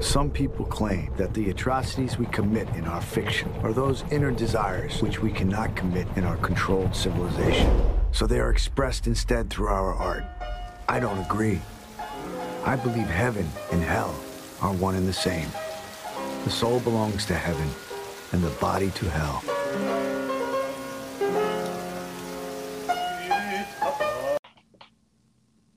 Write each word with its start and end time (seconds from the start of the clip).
Some 0.00 0.30
people 0.30 0.64
claim 0.64 1.12
that 1.18 1.34
the 1.34 1.50
atrocities 1.50 2.16
we 2.16 2.24
commit 2.26 2.66
in 2.70 2.86
our 2.86 3.02
fiction 3.02 3.52
are 3.62 3.74
those 3.74 4.02
inner 4.10 4.30
desires 4.30 5.02
which 5.02 5.20
we 5.20 5.30
cannot 5.30 5.76
commit 5.76 6.08
in 6.16 6.24
our 6.24 6.38
controlled 6.38 6.96
civilization. 6.96 7.70
So 8.10 8.26
they 8.26 8.40
are 8.40 8.50
expressed 8.50 9.06
instead 9.06 9.50
through 9.50 9.68
our 9.68 9.92
art. 9.92 10.24
I 10.88 11.00
don't 11.00 11.18
agree. 11.18 11.60
I 12.64 12.76
believe 12.76 13.08
heaven 13.08 13.46
and 13.72 13.82
hell 13.82 14.14
are 14.62 14.72
one 14.72 14.94
and 14.94 15.06
the 15.06 15.12
same. 15.12 15.48
The 16.44 16.50
soul 16.50 16.80
belongs 16.80 17.26
to 17.26 17.34
heaven 17.34 17.68
and 18.32 18.42
the 18.42 18.58
body 18.58 18.90
to 18.92 19.10
hell. 19.10 19.59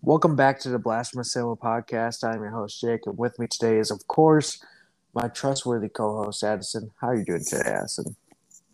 Welcome 0.06 0.36
back 0.36 0.60
to 0.60 0.70
the 0.70 0.80
Blasphemous 0.80 1.32
Cinema 1.32 1.56
Podcast. 1.56 2.26
I'm 2.26 2.42
your 2.42 2.50
host, 2.50 2.82
Jake, 2.82 3.06
and 3.06 3.18
with 3.18 3.40
me 3.40 3.48
today 3.48 3.78
is, 3.78 3.90
of 3.90 4.06
course, 4.08 4.62
my 5.14 5.30
trustworthy 5.30 5.88
co-host, 5.88 6.44
Addison. 6.44 6.92
How 7.00 7.07
are 7.07 7.16
you 7.16 7.24
doing 7.24 7.46
today, 7.46 7.70
Addison? 7.70 8.18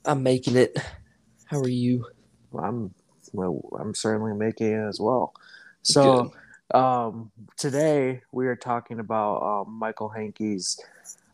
I'm 0.06 0.24
making 0.24 0.56
it. 0.58 0.76
How 1.46 1.60
are 1.60 1.68
you? 1.68 2.08
Well, 2.50 2.66
I'm 2.66 2.96
well. 3.32 3.62
I'm 3.80 3.94
certainly 3.94 4.34
making 4.34 4.72
it 4.72 4.88
as 4.88 5.00
well. 5.00 5.34
So, 5.84 6.34
um, 6.74 7.30
today 7.58 8.24
we 8.32 8.48
are 8.48 8.56
talking 8.56 9.00
about 9.00 9.44
um, 9.44 9.74
Michael 9.74 10.12
Haneke's 10.18 10.82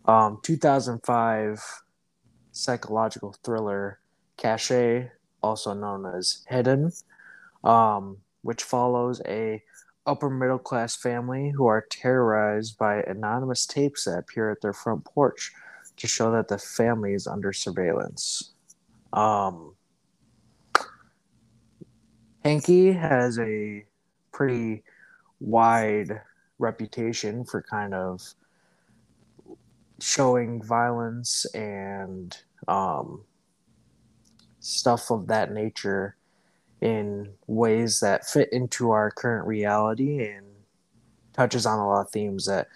um, 0.03 0.39
2005 0.43 1.63
psychological 2.51 3.33
thriller, 3.45 3.99
Caché, 4.37 5.11
also 5.41 5.73
known 5.73 6.05
as 6.05 6.43
Hidden, 6.49 6.91
um, 7.63 8.17
which 8.41 8.61
follows 8.61 9.21
a 9.25 9.63
upper 10.05 10.29
middle 10.29 10.59
class 10.59 10.95
family 10.95 11.49
who 11.49 11.65
are 11.65 11.85
terrorized 11.89 12.77
by 12.77 13.01
anonymous 13.03 13.65
tapes 13.65 14.05
that 14.05 14.19
appear 14.19 14.51
at 14.51 14.61
their 14.61 14.73
front 14.73 15.03
porch 15.05 15.51
to 15.97 16.07
show 16.07 16.31
that 16.31 16.47
the 16.47 16.57
family 16.57 17.13
is 17.13 17.27
under 17.27 17.53
surveillance. 17.53 18.53
Um, 19.13 19.75
Haneke 22.43 22.99
has 22.99 23.39
a 23.39 23.85
pretty 24.31 24.83
wide 25.39 26.21
reputation 26.59 27.43
for 27.43 27.61
kind 27.61 27.93
of 27.93 28.21
showing 29.99 30.61
violence 30.61 31.45
and 31.55 32.37
um, 32.67 33.23
stuff 34.59 35.09
of 35.09 35.27
that 35.27 35.53
nature 35.53 36.15
in 36.81 37.29
ways 37.47 37.99
that 38.01 38.25
fit 38.27 38.51
into 38.51 38.91
our 38.91 39.09
current 39.11 39.47
reality 39.47 40.25
and 40.27 40.45
touches 41.33 41.65
on 41.65 41.79
a 41.79 41.87
lot 41.87 42.01
of 42.01 42.09
themes 42.09 42.45
that 42.45 42.67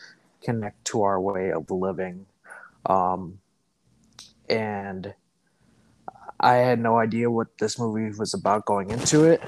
connect 0.41 0.83
to 0.85 1.03
our 1.03 1.19
way 1.19 1.51
of 1.51 1.69
living. 1.69 2.25
Um, 2.85 3.39
and 4.49 5.13
I 6.39 6.55
had 6.55 6.79
no 6.79 6.97
idea 6.97 7.29
what 7.29 7.57
this 7.59 7.77
movie 7.77 8.17
was 8.17 8.33
about 8.33 8.65
going 8.65 8.89
into 8.89 9.25
it. 9.25 9.41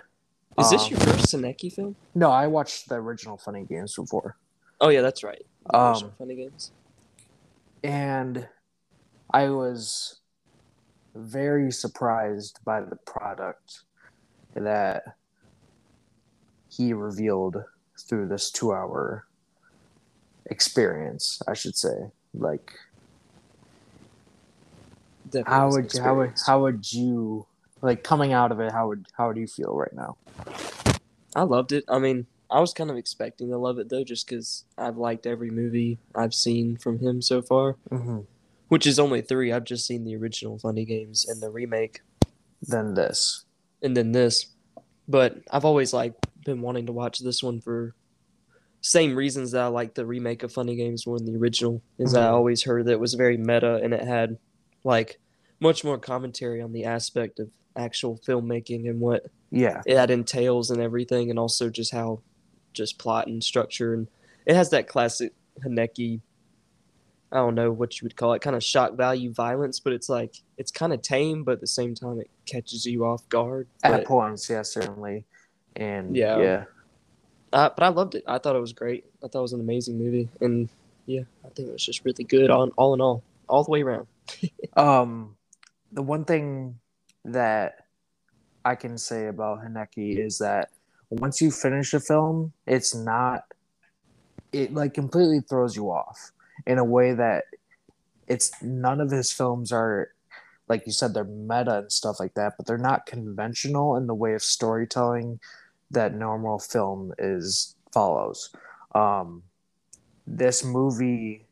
Is 0.59 0.69
this 0.69 0.83
Um, 0.83 0.89
your 0.91 0.99
first 0.99 1.33
Haneke 1.33 1.71
film? 1.73 1.95
No, 2.13 2.29
I 2.29 2.47
watched 2.47 2.89
the 2.89 2.95
original 2.95 3.37
Funny 3.37 3.63
Games 3.63 3.95
before. 3.95 4.35
Oh 4.81 4.89
yeah, 4.89 5.01
that's 5.01 5.23
right. 5.23 5.45
Um, 5.73 6.11
Funny 6.17 6.35
games. 6.35 6.71
and 7.83 8.47
I 9.33 9.49
was 9.49 10.19
very 11.15 11.71
surprised 11.71 12.59
by 12.65 12.81
the 12.81 12.95
product 12.97 13.81
that 14.55 15.03
he 16.69 16.93
revealed 16.93 17.57
through 18.07 18.27
this 18.27 18.51
two 18.51 18.71
hour 18.73 19.25
experience, 20.45 21.41
I 21.47 21.53
should 21.53 21.75
say. 21.75 22.11
Like 22.33 22.71
Definitely 25.25 25.51
how 25.53 25.69
would 25.71 25.93
how 26.03 26.15
would 26.17 26.33
how 26.45 26.61
would 26.61 26.91
you 26.91 27.45
like 27.81 28.03
coming 28.03 28.33
out 28.33 28.51
of 28.51 28.59
it, 28.59 28.71
how 28.71 28.87
would 28.87 29.05
how 29.17 29.27
would 29.27 29.37
you 29.37 29.47
feel 29.47 29.73
right 29.75 29.93
now? 29.93 30.17
I 31.35 31.43
loved 31.43 31.71
it. 31.71 31.85
I 31.87 31.99
mean, 31.99 32.27
I 32.49 32.59
was 32.59 32.73
kind 32.73 32.89
of 32.91 32.97
expecting 32.97 33.49
to 33.49 33.57
love 33.57 33.79
it 33.79 33.89
though, 33.89 34.03
just 34.03 34.27
because 34.27 34.65
I've 34.77 34.97
liked 34.97 35.25
every 35.25 35.49
movie 35.49 35.99
I've 36.15 36.33
seen 36.33 36.75
from 36.77 36.99
him 36.99 37.21
so 37.21 37.41
far, 37.41 37.77
Mm-hmm. 37.89 38.19
which 38.67 38.85
is 38.85 38.99
only 38.99 39.21
three. 39.21 39.51
I've 39.53 39.63
just 39.63 39.85
seen 39.85 40.03
the 40.03 40.15
original 40.17 40.59
Funny 40.59 40.83
Games 40.83 41.25
and 41.27 41.41
the 41.41 41.49
remake, 41.49 42.01
Then 42.61 42.95
this. 42.95 43.45
And 43.81 43.95
then 43.95 44.11
this. 44.11 44.47
But 45.07 45.37
I've 45.51 45.65
always 45.65 45.93
like 45.93 46.13
been 46.45 46.61
wanting 46.61 46.85
to 46.87 46.91
watch 46.91 47.19
this 47.19 47.43
one 47.43 47.59
for 47.61 47.93
same 48.81 49.15
reasons 49.15 49.51
that 49.51 49.61
I 49.61 49.67
like 49.67 49.93
the 49.93 50.05
remake 50.05 50.43
of 50.43 50.51
Funny 50.51 50.75
Games 50.75 51.05
more 51.05 51.19
than 51.19 51.31
the 51.31 51.39
original. 51.39 51.81
Is 51.99 52.15
I 52.15 52.23
Mhm. 52.23 52.31
always 52.33 52.63
heard 52.63 52.85
that 52.85 52.93
it 52.93 52.99
was 52.99 53.13
very 53.13 53.37
meta 53.37 53.75
and 53.83 53.93
it 53.93 54.01
had 54.03 54.37
like 54.83 55.19
much 55.59 55.83
more 55.83 55.99
commentary 55.99 56.61
on 56.61 56.71
the 56.73 56.85
aspect 56.85 57.39
of 57.39 57.49
actual 57.75 58.17
filmmaking 58.25 58.89
and 58.89 58.99
what 58.99 59.27
Yeah. 59.51 59.81
it 59.85 60.09
entails 60.09 60.71
and 60.71 60.81
everything, 60.81 61.29
and 61.29 61.37
also 61.37 61.69
just 61.69 61.91
how 61.91 62.21
just 62.73 62.97
plot 62.97 63.27
and 63.27 63.43
structure 63.43 63.93
and 63.93 64.07
it 64.45 64.55
has 64.55 64.69
that 64.71 64.87
classic 64.87 65.33
Haneke. 65.63 66.21
I 67.31 67.37
don't 67.37 67.55
know 67.55 67.71
what 67.71 67.99
you 67.99 68.05
would 68.05 68.15
call 68.15 68.33
it, 68.33 68.41
kind 68.41 68.55
of 68.55 68.63
shock 68.63 68.93
value 68.93 69.31
violence, 69.31 69.79
but 69.79 69.93
it's 69.93 70.09
like 70.09 70.35
it's 70.57 70.71
kind 70.71 70.91
of 70.91 71.01
tame, 71.01 71.43
but 71.43 71.53
at 71.53 71.61
the 71.61 71.67
same 71.67 71.95
time 71.95 72.19
it 72.19 72.29
catches 72.45 72.85
you 72.85 73.05
off 73.05 73.27
guard. 73.29 73.67
At 73.83 73.91
But, 73.91 74.05
points, 74.05 74.49
yeah, 74.49 74.63
certainly. 74.63 75.23
And 75.75 76.15
Yeah. 76.15 76.37
yeah. 76.39 76.63
uh, 77.53 77.69
but 77.75 77.83
I 77.83 77.87
loved 77.87 78.15
it. 78.15 78.23
I 78.27 78.37
thought 78.37 78.55
it 78.55 78.59
was 78.59 78.73
great. 78.73 79.05
I 79.23 79.27
thought 79.27 79.39
it 79.39 79.43
was 79.43 79.53
an 79.53 79.61
amazing 79.61 79.97
movie, 79.97 80.27
and 80.41 80.67
yeah, 81.05 81.21
I 81.45 81.49
think 81.49 81.69
it 81.69 81.71
was 81.71 81.85
just 81.85 82.03
really 82.03 82.25
good 82.25 82.49
on 82.49 82.71
all 82.71 82.93
in 82.93 83.01
all, 83.01 83.23
all 83.47 83.63
the 83.63 83.71
way 83.71 83.81
around. 83.81 84.07
Um, 84.77 85.35
the 85.91 86.01
one 86.01 86.23
thing 86.23 86.79
that 87.25 87.85
I 88.63 88.75
can 88.75 88.97
say 88.97 89.27
about 89.27 89.61
Haneke 89.63 90.17
is 90.17 90.37
that 90.37 90.69
once 91.09 91.41
you 91.41 91.51
finish 91.51 91.93
a 91.93 91.99
film, 91.99 92.53
it's 92.65 92.95
not 92.95 93.43
it 94.53 94.73
like 94.73 94.93
completely 94.93 95.41
throws 95.41 95.75
you 95.75 95.91
off 95.91 96.31
in 96.67 96.77
a 96.77 96.83
way 96.85 97.13
that 97.13 97.45
it's 98.27 98.51
none 98.61 99.01
of 99.01 99.11
his 99.11 99.31
films 99.31 99.71
are 99.71 100.09
like 100.69 100.85
you 100.85 100.93
said 100.93 101.13
they're 101.13 101.23
meta 101.25 101.79
and 101.79 101.91
stuff 101.91 102.19
like 102.19 102.33
that, 102.35 102.53
but 102.57 102.65
they're 102.65 102.77
not 102.77 103.05
conventional 103.05 103.97
in 103.97 104.07
the 104.07 104.15
way 104.15 104.33
of 104.33 104.43
storytelling 104.43 105.39
that 105.91 106.13
normal 106.15 106.59
film 106.59 107.13
is 107.19 107.75
follows. 107.93 108.51
Um, 108.95 109.43
this 110.27 110.63
movie, 110.63 111.45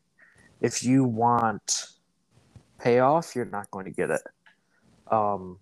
if 0.60 0.82
you 0.84 1.04
want 1.04 1.86
payoff, 2.80 3.36
you're 3.36 3.44
not 3.44 3.70
going 3.70 3.86
to 3.86 3.90
get 3.90 4.10
it. 4.10 4.22
Um, 5.10 5.58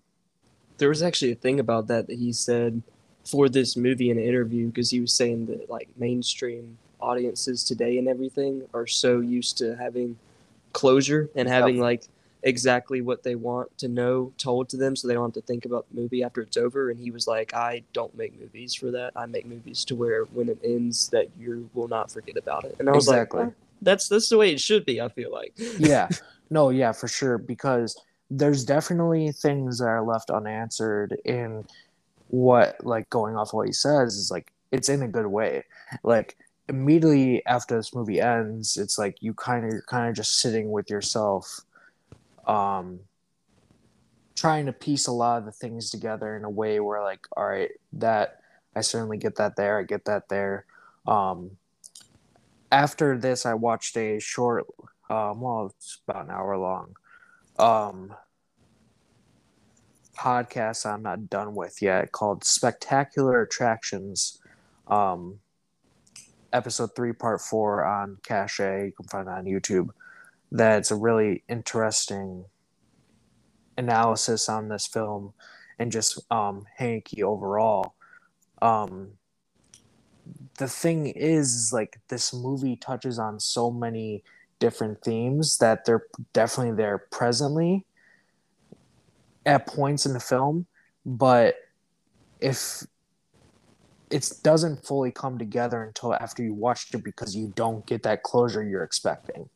There 0.77 0.89
was 0.89 1.03
actually 1.03 1.33
a 1.33 1.35
thing 1.35 1.59
about 1.59 1.87
that 1.87 2.07
that 2.07 2.19
he 2.19 2.33
said 2.33 2.83
for 3.25 3.49
this 3.49 3.77
movie 3.77 4.09
in 4.09 4.17
an 4.17 4.23
interview 4.23 4.67
because 4.67 4.91
he 4.91 5.01
was 5.01 5.13
saying 5.13 5.47
that 5.47 5.69
like 5.69 5.89
mainstream 5.97 6.77
audiences 6.99 7.63
today 7.63 7.97
and 7.97 8.07
everything 8.07 8.63
are 8.73 8.87
so 8.87 9.19
used 9.19 9.57
to 9.57 9.75
having 9.75 10.17
closure 10.73 11.29
and 11.35 11.47
having 11.47 11.75
Yep. 11.75 11.81
like 11.83 12.03
exactly 12.43 13.01
what 13.01 13.23
they 13.23 13.35
want 13.35 13.75
to 13.79 13.87
know 13.89 14.31
told 14.37 14.69
to 14.69 14.77
them 14.77 14.95
so 14.95 15.07
they 15.07 15.13
don't 15.13 15.35
have 15.35 15.43
to 15.43 15.45
think 15.45 15.65
about 15.65 15.85
the 15.89 15.99
movie 15.99 16.23
after 16.23 16.39
it's 16.41 16.55
over 16.55 16.89
and 16.89 16.97
he 16.99 17.11
was 17.11 17.27
like 17.27 17.53
I 17.53 17.83
don't 17.91 18.15
make 18.15 18.39
movies 18.39 18.73
for 18.73 18.91
that 18.91 19.11
I 19.15 19.25
make 19.25 19.45
movies 19.45 19.83
to 19.85 19.95
where 19.95 20.23
when 20.25 20.47
it 20.47 20.59
ends 20.63 21.09
that 21.09 21.27
you 21.37 21.69
will 21.73 21.89
not 21.89 22.11
forget 22.11 22.37
about 22.37 22.63
it 22.63 22.77
and 22.79 22.87
I 22.89 22.93
was 22.93 23.07
Exactly. 23.07 23.39
like 23.39 23.47
"Well, 23.47 23.55
that's 23.81 24.07
that's 24.07 24.29
the 24.29 24.37
way 24.37 24.51
it 24.53 24.61
should 24.61 24.85
be 24.85 25.01
I 25.01 25.09
feel 25.09 25.31
like 25.33 25.53
yeah, 25.77 26.07
no, 26.49 26.69
yeah, 26.69 26.91
for 26.93 27.07
sure. 27.07 27.37
Because 27.37 27.99
there's 28.31 28.63
definitely 28.63 29.31
things 29.31 29.79
that 29.79 29.87
are 29.87 30.03
left 30.03 30.29
unanswered 30.29 31.17
in 31.25 31.65
what, 32.29 32.83
like, 32.85 33.09
going 33.09 33.35
off 33.35 33.53
what 33.53 33.67
he 33.67 33.73
says 33.73 34.15
is 34.15 34.29
like 34.31 34.51
it's 34.71 34.87
in 34.89 35.01
a 35.01 35.07
good 35.07 35.25
way. 35.27 35.63
Like 36.03 36.37
immediately 36.69 37.45
after 37.45 37.75
this 37.75 37.93
movie 37.93 38.21
ends, 38.21 38.77
it's 38.77 38.97
like 38.97 39.17
you 39.21 39.33
kind 39.33 39.65
of 39.65 39.71
you're 39.71 39.81
kind 39.81 40.09
of 40.09 40.15
just 40.15 40.39
sitting 40.39 40.71
with 40.71 40.89
yourself, 40.89 41.61
um, 42.47 42.99
trying 44.35 44.65
to 44.67 44.73
piece 44.73 45.07
a 45.07 45.11
lot 45.11 45.39
of 45.39 45.45
the 45.45 45.51
things 45.51 45.89
together 45.89 46.37
in 46.37 46.45
a 46.45 46.49
way 46.49 46.79
where, 46.79 47.03
like, 47.03 47.27
all 47.35 47.45
right, 47.45 47.71
that 47.93 48.39
I 48.75 48.81
certainly 48.81 49.17
get 49.17 49.35
that 49.35 49.55
there, 49.57 49.79
I 49.79 49.83
get 49.83 50.05
that 50.05 50.29
there. 50.29 50.65
Um, 51.07 51.51
after 52.71 53.17
this, 53.17 53.45
I 53.45 53.55
watched 53.55 53.97
a 53.97 54.19
short 54.19 54.67
um, 55.09 55.41
well, 55.41 55.73
it's 55.75 56.01
about 56.07 56.25
an 56.25 56.31
hour 56.31 56.57
long. 56.57 56.95
Um, 57.57 58.13
podcast 60.15 60.85
I'm 60.85 61.01
not 61.01 61.29
done 61.29 61.55
with 61.55 61.81
yet 61.81 62.11
called 62.11 62.43
Spectacular 62.43 63.41
Attractions. 63.41 64.39
Um, 64.87 65.39
episode 66.53 66.95
three, 66.95 67.13
part 67.13 67.41
four 67.41 67.85
on 67.85 68.17
Caché. 68.23 68.87
You 68.87 68.91
can 68.91 69.07
find 69.07 69.27
it 69.27 69.31
on 69.31 69.45
YouTube. 69.45 69.89
That's 70.51 70.91
a 70.91 70.95
really 70.95 71.43
interesting 71.47 72.45
analysis 73.77 74.49
on 74.49 74.67
this 74.67 74.87
film 74.87 75.33
and 75.77 75.91
just 75.91 76.19
um, 76.31 76.65
Haneke 76.79 77.23
overall. 77.23 77.95
Um, 78.61 79.11
the 80.57 80.67
thing 80.67 81.07
is 81.07 81.71
like 81.73 81.99
this 82.09 82.33
movie 82.33 82.75
touches 82.75 83.17
on 83.17 83.39
so 83.39 83.71
many 83.71 84.23
different 84.59 85.01
themes 85.01 85.57
that 85.59 85.85
they're 85.85 86.05
definitely 86.33 86.75
there 86.75 86.97
presently 86.97 87.85
at 89.45 89.65
points 89.65 90.05
in 90.05 90.13
the 90.13 90.19
film, 90.19 90.65
but 91.05 91.55
if 92.41 92.83
it 94.09 94.31
doesn't 94.43 94.85
fully 94.85 95.11
come 95.11 95.37
together 95.37 95.83
until 95.83 96.13
after 96.13 96.43
you 96.43 96.53
watched 96.53 96.93
it 96.95 97.03
because 97.03 97.35
you 97.35 97.51
don't 97.55 97.85
get 97.85 98.03
that 98.03 98.23
closure 98.23 98.63
you're 98.63 98.83
expecting. 98.83 99.49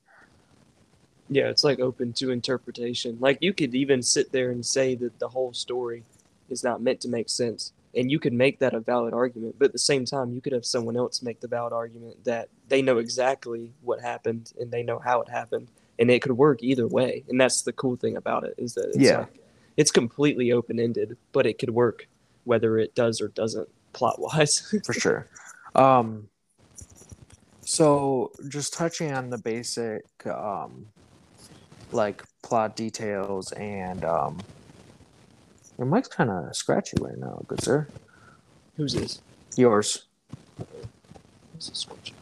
Yeah, 1.29 1.49
it's 1.49 1.63
like 1.63 1.79
open 1.79 2.13
to 2.13 2.31
interpretation. 2.31 3.17
Like 3.19 3.39
you 3.41 3.53
could 3.53 3.73
even 3.73 4.03
sit 4.03 4.31
there 4.31 4.51
and 4.51 4.65
say 4.65 4.95
that 4.95 5.17
the 5.19 5.29
whole 5.29 5.53
story 5.53 6.03
is 6.49 6.63
not 6.63 6.81
meant 6.81 7.01
to 7.01 7.07
make 7.07 7.29
sense. 7.29 7.71
And 7.95 8.11
you 8.11 8.19
could 8.19 8.33
make 8.33 8.59
that 8.59 8.73
a 8.73 8.79
valid 8.79 9.13
argument, 9.13 9.55
but 9.57 9.65
at 9.65 9.71
the 9.71 9.79
same 9.79 10.05
time, 10.05 10.33
you 10.33 10.41
could 10.41 10.53
have 10.53 10.65
someone 10.65 10.97
else 10.97 11.21
make 11.21 11.39
the 11.39 11.47
valid 11.47 11.73
argument 11.73 12.23
that 12.25 12.49
they 12.67 12.81
know 12.81 12.97
exactly 12.97 13.71
what 13.81 14.01
happened 14.01 14.51
and 14.59 14.71
they 14.71 14.81
know 14.83 14.97
how 14.97 15.21
it 15.21 15.29
happened, 15.29 15.69
and 15.99 16.09
it 16.09 16.21
could 16.21 16.31
work 16.31 16.63
either 16.63 16.87
way. 16.87 17.23
And 17.29 17.39
that's 17.39 17.61
the 17.61 17.73
cool 17.73 17.95
thing 17.95 18.17
about 18.17 18.45
it 18.45 18.55
is 18.57 18.73
that 18.73 18.87
it's 18.87 18.97
Yeah. 18.97 19.19
like 19.19 19.39
it's 19.77 19.91
completely 19.91 20.51
open 20.51 20.79
ended, 20.79 21.17
but 21.31 21.45
it 21.45 21.59
could 21.59 21.69
work 21.69 22.07
whether 22.45 22.77
it 22.77 22.95
does 22.95 23.21
or 23.21 23.27
doesn't 23.27 23.69
plot 23.93 24.19
wise. 24.19 24.73
for 24.85 24.93
sure. 24.93 25.27
Um, 25.75 26.29
so 27.61 28.31
just 28.49 28.73
touching 28.73 29.13
on 29.13 29.29
the 29.29 29.37
basic, 29.37 30.03
um, 30.25 30.87
like 31.91 32.23
plot 32.41 32.75
details 32.75 33.51
and 33.53 34.03
um, 34.03 34.39
your 35.77 35.87
mic's 35.87 36.07
kind 36.07 36.29
of 36.29 36.55
scratchy 36.55 36.97
right 36.99 37.17
now, 37.17 37.41
good 37.47 37.61
sir. 37.63 37.87
Who's 38.75 38.93
this? 38.93 39.21
Yours. 39.55 40.05
This 41.55 41.71
scratching? 41.73 42.15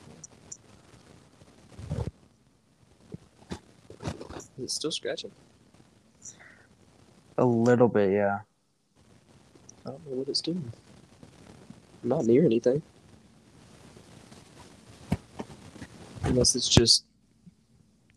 Is 4.58 4.64
it 4.64 4.70
still 4.70 4.92
scratching? 4.92 5.32
A 7.38 7.46
little 7.46 7.88
bit, 7.88 8.12
yeah. 8.12 8.40
I 9.86 9.90
don't 9.90 10.08
know 10.08 10.18
what 10.18 10.28
it's 10.28 10.42
doing. 10.42 10.72
I'm 12.04 12.10
not 12.10 12.26
near 12.26 12.44
anything. 12.46 12.82
Unless 16.24 16.56
it's 16.56 16.70
just 16.70 17.06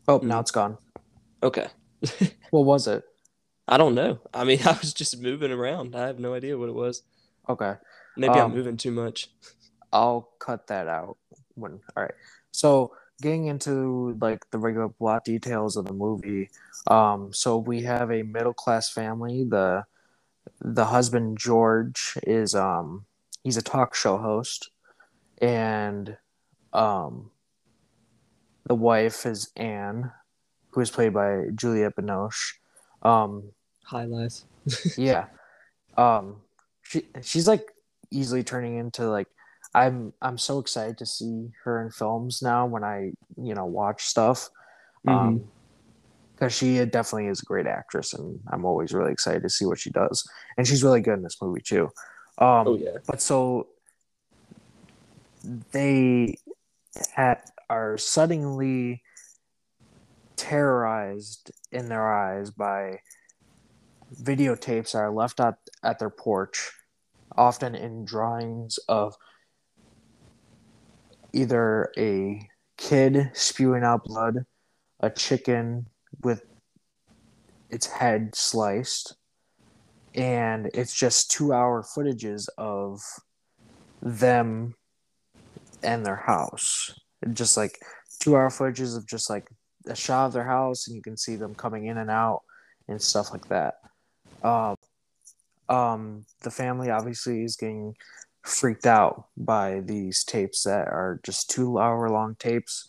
Oh, 0.06 0.18
now 0.22 0.40
it's 0.40 0.50
gone. 0.50 0.78
okay. 1.42 1.68
What 2.50 2.66
was 2.66 2.86
it? 2.86 3.02
I 3.66 3.78
don't 3.78 3.94
know. 3.94 4.20
I 4.32 4.44
mean, 4.44 4.60
I 4.66 4.72
was 4.72 4.92
just 4.94 5.20
moving 5.20 5.50
around. 5.50 5.96
I 5.96 6.06
have 6.06 6.20
no 6.20 6.34
idea 6.34 6.56
what 6.58 6.68
it 6.68 6.74
was. 6.74 7.02
Okay. 7.48 7.74
Maybe 8.16 8.38
I'm 8.38 8.46
Um, 8.46 8.52
moving 8.54 8.76
too 8.76 8.92
much. 8.92 9.30
I'll 9.92 10.28
cut 10.38 10.66
that 10.68 10.86
out 10.88 11.16
when 11.54 11.80
all 11.96 12.02
right. 12.04 12.14
So 12.52 12.92
getting 13.22 13.46
into 13.46 14.16
like 14.20 14.48
the 14.50 14.58
regular 14.58 14.88
plot 14.88 15.24
details 15.24 15.76
of 15.76 15.86
the 15.86 15.92
movie. 15.94 16.50
Um, 16.86 17.32
so 17.32 17.56
we 17.58 17.82
have 17.82 18.10
a 18.10 18.22
middle 18.22 18.54
class 18.54 18.90
family. 18.90 19.44
The 19.44 19.84
the 20.60 20.86
husband 20.86 21.38
George 21.38 22.18
is 22.22 22.54
um 22.54 23.06
he's 23.44 23.58
a 23.58 23.62
talk 23.62 23.94
show 23.94 24.16
host. 24.16 24.70
And 25.40 26.16
um 26.72 27.30
the 28.66 28.74
wife 28.74 29.26
is 29.26 29.50
Anne, 29.56 30.10
who 30.70 30.80
is 30.80 30.90
played 30.90 31.12
by 31.12 31.44
Juliette 31.54 31.94
Binoche. 31.96 32.54
Um 33.02 33.52
High 33.84 34.06
life. 34.06 34.40
yeah. 34.96 35.26
Um 35.96 36.36
she 36.82 37.04
she's 37.22 37.46
like 37.46 37.70
easily 38.10 38.42
turning 38.42 38.76
into 38.78 39.08
like 39.08 39.26
i'm 39.74 40.12
i'm 40.22 40.38
so 40.38 40.60
excited 40.60 40.96
to 40.96 41.04
see 41.06 41.50
her 41.64 41.82
in 41.82 41.90
films 41.90 42.40
now 42.42 42.64
when 42.64 42.84
i 42.84 43.10
you 43.36 43.54
know 43.54 43.66
watch 43.66 44.04
stuff. 44.04 44.48
Um 45.06 45.44
because 46.34 46.52
she 46.52 46.84
definitely 46.86 47.28
is 47.28 47.40
a 47.40 47.44
great 47.44 47.66
actress 47.66 48.12
and 48.12 48.40
i'm 48.52 48.64
always 48.64 48.92
really 48.92 49.12
excited 49.12 49.42
to 49.42 49.50
see 49.50 49.66
what 49.66 49.78
she 49.78 49.90
does. 49.90 50.26
And 50.56 50.66
she's 50.66 50.82
really 50.82 51.00
good 51.00 51.14
in 51.14 51.22
this 51.22 51.40
movie 51.42 51.60
too 51.60 51.90
um 52.38 52.68
Oh 52.68 52.76
yeah. 52.76 52.98
but 53.06 53.20
so 53.20 53.68
they 55.72 56.36
are 57.68 57.98
suddenly 57.98 59.02
terrorized 60.36 61.50
in 61.72 61.88
their 61.88 62.12
eyes 62.12 62.50
by 62.50 63.00
videotapes 64.22 64.92
that 64.92 64.98
are 64.98 65.10
left 65.12 65.40
out 65.40 65.56
at 65.82 65.98
their 65.98 66.10
porch, 66.10 66.72
often 67.36 67.74
in 67.74 68.04
drawings 68.04 68.78
of 68.88 69.16
either 71.32 71.92
a 71.96 72.48
kid 72.76 73.30
spewing 73.32 73.82
out 73.82 74.04
blood, 74.04 74.46
a 75.00 75.10
chicken 75.10 75.86
with 76.22 76.44
its 77.70 77.86
head 77.86 78.34
sliced, 78.34 79.16
and 80.14 80.70
it's 80.74 80.94
just 80.94 81.30
two 81.30 81.52
hour 81.52 81.82
footages 81.82 82.48
of 82.56 83.00
them 84.02 84.74
and 85.82 86.04
their 86.04 86.16
house. 86.16 86.92
Just 87.32 87.56
like 87.56 87.78
two 88.20 88.36
hour 88.36 88.50
footages 88.50 88.96
of 88.96 89.06
just 89.08 89.28
like 89.30 89.48
a 89.86 89.94
shot 89.94 90.26
of 90.26 90.32
their 90.32 90.44
house, 90.44 90.86
and 90.86 90.96
you 90.96 91.02
can 91.02 91.16
see 91.16 91.36
them 91.36 91.54
coming 91.54 91.86
in 91.86 91.98
and 91.98 92.10
out 92.10 92.42
and 92.88 93.00
stuff 93.00 93.32
like 93.32 93.48
that. 93.48 93.74
Um, 94.42 94.76
um, 95.68 96.26
the 96.42 96.50
family 96.50 96.90
obviously 96.90 97.44
is 97.44 97.56
getting 97.56 97.94
freaked 98.42 98.86
out 98.86 99.28
by 99.36 99.80
these 99.80 100.22
tapes 100.22 100.64
that 100.64 100.86
are 100.88 101.20
just 101.22 101.50
two 101.50 101.78
hour 101.78 102.10
long 102.10 102.36
tapes 102.38 102.88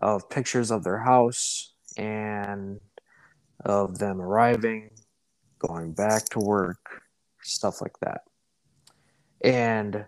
of 0.00 0.28
pictures 0.30 0.70
of 0.70 0.84
their 0.84 0.98
house 0.98 1.74
and 1.96 2.80
of 3.64 3.98
them 3.98 4.20
arriving, 4.20 4.90
going 5.66 5.92
back 5.92 6.24
to 6.30 6.38
work, 6.38 7.02
stuff 7.42 7.80
like 7.80 7.98
that. 8.00 8.22
And 9.42 10.06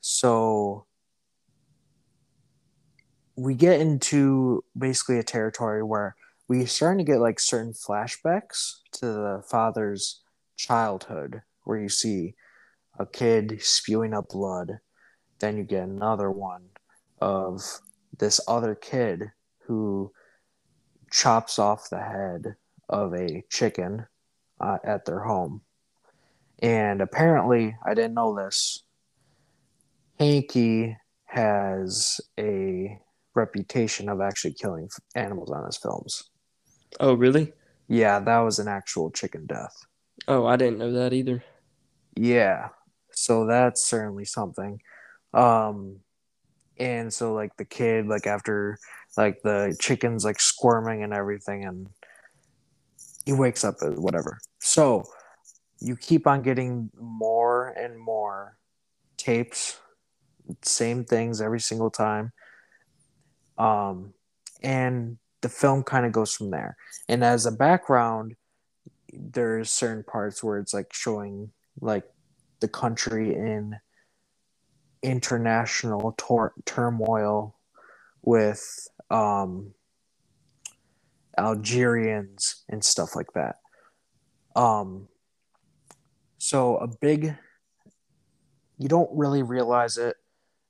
so 0.00 0.86
we 3.36 3.54
get 3.54 3.80
into 3.80 4.64
basically 4.76 5.18
a 5.18 5.22
territory 5.22 5.82
where 5.82 6.16
we're 6.48 6.66
starting 6.66 7.04
to 7.04 7.10
get 7.10 7.20
like 7.20 7.40
certain 7.40 7.72
flashbacks 7.72 8.80
to 8.92 9.06
the 9.06 9.42
father's 9.48 10.22
childhood, 10.56 11.42
where 11.64 11.78
you 11.78 11.88
see 11.88 12.34
a 12.98 13.06
kid 13.06 13.60
spewing 13.60 14.14
up 14.14 14.28
blood. 14.28 14.78
Then 15.40 15.56
you 15.56 15.64
get 15.64 15.84
another 15.84 16.30
one 16.30 16.66
of 17.20 17.80
this 18.18 18.40
other 18.46 18.74
kid 18.74 19.32
who 19.66 20.12
chops 21.10 21.58
off 21.58 21.90
the 21.90 22.00
head 22.00 22.56
of 22.88 23.14
a 23.14 23.42
chicken 23.50 24.06
uh, 24.60 24.78
at 24.84 25.04
their 25.04 25.20
home. 25.20 25.62
And 26.60 27.00
apparently, 27.00 27.76
I 27.84 27.94
didn't 27.94 28.14
know 28.14 28.34
this. 28.34 28.84
Haneke 30.20 30.96
has 31.26 32.20
a 32.38 32.98
reputation 33.34 34.08
of 34.08 34.20
actually 34.20 34.54
killing 34.54 34.88
animals 35.14 35.50
on 35.50 35.64
his 35.66 35.76
films. 35.76 36.30
Oh 37.00 37.14
really? 37.14 37.52
Yeah, 37.88 38.20
that 38.20 38.38
was 38.38 38.58
an 38.58 38.68
actual 38.68 39.10
chicken 39.10 39.46
death. 39.46 39.74
Oh, 40.28 40.46
I 40.46 40.56
didn't 40.56 40.78
know 40.78 40.92
that 40.92 41.12
either. 41.12 41.42
Yeah. 42.16 42.68
So 43.10 43.46
that's 43.46 43.84
certainly 43.86 44.24
something. 44.24 44.80
Um 45.32 45.96
and 46.78 47.12
so 47.12 47.34
like 47.34 47.56
the 47.56 47.64
kid 47.64 48.06
like 48.06 48.26
after 48.26 48.78
like 49.16 49.42
the 49.42 49.76
chicken's 49.80 50.24
like 50.24 50.40
squirming 50.40 51.02
and 51.02 51.12
everything 51.12 51.64
and 51.64 51.88
he 53.24 53.32
wakes 53.32 53.64
up 53.64 53.76
whatever. 53.80 54.38
So 54.60 55.04
you 55.80 55.96
keep 55.96 56.26
on 56.26 56.42
getting 56.42 56.90
more 56.98 57.68
and 57.68 57.98
more 57.98 58.56
tapes, 59.16 59.78
same 60.62 61.04
things 61.04 61.40
every 61.40 61.60
single 61.60 61.90
time. 61.90 62.32
Um 63.58 64.14
and 64.62 65.18
the 65.42 65.48
film 65.48 65.82
kind 65.82 66.06
of 66.06 66.12
goes 66.12 66.34
from 66.34 66.50
there. 66.50 66.76
And 67.08 67.22
as 67.22 67.44
a 67.44 67.52
background, 67.52 68.34
there's 69.12 69.70
certain 69.70 70.02
parts 70.02 70.42
where 70.42 70.58
it's 70.58 70.72
like 70.72 70.92
showing 70.92 71.50
like 71.80 72.04
the 72.60 72.68
country 72.68 73.34
in 73.34 73.76
international 75.02 76.14
tor- 76.16 76.54
turmoil 76.64 77.54
with 78.22 78.88
um 79.10 79.74
Algerians 81.38 82.64
and 82.68 82.84
stuff 82.84 83.16
like 83.16 83.32
that. 83.34 83.56
Um 84.54 85.08
so 86.38 86.76
a 86.76 86.88
big 87.00 87.36
you 88.78 88.88
don't 88.88 89.10
really 89.12 89.42
realize 89.42 89.96
it 89.96 90.16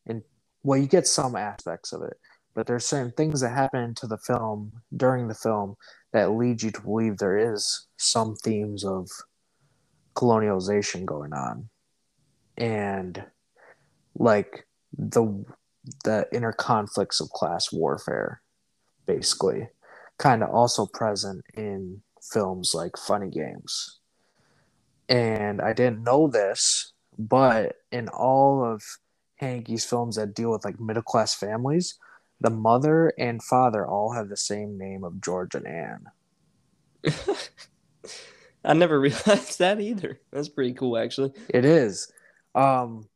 and 0.07 0.23
well 0.63 0.79
you 0.79 0.87
get 0.87 1.07
some 1.07 1.35
aspects 1.35 1.93
of 1.93 2.03
it 2.03 2.17
but 2.55 2.67
there's 2.67 2.87
certain 2.87 3.11
things 3.13 3.41
that 3.41 3.51
happen 3.51 3.95
to 3.95 4.07
the 4.07 4.19
film 4.19 4.73
during 4.97 5.27
the 5.27 5.35
film 5.35 5.75
that 6.13 6.31
lead 6.31 6.63
you 6.63 6.71
to 6.71 6.81
believe 6.83 7.19
there 7.19 7.53
is 7.53 7.89
some 7.97 8.37
themes 8.37 8.85
of 8.85 9.09
colonialization 10.15 11.05
going 11.05 11.33
on 11.33 11.69
and 12.57 13.25
like 14.17 14.67
the 14.97 15.45
the 16.05 16.27
inner 16.33 16.53
conflicts 16.53 17.21
of 17.21 17.29
class 17.31 17.73
warfare 17.73 18.41
basically, 19.07 19.69
kind 20.19 20.43
of 20.43 20.51
also 20.51 20.87
present 20.87 21.45
in 21.55 22.03
films 22.23 22.73
like 22.75 22.97
Funny 22.97 23.31
Games. 23.31 24.01
And 25.09 25.61
I 25.61 25.73
didn't 25.73 26.03
know 26.03 26.29
this, 26.29 26.93
but 27.19 27.77
in 27.93 28.09
all 28.09 28.65
of 28.65 28.83
Haneke's 29.41 29.85
films 29.85 30.17
that 30.17 30.35
deal 30.35 30.51
with 30.51 30.65
like 30.65 30.81
middle 30.81 31.03
class 31.03 31.35
families, 31.35 31.99
the 32.41 32.51
mother 32.51 33.13
and 33.19 33.43
father 33.43 33.87
all 33.87 34.13
have 34.13 34.29
the 34.29 34.37
same 34.37 34.79
name 34.79 35.05
of 35.05 35.21
George 35.21 35.55
and 35.55 35.67
Anne. 35.67 36.07
I 38.65 38.73
never 38.73 38.99
realized 39.01 39.59
that 39.59 39.81
either. 39.81 40.21
That's 40.33 40.49
pretty 40.49 40.73
cool, 40.73 40.97
actually. 40.97 41.33
It 41.49 41.65
is. 41.65 42.11
Um, 42.55 43.09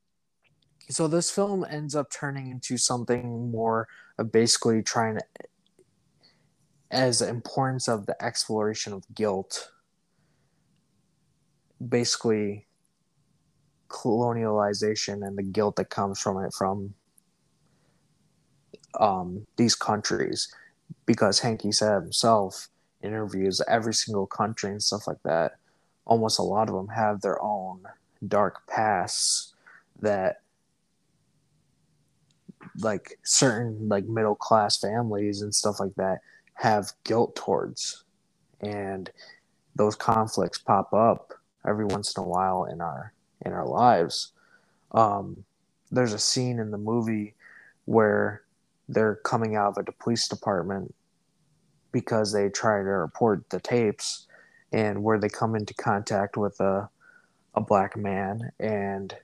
so 0.91 1.09
this 1.09 1.31
film 1.31 1.67
ends 1.69 1.95
up 1.95 2.11
turning 2.11 2.51
into 2.51 2.77
something 2.77 3.51
more 3.51 3.89
of 4.19 4.33
basically 4.33 4.83
trying 4.83 5.17
to, 5.17 5.25
as 6.91 7.19
the 7.19 7.29
importance 7.29 7.89
of 7.89 8.07
the 8.07 8.23
exploration 8.25 8.93
of 8.93 9.05
guilt, 9.15 9.71
basically 11.87 12.67
colonialization 13.89 15.27
and 15.27 15.37
the 15.37 15.43
guilt 15.43 15.77
that 15.77 15.91
comes 15.91 16.19
from 16.21 16.43
it 16.45 16.53
from 16.57 16.95
um, 18.99 19.47
these 19.57 19.75
countries, 19.75 20.53
because 21.07 21.41
Haneke 21.41 21.75
said 21.75 21.95
himself 22.03 22.69
interviews 23.03 23.61
every 23.69 23.95
single 23.95 24.27
country 24.27 24.71
and 24.71 24.83
stuff 24.83 25.07
like 25.07 25.23
that. 25.25 25.57
Almost 26.05 26.39
a 26.39 26.43
lot 26.43 26.69
of 26.69 26.75
them 26.75 26.89
have 26.89 27.21
their 27.21 27.41
own 27.43 27.83
dark 28.27 28.67
pasts 28.67 29.55
that 30.01 30.41
like 32.81 33.19
certain 33.25 33.89
like 33.89 34.05
middle 34.07 34.35
class 34.35 34.79
families 34.79 35.43
and 35.43 35.55
stuff 35.55 35.81
like 35.81 35.95
that 35.97 36.19
have 36.59 36.93
guilt 37.05 37.37
towards. 37.37 38.05
And 38.61 39.11
those 39.77 39.95
conflicts 39.95 40.59
pop 40.59 40.93
up 40.93 41.33
every 41.67 41.85
once 41.85 42.17
in 42.17 42.23
a 42.23 42.27
while 42.27 42.65
in 42.65 42.81
our 42.81 43.13
in 43.45 43.53
our 43.53 43.67
lives. 43.67 44.33
Um, 44.93 45.45
there's 45.91 46.13
a 46.13 46.19
scene 46.19 46.59
in 46.59 46.73
the 46.73 46.79
movie 46.79 47.35
where 47.85 48.43
they're 48.89 49.17
coming 49.17 49.55
out 49.55 49.79
of 49.79 49.87
a 49.89 49.93
police 49.93 50.27
department 50.27 50.95
because 51.93 52.33
they 52.33 52.49
try 52.49 52.79
to 52.79 52.89
report 52.89 53.49
the 53.51 53.61
tapes 53.61 54.27
and 54.73 55.03
where 55.03 55.19
they 55.19 55.29
come 55.29 55.55
into 55.55 55.75
contact 55.75 56.37
with 56.37 56.59
a 56.61 56.91
a 57.55 57.61
black 57.61 57.97
man 57.97 58.53
and 58.61 59.17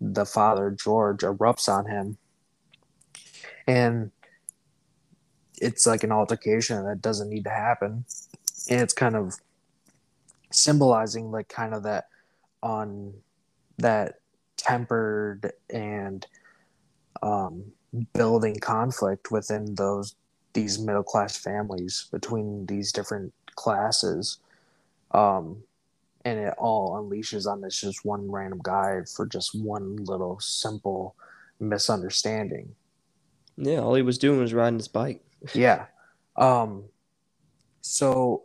the 0.00 0.26
father 0.26 0.70
George 0.70 1.20
erupts 1.20 1.68
on 1.68 1.86
him. 1.86 2.18
And 3.66 4.10
it's 5.60 5.86
like 5.86 6.04
an 6.04 6.12
altercation 6.12 6.84
that 6.84 7.02
doesn't 7.02 7.30
need 7.30 7.44
to 7.44 7.50
happen. 7.50 8.04
And 8.68 8.80
it's 8.80 8.94
kind 8.94 9.16
of 9.16 9.34
symbolizing 10.50 11.30
like 11.30 11.48
kind 11.48 11.74
of 11.74 11.82
that 11.84 12.08
on 12.62 13.12
that 13.78 14.20
tempered 14.56 15.52
and 15.70 16.26
um, 17.22 17.64
building 18.14 18.56
conflict 18.56 19.30
within 19.30 19.74
those 19.74 20.14
these 20.52 20.78
middle 20.78 21.02
class 21.02 21.36
families 21.36 22.08
between 22.10 22.64
these 22.66 22.90
different 22.90 23.32
classes. 23.56 24.38
Um, 25.10 25.62
and 26.24 26.40
it 26.40 26.54
all 26.58 26.94
unleashes 26.94 27.46
on 27.46 27.60
this 27.60 27.80
just 27.80 28.04
one 28.04 28.30
random 28.30 28.60
guy 28.62 29.02
for 29.14 29.26
just 29.26 29.54
one 29.54 29.96
little 29.96 30.40
simple 30.40 31.14
misunderstanding. 31.60 32.74
Yeah, 33.56 33.80
all 33.80 33.94
he 33.94 34.02
was 34.02 34.18
doing 34.18 34.40
was 34.40 34.54
riding 34.54 34.78
his 34.78 34.88
bike. 34.88 35.22
Yeah. 35.54 35.86
Um 36.36 36.84
so 37.80 38.42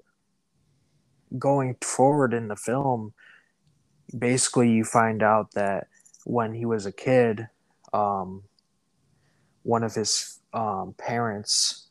going 1.37 1.75
forward 1.81 2.33
in 2.33 2.47
the 2.47 2.55
film 2.55 3.13
basically 4.17 4.69
you 4.69 4.83
find 4.83 5.23
out 5.23 5.51
that 5.53 5.87
when 6.25 6.53
he 6.53 6.65
was 6.65 6.85
a 6.85 6.91
kid 6.91 7.47
um 7.93 8.43
one 9.63 9.83
of 9.83 9.95
his 9.95 10.39
um 10.53 10.93
parents 10.97 11.87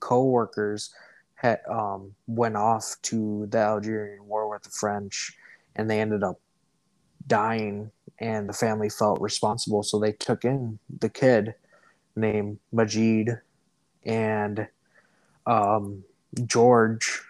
co-workers 0.00 0.94
had 1.34 1.60
um 1.70 2.12
went 2.26 2.56
off 2.56 2.96
to 3.02 3.46
the 3.50 3.58
Algerian 3.58 4.26
war 4.26 4.48
with 4.48 4.62
the 4.62 4.70
French 4.70 5.32
and 5.74 5.88
they 5.88 6.00
ended 6.00 6.22
up 6.22 6.40
dying 7.26 7.90
and 8.18 8.48
the 8.48 8.52
family 8.52 8.88
felt 8.88 9.20
responsible. 9.20 9.82
So 9.82 9.98
they 9.98 10.12
took 10.12 10.44
in 10.44 10.78
the 11.00 11.08
kid 11.08 11.54
named 12.14 12.58
Majid 12.72 13.38
and 14.06 14.68
um, 15.46 16.04
George 16.46 17.20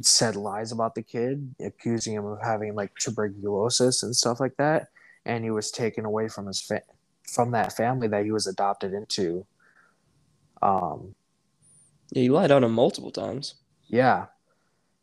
said 0.00 0.36
lies 0.36 0.72
about 0.72 0.94
the 0.94 1.02
kid, 1.02 1.54
accusing 1.60 2.14
him 2.14 2.24
of 2.24 2.40
having 2.42 2.74
like 2.74 2.94
tuberculosis 2.96 4.02
and 4.02 4.14
stuff 4.14 4.40
like 4.40 4.56
that, 4.56 4.88
and 5.24 5.44
he 5.44 5.50
was 5.50 5.70
taken 5.70 6.04
away 6.04 6.28
from 6.28 6.46
his 6.46 6.60
fa- 6.60 6.82
from 7.24 7.50
that 7.52 7.74
family 7.76 8.08
that 8.08 8.24
he 8.24 8.30
was 8.30 8.46
adopted 8.46 8.92
into. 8.92 9.44
Um, 10.62 11.14
Yeah, 12.10 12.22
he 12.22 12.28
lied 12.28 12.50
on 12.50 12.62
him 12.64 12.72
multiple 12.72 13.10
times. 13.10 13.54
yeah, 13.88 14.26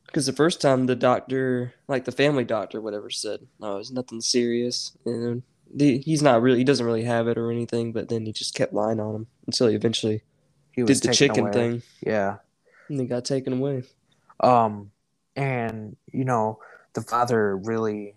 Because 0.05 0.25
the 0.25 0.33
first 0.33 0.61
time 0.61 0.85
the 0.85 0.95
doctor, 0.95 1.73
like 1.87 2.05
the 2.05 2.11
family 2.11 2.43
doctor, 2.43 2.81
whatever, 2.81 3.09
said, 3.09 3.47
"No, 3.59 3.77
it's 3.77 3.91
nothing 3.91 4.21
serious," 4.21 4.97
and 5.05 5.43
the, 5.73 5.99
he's 5.99 6.21
not 6.21 6.41
really, 6.41 6.59
he 6.59 6.63
doesn't 6.63 6.85
really 6.85 7.03
have 7.03 7.27
it 7.27 7.37
or 7.37 7.51
anything. 7.51 7.91
But 7.91 8.09
then 8.09 8.25
he 8.25 8.33
just 8.33 8.55
kept 8.55 8.73
lying 8.73 8.99
on 8.99 9.15
him 9.15 9.27
until 9.45 9.67
he 9.67 9.75
eventually 9.75 10.23
he 10.71 10.83
did 10.83 11.01
the 11.01 11.13
chicken 11.13 11.45
away. 11.45 11.51
thing, 11.51 11.81
Yeah, 12.05 12.37
and 12.89 12.99
he 12.99 13.05
got 13.05 13.25
taken 13.25 13.53
away. 13.53 13.83
um, 14.39 14.91
and 15.35 15.95
you 16.11 16.25
know 16.25 16.59
the 16.93 17.01
father 17.01 17.55
really 17.55 18.15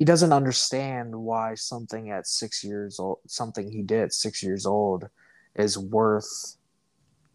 he 0.00 0.06
doesn't 0.06 0.32
understand 0.32 1.14
why 1.14 1.54
something 1.54 2.10
at 2.10 2.26
six 2.26 2.64
years 2.64 2.98
old, 2.98 3.18
something 3.26 3.70
he 3.70 3.82
did 3.82 4.04
at 4.04 4.14
six 4.14 4.42
years 4.42 4.64
old, 4.64 5.10
is 5.54 5.76
worth 5.76 6.56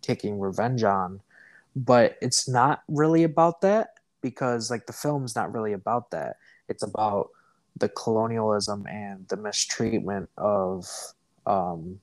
taking 0.02 0.40
revenge 0.40 0.84
on. 0.84 1.22
But 1.76 2.18
it's 2.24 2.50
not 2.50 2.82
really 2.88 3.24
about 3.24 3.62
that 3.62 3.90
because, 4.22 4.72
like, 4.72 4.88
the 4.88 4.94
film's 4.94 5.36
not 5.36 5.54
really 5.54 5.74
about 5.74 6.10
that. 6.10 6.38
It's 6.68 6.82
about 6.82 7.30
the 7.78 7.90
colonialism 7.90 8.86
and 8.88 9.28
the 9.28 9.38
mistreatment 9.38 10.30
of 10.38 10.88
um, 11.46 12.00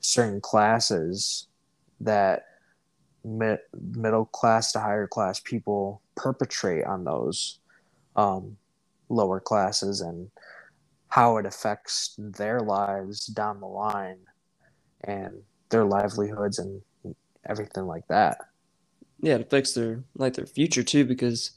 certain 0.00 0.40
classes 0.40 1.46
that 2.00 2.44
mid- 3.24 3.60
middle 3.96 4.24
class 4.26 4.72
to 4.72 4.80
higher 4.80 5.06
class 5.06 5.40
people 5.40 6.02
perpetrate 6.16 6.84
on 6.84 7.04
those 7.04 7.58
um, 8.16 8.56
lower 9.08 9.40
classes 9.40 10.00
and 10.00 10.30
how 11.08 11.36
it 11.36 11.46
affects 11.46 12.14
their 12.18 12.60
lives 12.60 13.26
down 13.26 13.60
the 13.60 13.66
line 13.66 14.18
and 15.04 15.42
their 15.68 15.84
livelihoods 15.84 16.58
and 16.58 16.82
everything 17.48 17.86
like 17.86 18.06
that. 18.08 18.38
Yeah, 19.20 19.34
it 19.34 19.42
affects 19.42 19.74
their 19.74 20.02
like 20.16 20.34
their 20.34 20.46
future 20.46 20.82
too, 20.82 21.04
because 21.04 21.52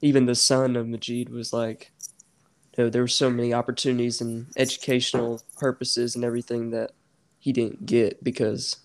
even 0.00 0.26
the 0.26 0.34
son 0.34 0.76
of 0.76 0.88
Majid 0.88 1.28
was 1.28 1.52
like, 1.52 1.92
you 2.76 2.84
know, 2.84 2.90
there 2.90 3.02
were 3.02 3.08
so 3.08 3.30
many 3.30 3.52
opportunities 3.54 4.20
and 4.20 4.46
educational 4.56 5.42
purposes 5.56 6.16
and 6.16 6.24
everything 6.24 6.70
that 6.70 6.92
he 7.38 7.52
didn't 7.52 7.86
get 7.86 8.22
because 8.24 8.76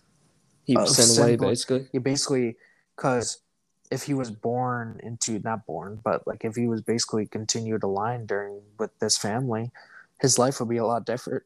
he 0.65 0.75
was 0.75 0.91
Oh, 0.91 0.93
sent 0.93 1.19
away, 1.19 1.35
basically. 1.35 1.87
He 1.91 1.97
basically, 1.97 2.57
because 2.95 3.41
if 3.89 4.03
he 4.03 4.13
was 4.13 4.29
born 4.29 4.99
into 5.01 5.39
not 5.39 5.65
born, 5.65 5.99
but 6.03 6.27
like 6.27 6.45
if 6.45 6.55
he 6.55 6.67
was 6.67 6.81
basically 6.81 7.25
continued 7.25 7.81
to 7.81 7.87
line 7.87 8.25
during 8.25 8.61
with 8.77 8.91
this 8.99 9.17
family, 9.17 9.71
his 10.21 10.37
life 10.37 10.59
would 10.59 10.69
be 10.69 10.77
a 10.77 10.85
lot 10.85 11.05
different. 11.05 11.43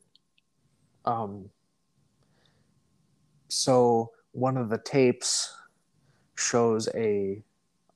Um. 1.06 1.50
So 3.48 4.12
one 4.32 4.58
of 4.58 4.70
the 4.70 4.78
tapes 4.80 5.56
shows 6.36 6.90
a 6.96 7.42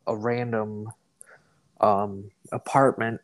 a 0.06 0.16
random 0.16 0.89
um 1.82 2.32
apartment 2.51 3.20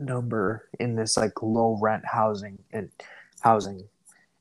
number 0.00 0.68
in 0.78 0.96
this 0.96 1.16
like 1.16 1.42
low 1.42 1.78
rent 1.80 2.04
housing 2.06 2.58
and 2.72 2.90
housing. 3.40 3.84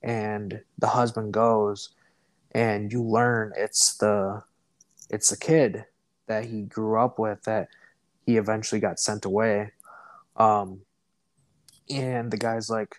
And 0.01 0.62
the 0.78 0.88
husband 0.88 1.34
goes 1.34 1.89
and 2.54 2.92
you 2.92 3.04
learn 3.04 3.54
it's 3.56 3.98
the 3.98 4.44
it's 5.10 5.30
the 5.30 5.38
kid 5.38 5.86
that 6.28 6.46
he 6.46 6.62
grew 6.62 7.00
up 7.00 7.20
with 7.20 7.44
that 7.44 7.68
he 8.25 8.38
eventually 8.38 8.80
got 8.80 9.00
sent 9.00 9.25
away. 9.25 9.72
Um 10.38 10.82
and 11.89 12.32
the 12.32 12.38
guy's 12.38 12.70
like 12.70 12.98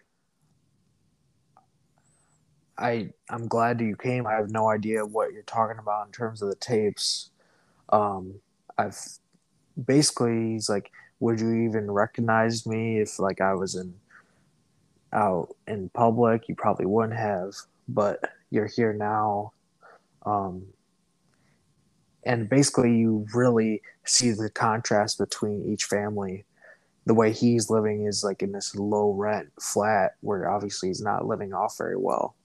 i 2.76 3.10
i'm 3.28 3.46
glad 3.46 3.80
you 3.80 3.96
came. 3.96 4.26
I 4.26 4.34
have 4.34 4.50
no 4.50 4.68
idea 4.68 5.04
what 5.06 5.32
you're 5.32 5.42
talking 5.42 5.78
about 5.78 6.06
in 6.06 6.12
terms 6.12 6.42
of 6.42 6.48
the 6.48 6.56
tapes. 6.56 7.30
Um 7.88 8.40
i've 8.76 8.98
basically 9.86 10.52
he's 10.52 10.68
like 10.68 10.90
would 11.20 11.38
you 11.38 11.52
even 11.52 11.90
recognize 11.90 12.66
me 12.66 12.98
if 13.00 13.18
like 13.18 13.40
i 13.40 13.54
was 13.54 13.74
in 13.74 13.94
out 15.12 15.54
in 15.66 15.88
public? 15.90 16.48
You 16.48 16.54
probably 16.54 16.86
wouldn't 16.86 17.18
have 17.18 17.52
but 17.88 18.20
you're 18.50 18.68
here 18.68 18.92
now 18.92 19.52
um, 20.24 20.64
and 22.24 22.48
basically 22.48 22.94
you 22.96 23.26
really 23.34 23.82
see 24.04 24.30
the 24.30 24.50
contrast 24.50 25.18
between 25.18 25.64
each 25.64 25.84
family. 25.84 26.44
The 27.06 27.14
way 27.14 27.32
he's 27.32 27.70
living 27.70 28.04
is 28.06 28.22
like 28.22 28.42
in 28.42 28.52
this 28.52 28.76
low 28.76 29.10
rent 29.12 29.50
flat 29.60 30.14
where 30.20 30.48
obviously 30.50 30.90
he's 30.90 31.00
not 31.00 31.26
living 31.26 31.52
off 31.54 31.76
very 31.78 31.96
well. 31.96 32.36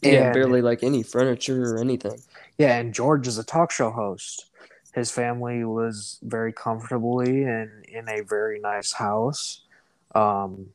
Yeah, 0.00 0.26
And- 0.26 0.34
barely 0.34 0.62
like 0.62 0.82
any 0.82 1.02
furniture 1.02 1.74
or 1.74 1.78
anything. 1.78 2.20
yeah 2.56 2.78
and 2.78 2.94
george 2.94 3.26
is 3.26 3.36
a 3.36 3.44
talk 3.44 3.70
show 3.70 3.90
host 3.90 4.46
his 4.94 5.10
family 5.10 5.64
was 5.64 6.18
very 6.22 6.52
comfortably 6.52 7.42
and 7.44 7.84
in 7.86 8.08
a 8.08 8.22
very 8.22 8.60
nice 8.60 8.92
house 8.92 9.62
um 10.14 10.68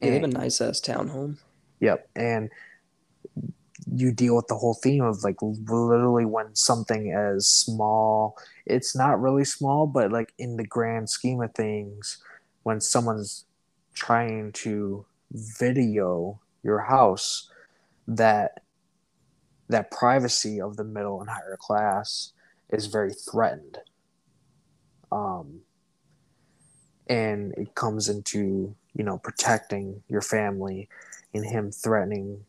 they 0.00 0.14
have 0.14 0.24
a 0.24 0.28
nice 0.28 0.60
ass 0.60 0.80
townhome. 0.80 1.38
Yep. 1.80 2.08
And 2.16 2.50
you 3.92 4.12
deal 4.12 4.36
with 4.36 4.46
the 4.48 4.56
whole 4.56 4.74
theme 4.74 5.02
of 5.02 5.24
like 5.24 5.36
literally 5.42 6.24
when 6.24 6.54
something 6.54 7.12
as 7.12 7.46
small, 7.46 8.36
it's 8.66 8.96
not 8.96 9.20
really 9.20 9.44
small, 9.44 9.86
but 9.86 10.10
like 10.10 10.32
in 10.38 10.56
the 10.56 10.66
grand 10.66 11.10
scheme 11.10 11.42
of 11.42 11.54
things, 11.54 12.18
when 12.62 12.80
someone's 12.80 13.44
trying 13.94 14.52
to 14.52 15.04
video 15.32 16.40
your 16.62 16.80
house, 16.80 17.50
that 18.06 18.62
that 19.68 19.90
privacy 19.90 20.60
of 20.60 20.76
the 20.76 20.84
middle 20.84 21.20
and 21.20 21.30
higher 21.30 21.56
class 21.58 22.32
is 22.72 22.86
very 22.86 23.12
threatened. 23.12 23.78
Um, 25.12 25.60
and 27.10 27.52
it 27.58 27.74
comes 27.74 28.08
into 28.08 28.74
you 28.94 29.04
know 29.04 29.18
protecting 29.18 30.02
your 30.08 30.22
family 30.22 30.88
and 31.34 31.44
him 31.44 31.70
threatening 31.70 32.44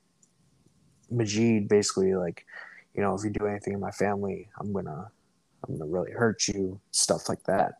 Majid 1.10 1.68
basically 1.68 2.16
like 2.16 2.46
you 2.94 3.02
know 3.02 3.16
if 3.16 3.24
you 3.24 3.32
do 3.32 3.48
anything 3.48 3.74
in 3.74 3.80
my 3.80 3.92
family 3.92 4.48
I'm 4.60 4.72
gonna 4.72 5.10
I'm 5.68 5.78
gonna 5.78 5.90
really 5.90 6.12
hurt 6.12 6.48
you 6.48 6.80
stuff 6.92 7.28
like 7.28 7.44
that 7.44 7.74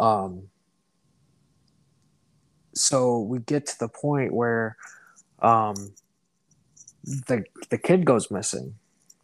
um 0.00 0.44
so 2.74 3.20
we 3.20 3.40
get 3.40 3.66
to 3.66 3.78
the 3.78 3.88
point 3.88 4.32
where 4.32 4.76
um 5.40 5.74
the 7.04 7.44
the 7.70 7.78
kid 7.78 8.04
goes 8.04 8.30
missing 8.30 8.74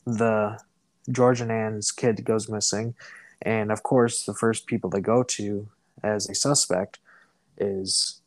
the 0.05 0.59
George 1.11 1.41
and 1.41 1.53
Anne's 1.53 1.93
kid 1.93 2.25
goes 2.25 2.49
missing 2.49 2.95
and 3.43 3.73
of 3.73 3.83
course 3.83 4.25
the 4.25 4.35
first 4.35 4.67
people 4.67 4.91
they 4.91 5.01
go 5.01 5.23
to 5.23 5.69
as 6.03 6.29
a 6.29 6.35
suspect 6.35 6.99
is 7.59 8.21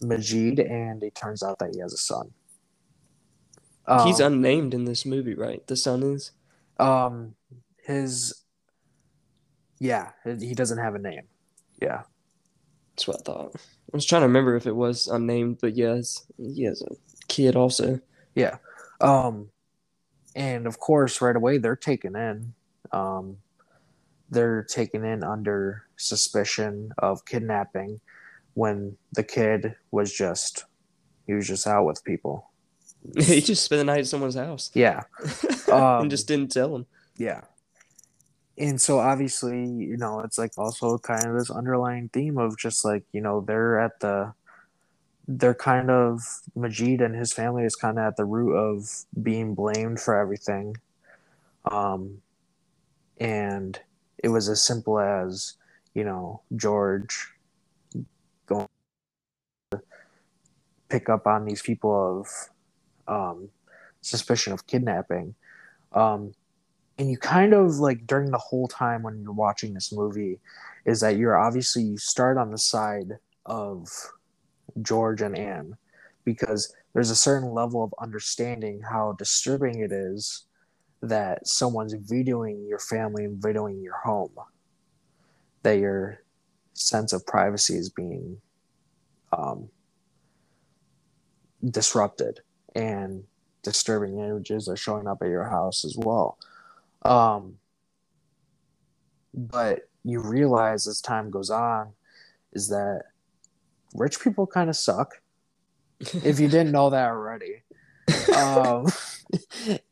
Majid, 0.00 0.60
and 0.60 1.02
it 1.02 1.14
turns 1.14 1.42
out 1.42 1.58
that 1.58 1.74
he 1.74 1.80
has 1.80 1.92
a 1.92 1.98
son. 1.98 2.32
He's 4.04 4.20
Um, 4.20 4.34
unnamed 4.34 4.74
in 4.74 4.84
this 4.84 5.04
movie, 5.06 5.34
right? 5.34 5.66
The 5.66 5.76
son 5.76 6.02
is. 6.02 6.32
um 6.78 7.34
his 7.84 8.44
yeah 9.80 10.12
he 10.24 10.54
doesn't 10.54 10.78
have 10.78 10.94
a 10.94 10.98
name. 10.98 11.22
Yeah, 11.80 12.02
That's 12.94 13.08
what 13.08 13.18
I 13.20 13.22
thought. 13.22 13.56
I 13.56 13.96
was 13.96 14.04
trying 14.06 14.22
to 14.22 14.26
remember 14.26 14.56
if 14.56 14.66
it 14.66 14.76
was 14.76 15.06
unnamed, 15.06 15.58
but 15.60 15.76
yes, 15.76 16.26
he 16.36 16.64
has 16.64 16.82
a 16.82 16.94
kid 17.28 17.56
also. 17.56 18.00
Yeah. 18.34 18.58
Um, 19.00 19.50
and 20.34 20.66
of 20.66 20.78
course 20.78 21.20
right 21.20 21.36
away 21.36 21.58
they're 21.58 21.76
taken 21.76 22.16
in. 22.16 22.54
Um, 22.92 23.38
they're 24.30 24.62
taken 24.62 25.04
in 25.04 25.24
under 25.24 25.84
suspicion 25.96 26.92
of 26.98 27.24
kidnapping 27.24 28.00
when 28.54 28.96
the 29.12 29.22
kid 29.22 29.74
was 29.90 30.12
just 30.12 30.64
he 31.26 31.34
was 31.34 31.46
just 31.46 31.66
out 31.66 31.84
with 31.84 32.02
people. 32.04 32.50
he 33.16 33.40
just 33.40 33.64
spent 33.64 33.78
the 33.78 33.84
night 33.84 34.00
at 34.00 34.06
someone's 34.06 34.34
house 34.34 34.70
Yeah. 34.74 35.02
Um, 35.70 36.02
and 36.02 36.10
just 36.10 36.26
didn't 36.26 36.50
tell 36.50 36.74
him. 36.74 36.86
Yeah. 37.16 37.42
And 38.56 38.80
so 38.80 38.98
obviously, 38.98 39.64
you 39.64 39.96
know, 39.96 40.20
it's 40.20 40.36
like 40.36 40.52
also 40.58 40.98
kind 40.98 41.24
of 41.26 41.38
this 41.38 41.50
underlying 41.50 42.10
theme 42.12 42.38
of 42.38 42.58
just 42.58 42.84
like, 42.84 43.04
you 43.12 43.20
know, 43.20 43.40
they're 43.40 43.78
at 43.78 44.00
the 44.00 44.32
they're 45.28 45.54
kind 45.54 45.90
of 45.90 46.22
Majid 46.56 47.02
and 47.02 47.14
his 47.14 47.34
family 47.34 47.64
is 47.64 47.76
kind 47.76 47.98
of 47.98 48.04
at 48.04 48.16
the 48.16 48.24
root 48.24 48.54
of 48.54 49.04
being 49.22 49.54
blamed 49.54 50.00
for 50.00 50.18
everything. 50.18 50.76
Um 51.70 52.22
and 53.20 53.78
it 54.16 54.28
was 54.28 54.48
as 54.48 54.62
simple 54.62 54.98
as, 54.98 55.54
you 55.92 56.02
know, 56.02 56.40
George 56.56 57.28
going 58.46 58.66
to 59.72 59.82
pick 60.88 61.10
up 61.10 61.26
on 61.26 61.44
these 61.44 61.60
people 61.60 62.20
of 62.20 62.28
um 63.06 63.50
suspicion 64.00 64.54
of 64.54 64.66
kidnapping. 64.66 65.34
Um 65.92 66.32
and 66.96 67.10
you 67.10 67.18
kind 67.18 67.52
of 67.52 67.76
like 67.76 68.06
during 68.06 68.30
the 68.30 68.38
whole 68.38 68.66
time 68.66 69.02
when 69.02 69.20
you're 69.20 69.32
watching 69.32 69.74
this 69.74 69.92
movie 69.92 70.40
is 70.86 71.00
that 71.00 71.16
you're 71.16 71.38
obviously 71.38 71.82
you 71.82 71.98
start 71.98 72.38
on 72.38 72.50
the 72.50 72.58
side 72.58 73.18
of 73.44 73.88
George 74.82 75.22
and 75.22 75.36
Anne 75.36 75.76
because 76.24 76.74
there's 76.92 77.10
a 77.10 77.16
certain 77.16 77.52
level 77.52 77.82
of 77.82 77.94
understanding 78.00 78.80
how 78.80 79.12
disturbing 79.12 79.80
it 79.80 79.92
is 79.92 80.44
that 81.02 81.46
someone's 81.46 81.94
videoing 81.94 82.68
your 82.68 82.78
family 82.78 83.24
and 83.24 83.40
videoing 83.40 83.82
your 83.82 83.96
home 83.96 84.32
that 85.62 85.78
your 85.78 86.22
sense 86.74 87.12
of 87.12 87.26
privacy 87.26 87.74
is 87.74 87.88
being 87.88 88.40
um, 89.32 89.68
disrupted 91.70 92.40
and 92.74 93.24
disturbing 93.62 94.18
images 94.18 94.68
are 94.68 94.76
showing 94.76 95.06
up 95.06 95.22
at 95.22 95.28
your 95.28 95.48
house 95.48 95.84
as 95.84 95.96
well. 95.96 96.38
Um, 97.02 97.54
but 99.34 99.88
you 100.04 100.20
realize 100.20 100.86
as 100.86 101.00
time 101.00 101.30
goes 101.30 101.50
on 101.50 101.92
is 102.52 102.68
that 102.68 103.04
rich 103.94 104.20
people 104.20 104.46
kind 104.46 104.70
of 104.70 104.76
suck. 104.76 105.20
If 106.00 106.40
you 106.40 106.48
didn't 106.48 106.72
know 106.72 106.90
that 106.90 107.08
already, 107.08 107.62
um, 108.36 108.86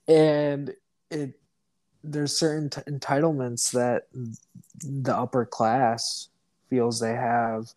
and 0.08 0.74
it 1.10 1.38
there's 2.02 2.36
certain 2.36 2.70
t- 2.70 2.80
entitlements 2.82 3.72
that 3.72 4.06
the 4.84 5.14
upper 5.14 5.44
class 5.44 6.28
feels 6.70 7.00
they 7.00 7.14
have 7.14 7.72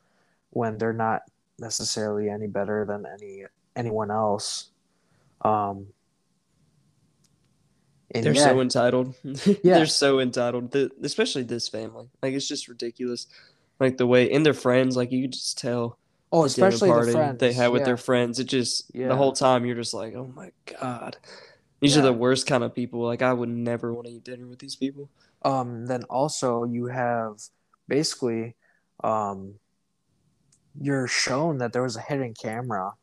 when 0.51 0.77
they're 0.77 0.93
not 0.93 1.23
necessarily 1.60 2.29
any 2.29 2.47
better 2.47 2.86
than 2.86 3.05
any 3.05 3.43
anyone 3.75 4.12
else. 4.12 4.69
Um, 5.41 5.88
They're 8.13 8.34
yeah, 8.34 8.43
so 8.43 8.62
entitled. 8.62 9.15
Yeah. 9.23 9.75
They're 9.75 9.86
so 9.86 10.19
entitled. 10.19 10.71
The, 10.71 10.91
especially 11.03 11.43
this 11.43 11.67
family. 11.67 12.08
Like 12.21 12.34
it's 12.34 12.47
just 12.47 12.67
ridiculous. 12.67 13.27
Like 13.79 13.97
the 13.97 14.08
way 14.08 14.32
and 14.32 14.45
their 14.45 14.53
friends, 14.53 14.97
like 14.97 15.12
you 15.12 15.21
could 15.21 15.34
just 15.34 15.58
tell 15.58 15.97
oh, 16.31 16.45
especially 16.45 16.93
the 16.93 17.03
friends 17.03 17.39
they 17.39 17.53
had 17.53 17.69
with 17.71 17.81
yeah. 17.81 17.85
their 17.85 17.97
friends. 17.97 18.39
It 18.39 18.45
just 18.45 18.91
Yeah. 18.93 19.07
the 19.07 19.15
whole 19.15 19.33
time 19.33 19.65
you're 19.65 19.75
just 19.75 19.93
like, 19.93 20.13
oh 20.15 20.27
my 20.35 20.51
god, 20.79 21.17
these 21.81 21.97
are 21.97 22.01
the 22.01 22.13
worst 22.13 22.47
kind 22.47 22.63
of 22.63 22.75
people. 22.75 23.01
Like 23.01 23.21
I 23.21 23.33
would 23.33 23.49
never 23.49 23.93
want 23.93 24.07
to 24.07 24.13
eat 24.13 24.23
dinner 24.25 24.47
with 24.47 24.59
these 24.59 24.75
people. 24.75 25.09
um, 25.43 25.85
then 25.87 26.03
also 26.05 26.65
you 26.65 26.87
have 26.87 27.39
basically 27.87 28.55
um, 29.03 29.55
you're 30.79 31.07
shown 31.07 31.57
that 31.59 31.73
there 31.73 31.83
was 31.83 31.95
a 31.95 32.01
hidden 32.01 32.33
camera 32.33 32.93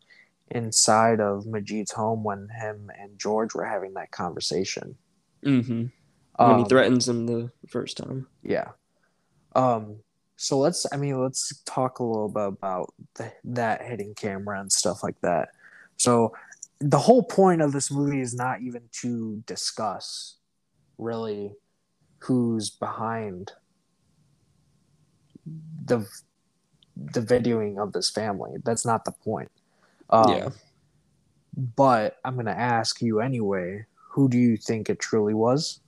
inside 0.51 1.21
of 1.21 1.47
Majid's 1.47 1.93
home 1.93 2.23
when 2.25 2.49
him 2.49 2.91
and 2.99 3.19
George 3.19 3.55
were 3.55 3.65
having 3.65 3.95
that 3.95 4.11
conversation. 4.11 4.97
Mm-hmm. 5.45 5.87
When 6.45 6.59
he 6.59 6.65
Um, 6.65 6.69
threatens 6.69 7.09
him 7.09 7.27
the 7.27 7.51
first 7.69 7.97
time. 7.97 8.29
yeah. 8.43 8.73
Um, 9.55 10.03
so 10.37 10.59
let's, 10.59 10.87
I 10.93 10.97
mean, 10.97 11.21
let's 11.21 11.63
talk 11.65 11.99
a 11.99 12.05
little 12.05 12.29
bit 12.29 12.47
about 12.47 12.93
the, 13.15 13.33
that 13.45 13.83
hidden 13.83 14.15
camera 14.15 14.61
and 14.61 14.71
stuff 14.71 15.03
like 15.03 15.21
that. 15.23 15.49
So 15.97 16.35
the 16.79 16.99
whole 16.99 17.23
point 17.23 17.63
of 17.63 17.73
this 17.73 17.91
movie 17.91 18.21
is 18.21 18.35
not 18.35 18.61
even 18.61 18.83
to 19.01 19.43
discuss 19.47 20.37
really 20.99 21.55
who's 22.19 22.71
behind 22.71 23.53
the 25.85 26.07
the 26.97 27.21
videoing 27.21 27.79
of 27.79 27.93
this 27.93 28.11
family. 28.11 28.53
That's 28.65 28.85
not 28.87 29.05
the 29.05 29.13
point. 29.13 29.51
Um, 30.11 30.31
Yeah. 30.31 30.49
But 31.77 32.19
I'm 32.25 32.37
gonna 32.37 32.51
ask 32.51 33.01
you 33.01 33.21
anyway. 33.21 33.87
Who 34.11 34.29
do 34.29 34.39
you 34.39 34.57
think 34.57 34.91
it 34.91 34.99
truly 34.99 35.35
was? 35.35 35.81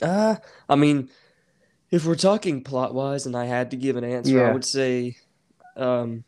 Uh, 0.00 0.36
I 0.68 0.76
mean, 0.76 1.08
if 1.90 2.04
we're 2.04 2.14
talking 2.16 2.62
plot 2.62 2.94
wise, 2.94 3.26
and 3.26 3.36
I 3.36 3.44
had 3.46 3.70
to 3.70 3.76
give 3.76 3.96
an 3.96 4.04
answer, 4.04 4.44
I 4.46 4.52
would 4.52 4.64
say, 4.64 5.16
um, 5.76 6.24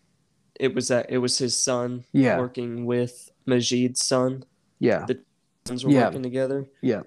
it 0.59 0.75
was 0.75 0.88
that 0.88 1.07
it 1.11 1.18
was 1.18 1.38
his 1.38 1.57
son 1.57 2.05
Yeah. 2.12 2.38
working 2.38 2.85
with 2.87 3.31
Majid's 3.47 4.05
son. 4.05 4.44
Yeah. 4.79 5.05
The 5.07 5.21
sons 5.66 5.85
were 5.85 5.90
Yeah. 5.90 6.07
working 6.07 6.23
together. 6.23 6.66
Yeah. 6.83 7.03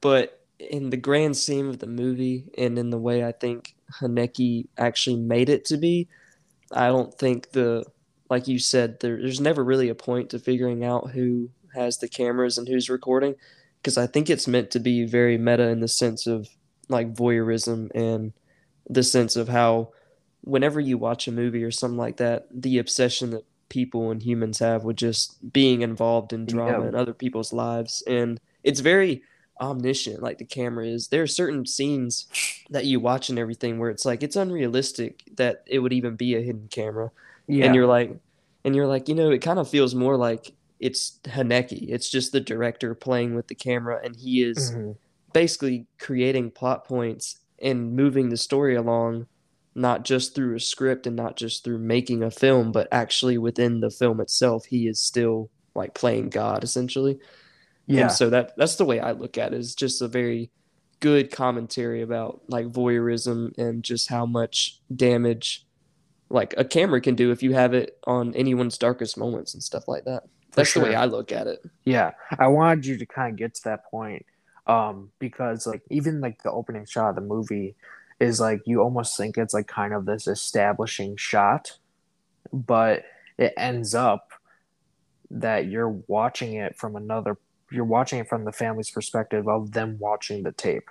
But 0.00 0.40
in 0.58 0.90
the 0.90 0.96
grand 0.96 1.36
scheme 1.36 1.68
of 1.68 1.78
the 1.78 1.86
movie, 1.86 2.46
and 2.56 2.78
in 2.78 2.90
the 2.90 2.98
way 2.98 3.24
I 3.24 3.32
think 3.32 3.74
Haneke 4.00 4.66
actually 4.76 5.16
made 5.16 5.48
it 5.48 5.64
to 5.66 5.76
be, 5.76 6.08
I 6.72 6.88
don't 6.88 7.14
think 7.14 7.50
the 7.52 7.84
like 8.30 8.46
you 8.46 8.58
said, 8.58 9.00
there, 9.00 9.16
there's 9.16 9.40
never 9.40 9.64
really 9.64 9.88
a 9.88 9.94
point 9.94 10.28
to 10.28 10.38
figuring 10.38 10.84
out 10.84 11.12
who 11.12 11.48
has 11.74 11.96
the 11.96 12.08
cameras 12.08 12.58
and 12.58 12.68
who's 12.68 12.90
recording, 12.90 13.34
because 13.80 13.96
I 13.96 14.06
think 14.06 14.28
it's 14.28 14.46
meant 14.46 14.70
to 14.72 14.78
be 14.80 15.06
very 15.06 15.38
meta 15.38 15.68
in 15.68 15.80
the 15.80 15.88
sense 15.88 16.26
of 16.26 16.46
like 16.88 17.14
voyeurism 17.14 17.90
and 17.94 18.32
the 18.88 19.02
sense 19.02 19.36
of 19.36 19.48
how 19.48 19.92
whenever 20.42 20.80
you 20.80 20.96
watch 20.98 21.28
a 21.28 21.32
movie 21.32 21.62
or 21.64 21.70
something 21.70 21.98
like 21.98 22.16
that, 22.18 22.46
the 22.50 22.78
obsession 22.78 23.30
that 23.30 23.44
people 23.68 24.10
and 24.10 24.22
humans 24.22 24.58
have 24.60 24.84
with 24.84 24.96
just 24.96 25.52
being 25.52 25.82
involved 25.82 26.32
in 26.32 26.46
drama 26.46 26.82
Yeah. 26.84 26.88
in 26.88 26.94
other 26.94 27.12
people's 27.12 27.52
lives. 27.52 28.02
And 28.06 28.40
it's 28.64 28.80
very 28.80 29.22
omniscient, 29.60 30.22
like 30.22 30.38
the 30.38 30.44
camera 30.44 30.86
is. 30.86 31.08
There 31.08 31.22
are 31.22 31.26
certain 31.26 31.66
scenes 31.66 32.26
that 32.70 32.86
you 32.86 32.98
watch 33.00 33.28
and 33.28 33.38
everything 33.38 33.78
where 33.78 33.90
it's 33.90 34.06
like 34.06 34.22
it's 34.22 34.36
unrealistic 34.36 35.22
that 35.36 35.64
it 35.66 35.80
would 35.80 35.92
even 35.92 36.16
be 36.16 36.34
a 36.34 36.40
hidden 36.40 36.68
camera. 36.70 37.10
Yeah. 37.46 37.66
And 37.66 37.74
you're 37.74 37.86
like 37.86 38.16
and 38.64 38.74
you're 38.74 38.86
like, 38.86 39.08
you 39.08 39.14
know, 39.14 39.30
it 39.30 39.42
kind 39.42 39.58
of 39.58 39.68
feels 39.68 39.94
more 39.94 40.16
like 40.16 40.52
it's 40.80 41.18
Haneke. 41.24 41.88
It's 41.90 42.08
just 42.08 42.32
the 42.32 42.40
director 42.40 42.94
playing 42.94 43.34
with 43.34 43.48
the 43.48 43.54
camera 43.54 44.00
and 44.02 44.14
he 44.16 44.42
is 44.42 44.70
Mhm. 44.72 44.96
Basically 45.38 45.86
creating 46.00 46.50
plot 46.50 46.84
points 46.84 47.38
and 47.62 47.94
moving 47.94 48.28
the 48.28 48.36
story 48.36 48.74
along 48.74 49.24
not 49.76 50.04
just 50.04 50.34
through 50.34 50.56
a 50.56 50.60
script 50.60 51.06
and 51.06 51.14
not 51.14 51.36
just 51.36 51.62
through 51.62 51.78
making 51.78 52.24
a 52.24 52.30
film 52.30 52.72
but 52.72 52.88
actually 52.90 53.38
within 53.38 53.78
the 53.78 53.88
film 53.90 54.20
itself 54.20 54.64
he 54.64 54.88
is 54.88 55.00
still 55.00 55.48
like 55.76 55.94
playing 55.94 56.28
god 56.28 56.64
essentially. 56.64 57.20
Yeah. 57.86 58.02
and 58.02 58.12
so 58.12 58.28
that 58.30 58.56
that's 58.56 58.74
the 58.74 58.84
way 58.84 58.98
i 58.98 59.12
look 59.12 59.38
at 59.38 59.54
it 59.54 59.60
is 59.60 59.76
just 59.76 60.02
a 60.02 60.08
very 60.08 60.50
good 60.98 61.30
commentary 61.30 62.02
about 62.02 62.42
like 62.48 62.66
voyeurism 62.66 63.56
and 63.56 63.84
just 63.84 64.08
how 64.08 64.26
much 64.26 64.80
damage 64.94 65.64
like 66.30 66.52
a 66.58 66.64
camera 66.64 67.00
can 67.00 67.14
do 67.14 67.30
if 67.30 67.44
you 67.44 67.54
have 67.54 67.74
it 67.74 67.96
on 68.08 68.34
anyone's 68.34 68.76
darkest 68.76 69.16
moments 69.16 69.54
and 69.54 69.62
stuff 69.62 69.86
like 69.86 70.04
that. 70.04 70.24
That's 70.52 70.74
the 70.74 70.80
way 70.80 70.96
i 70.96 71.04
look 71.04 71.30
at 71.30 71.46
it. 71.46 71.60
Yeah, 71.84 72.10
I 72.38 72.48
wanted 72.48 72.84
you 72.86 72.98
to 72.98 73.06
kind 73.06 73.32
of 73.32 73.38
get 73.38 73.54
to 73.54 73.64
that 73.64 73.88
point, 73.90 74.26
um, 74.68 75.10
because 75.18 75.66
like 75.66 75.82
even 75.90 76.20
like 76.20 76.42
the 76.42 76.52
opening 76.52 76.84
shot 76.84 77.10
of 77.10 77.14
the 77.14 77.20
movie 77.22 77.74
is 78.20 78.38
like 78.38 78.60
you 78.66 78.82
almost 78.82 79.16
think 79.16 79.38
it's 79.38 79.54
like 79.54 79.66
kind 79.66 79.94
of 79.94 80.04
this 80.04 80.26
establishing 80.26 81.16
shot, 81.16 81.78
but 82.52 83.04
it 83.38 83.54
ends 83.56 83.94
up 83.94 84.32
that 85.30 85.66
you're 85.66 85.88
watching 85.88 86.54
it 86.54 86.76
from 86.76 86.96
another. 86.96 87.38
You're 87.70 87.84
watching 87.84 88.18
it 88.18 88.28
from 88.28 88.44
the 88.44 88.52
family's 88.52 88.90
perspective 88.90 89.48
of 89.48 89.72
them 89.72 89.96
watching 89.98 90.42
the 90.42 90.52
tape. 90.52 90.90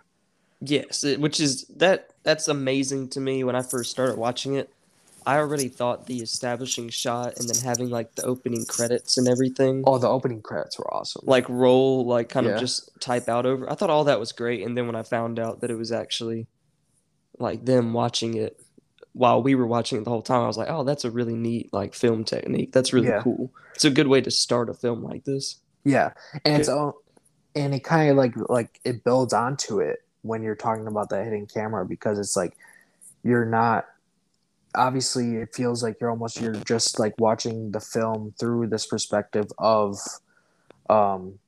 Yes, 0.59 1.03
which 1.03 1.39
is 1.39 1.65
that 1.75 2.11
that's 2.23 2.47
amazing 2.47 3.09
to 3.09 3.19
me 3.19 3.43
when 3.43 3.55
I 3.55 3.61
first 3.61 3.91
started 3.91 4.17
watching 4.17 4.55
it. 4.55 4.71
I 5.27 5.37
already 5.37 5.67
thought 5.67 6.05
the 6.07 6.19
establishing 6.21 6.89
shot 6.89 7.37
and 7.37 7.47
then 7.49 7.61
having 7.63 7.89
like 7.89 8.15
the 8.15 8.23
opening 8.23 8.65
credits 8.65 9.17
and 9.17 9.27
everything 9.27 9.83
Oh, 9.85 9.97
the 9.97 10.07
opening 10.07 10.41
credits 10.41 10.79
were 10.79 10.91
awesome. 10.93 11.23
like 11.25 11.47
roll 11.49 12.05
like 12.05 12.29
kind 12.29 12.45
Yeah. 12.45 12.53
of 12.53 12.59
just 12.59 12.89
type 13.01 13.27
out 13.27 13.45
over. 13.45 13.69
I 13.69 13.75
thought 13.75 13.89
all 13.89 14.05
that 14.05 14.19
was 14.19 14.31
great 14.31 14.65
and 14.65 14.77
then 14.77 14.87
when 14.87 14.95
I 14.95 15.03
found 15.03 15.37
out 15.37 15.61
that 15.61 15.69
it 15.69 15.75
was 15.75 15.91
actually 15.91 16.47
like 17.39 17.65
them 17.65 17.93
watching 17.93 18.35
it 18.35 18.59
while 19.13 19.41
we 19.43 19.55
were 19.55 19.67
watching 19.67 19.97
it 19.99 20.03
the 20.03 20.11
whole 20.11 20.21
time, 20.21 20.41
I 20.43 20.47
was 20.47 20.57
like, 20.57 20.69
"Oh, 20.69 20.83
that's 20.83 21.03
a 21.03 21.09
really 21.11 21.33
neat 21.35 21.73
like 21.73 21.95
film 21.95 22.23
technique. 22.23 22.71
That's 22.71 22.93
really 22.93 23.07
Yeah. 23.07 23.21
cool. 23.23 23.51
It's 23.73 23.83
a 23.85 23.89
good 23.89 24.07
way 24.07 24.21
to 24.21 24.29
start 24.31 24.69
a 24.69 24.75
film 24.75 25.03
like 25.03 25.23
this." 25.25 25.55
Yeah, 25.83 26.13
and 26.45 26.59
it's 26.59 26.69
all, 26.69 27.01
and 27.55 27.73
it 27.73 27.83
kind 27.83 28.11
of 28.11 28.17
like 28.17 28.33
like 28.49 28.79
it 28.85 29.03
builds 29.03 29.33
onto 29.33 29.79
it 29.79 29.99
when 30.21 30.43
you're 30.43 30.55
talking 30.55 30.85
about 30.85 31.09
the 31.09 31.23
hidden 31.23 31.47
camera 31.47 31.83
because 31.83 32.19
it's 32.19 32.35
like 32.35 32.53
you're 33.23 33.45
not 33.45 33.85
obviously 34.75 35.36
it 35.38 35.53
feels 35.53 35.84
like 35.84 35.97
you're 35.99 36.10
almost 36.10 36.39
you're 36.39 36.53
just 36.53 36.99
like 36.99 37.13
watching 37.19 37.71
the 37.71 37.80
film 37.80 38.34
through 38.39 38.67
this 38.67 38.86
perspective 38.86 39.45
of 39.58 39.97
um 40.89 41.39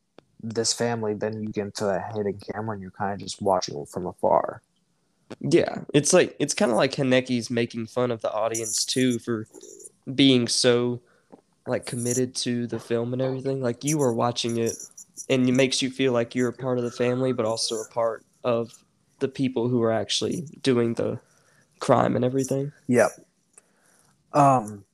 this 0.41 0.73
family 0.73 1.13
then 1.13 1.41
you 1.43 1.49
get 1.49 1.65
into 1.65 1.83
that 1.85 2.13
hidden 2.15 2.39
camera 2.51 2.73
and 2.73 2.81
you're 2.81 2.91
kind 2.91 3.13
of 3.13 3.19
just 3.19 3.41
watching 3.41 3.85
from 3.85 4.07
afar 4.07 4.61
Yeah, 5.41 5.83
it's 5.93 6.13
like 6.13 6.35
it's 6.39 6.53
kind 6.53 6.71
of 6.71 6.77
like 6.77 6.93
Haneke's 6.93 7.49
making 7.49 7.87
fun 7.87 8.11
of 8.11 8.21
the 8.21 8.31
audience 8.31 8.85
too 8.85 9.19
for 9.19 9.47
being 10.15 10.47
so 10.47 11.01
like 11.67 11.85
committed 11.85 12.35
to 12.35 12.67
the 12.67 12.79
film 12.79 13.13
and 13.13 13.21
everything. 13.21 13.61
Like 13.61 13.83
you 13.83 14.01
are 14.01 14.13
watching 14.13 14.57
it, 14.57 14.73
and 15.29 15.47
it 15.47 15.51
makes 15.51 15.81
you 15.81 15.89
feel 15.91 16.13
like 16.13 16.33
you're 16.35 16.49
a 16.49 16.53
part 16.53 16.77
of 16.77 16.83
the 16.83 16.91
family, 16.91 17.31
but 17.33 17.45
also 17.45 17.75
a 17.75 17.87
part 17.89 18.25
of 18.43 18.71
the 19.19 19.27
people 19.27 19.67
who 19.69 19.83
are 19.83 19.91
actually 19.91 20.47
doing 20.63 20.93
the 20.95 21.19
crime 21.79 22.15
and 22.15 22.25
everything. 22.25 22.71
Yep. 22.87 23.11
Um 24.33 24.85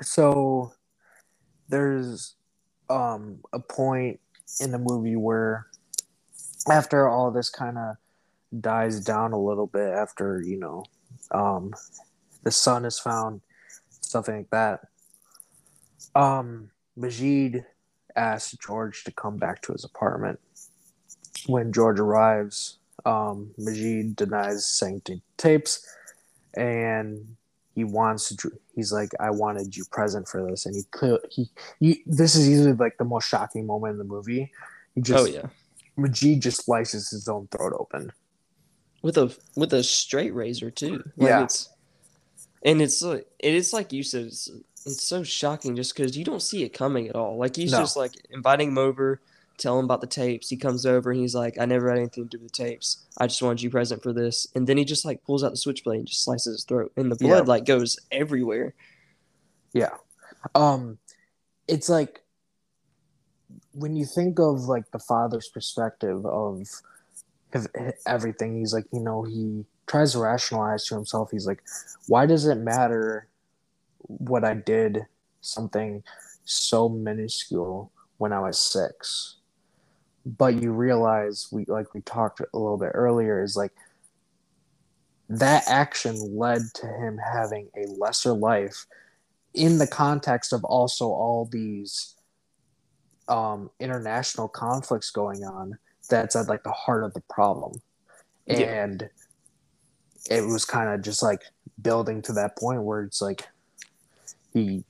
so 0.00 0.72
there's 1.68 2.34
um 2.88 3.40
a 3.52 3.60
point 3.60 4.20
in 4.60 4.70
the 4.70 4.78
movie 4.78 5.16
where 5.16 5.66
after 6.70 7.08
all 7.08 7.30
this 7.30 7.50
kind 7.50 7.78
of 7.78 7.96
dies 8.60 9.04
down 9.04 9.32
a 9.32 9.40
little 9.40 9.66
bit 9.66 9.90
after, 9.92 10.42
you 10.42 10.58
know, 10.58 10.84
um 11.30 11.74
the 12.44 12.50
son 12.50 12.84
is 12.84 12.98
found, 12.98 13.40
stuff 13.90 14.28
like 14.28 14.50
that. 14.50 14.80
Um 16.14 16.70
Majid 16.96 17.64
asks 18.16 18.56
George 18.56 19.04
to 19.04 19.12
come 19.12 19.36
back 19.36 19.62
to 19.62 19.72
his 19.72 19.84
apartment. 19.84 20.40
When 21.46 21.72
George 21.72 22.00
arrives, 22.00 22.78
um, 23.04 23.52
Majid 23.58 24.16
denies 24.16 24.66
saying 24.66 25.02
to 25.06 25.20
tapes 25.36 25.86
and 26.54 27.36
he 27.74 27.84
wants 27.84 28.34
to 28.34 28.50
he's 28.74 28.90
like 28.92 29.10
i 29.20 29.30
wanted 29.30 29.76
you 29.76 29.84
present 29.92 30.26
for 30.26 30.44
this 30.50 30.66
and 30.66 30.74
he 30.74 30.82
could 30.90 31.20
he, 31.30 31.48
he 31.78 32.02
this 32.06 32.34
is 32.34 32.48
easily 32.50 32.72
like 32.72 32.96
the 32.98 33.04
most 33.04 33.28
shocking 33.28 33.66
moment 33.66 33.92
in 33.92 33.98
the 33.98 34.04
movie 34.04 34.50
he 34.94 35.00
just 35.00 35.28
oh 35.28 35.30
yeah, 35.30 35.46
majid 35.96 36.42
just 36.42 36.64
slices 36.64 37.10
his 37.10 37.28
own 37.28 37.46
throat 37.52 37.72
open 37.78 38.10
with 39.02 39.16
a 39.16 39.32
with 39.54 39.72
a 39.74 39.82
straight 39.84 40.34
razor 40.34 40.70
too. 40.72 41.04
Like 41.16 41.28
Yeah. 41.28 41.44
it's 41.44 41.68
and 42.64 42.82
it's 42.82 43.00
like 43.00 43.26
it 43.38 43.54
is 43.54 43.72
like 43.72 43.92
you 43.92 44.02
said. 44.02 44.26
It's, 44.26 44.50
it's 44.86 45.02
so 45.02 45.22
shocking 45.22 45.76
just 45.76 45.94
because 45.94 46.16
you 46.16 46.24
don't 46.24 46.42
see 46.42 46.64
it 46.64 46.70
coming 46.70 47.08
at 47.08 47.14
all. 47.14 47.36
Like 47.36 47.54
he's 47.54 47.70
No. 47.70 47.78
just 47.78 47.96
like 47.96 48.12
inviting 48.30 48.68
him 48.70 48.78
over, 48.78 49.20
telling 49.58 49.80
him 49.80 49.84
about 49.84 50.00
the 50.00 50.06
tapes. 50.06 50.48
He 50.48 50.56
comes 50.56 50.86
over 50.86 51.10
and 51.10 51.20
he's 51.20 51.34
like, 51.34 51.58
"I 51.60 51.66
never 51.66 51.88
had 51.90 51.98
anything 51.98 52.28
to 52.28 52.36
do 52.38 52.42
with 52.42 52.52
the 52.52 52.64
tapes. 52.64 53.06
I 53.18 53.26
just 53.26 53.42
wanted 53.42 53.60
you 53.62 53.70
present 53.70 54.02
for 54.02 54.12
this." 54.12 54.46
And 54.54 54.66
then 54.66 54.78
he 54.78 54.84
just 54.84 55.04
like 55.04 55.22
pulls 55.24 55.44
out 55.44 55.50
the 55.50 55.56
switchblade 55.56 55.98
and 55.98 56.08
just 56.08 56.24
slices 56.24 56.54
his 56.54 56.64
throat, 56.64 56.92
and 56.96 57.10
the 57.12 57.16
blood 57.16 57.46
Yeah. 57.46 57.52
like 57.52 57.64
goes 57.66 57.98
everywhere. 58.10 58.74
yeah 59.74 59.90
um 60.54 60.96
it's 61.66 61.88
like 61.90 62.22
when 63.72 63.94
you 63.96 64.04
think 64.06 64.38
of 64.38 64.62
like 64.62 64.90
the 64.92 64.98
father's 64.98 65.48
perspective 65.48 66.24
of 66.24 66.66
of 67.54 67.66
everything 68.06 68.58
he's 68.58 68.72
like 68.72 68.86
you 68.92 69.00
know 69.00 69.22
he 69.22 69.64
tries 69.86 70.12
to 70.12 70.18
rationalize 70.20 70.84
to 70.86 70.94
himself 70.94 71.30
he's 71.30 71.46
like 71.46 71.62
why 72.06 72.24
does 72.26 72.46
it 72.46 72.56
matter 72.56 73.26
what 74.06 74.44
i 74.44 74.54
did 74.54 75.06
something 75.40 76.02
so 76.44 76.88
minuscule 76.88 77.90
when 78.18 78.32
i 78.32 78.38
was 78.40 78.58
six 78.58 79.36
but 80.36 80.60
you 80.60 80.72
realize 80.72 81.48
we 81.50 81.64
like 81.66 81.94
we 81.94 82.02
talked 82.02 82.40
a 82.40 82.58
little 82.58 82.76
bit 82.76 82.90
earlier 82.92 83.42
is 83.42 83.56
like 83.56 83.72
that 85.30 85.64
action 85.68 86.16
led 86.36 86.62
to 86.74 86.86
him 86.86 87.18
having 87.18 87.68
a 87.76 87.86
lesser 87.98 88.32
life 88.32 88.86
in 89.54 89.78
the 89.78 89.86
context 89.86 90.52
of 90.52 90.64
also 90.64 91.06
all 91.06 91.46
these 91.50 92.14
um, 93.28 93.70
international 93.80 94.48
conflicts 94.48 95.10
going 95.10 95.44
on 95.44 95.78
that's 96.10 96.36
at 96.36 96.48
like 96.48 96.62
the 96.62 96.72
heart 96.72 97.04
of 97.04 97.14
the 97.14 97.22
problem 97.30 97.80
Yeah. 98.46 98.84
and 98.84 99.08
it 100.30 100.42
was 100.44 100.64
kind 100.64 100.90
of 100.90 101.02
just 101.02 101.22
like 101.22 101.42
building 101.80 102.20
to 102.22 102.32
that 102.34 102.58
point 102.58 102.82
where 102.82 103.02
it's 103.02 103.22
like 103.22 103.46
he, 104.52 104.84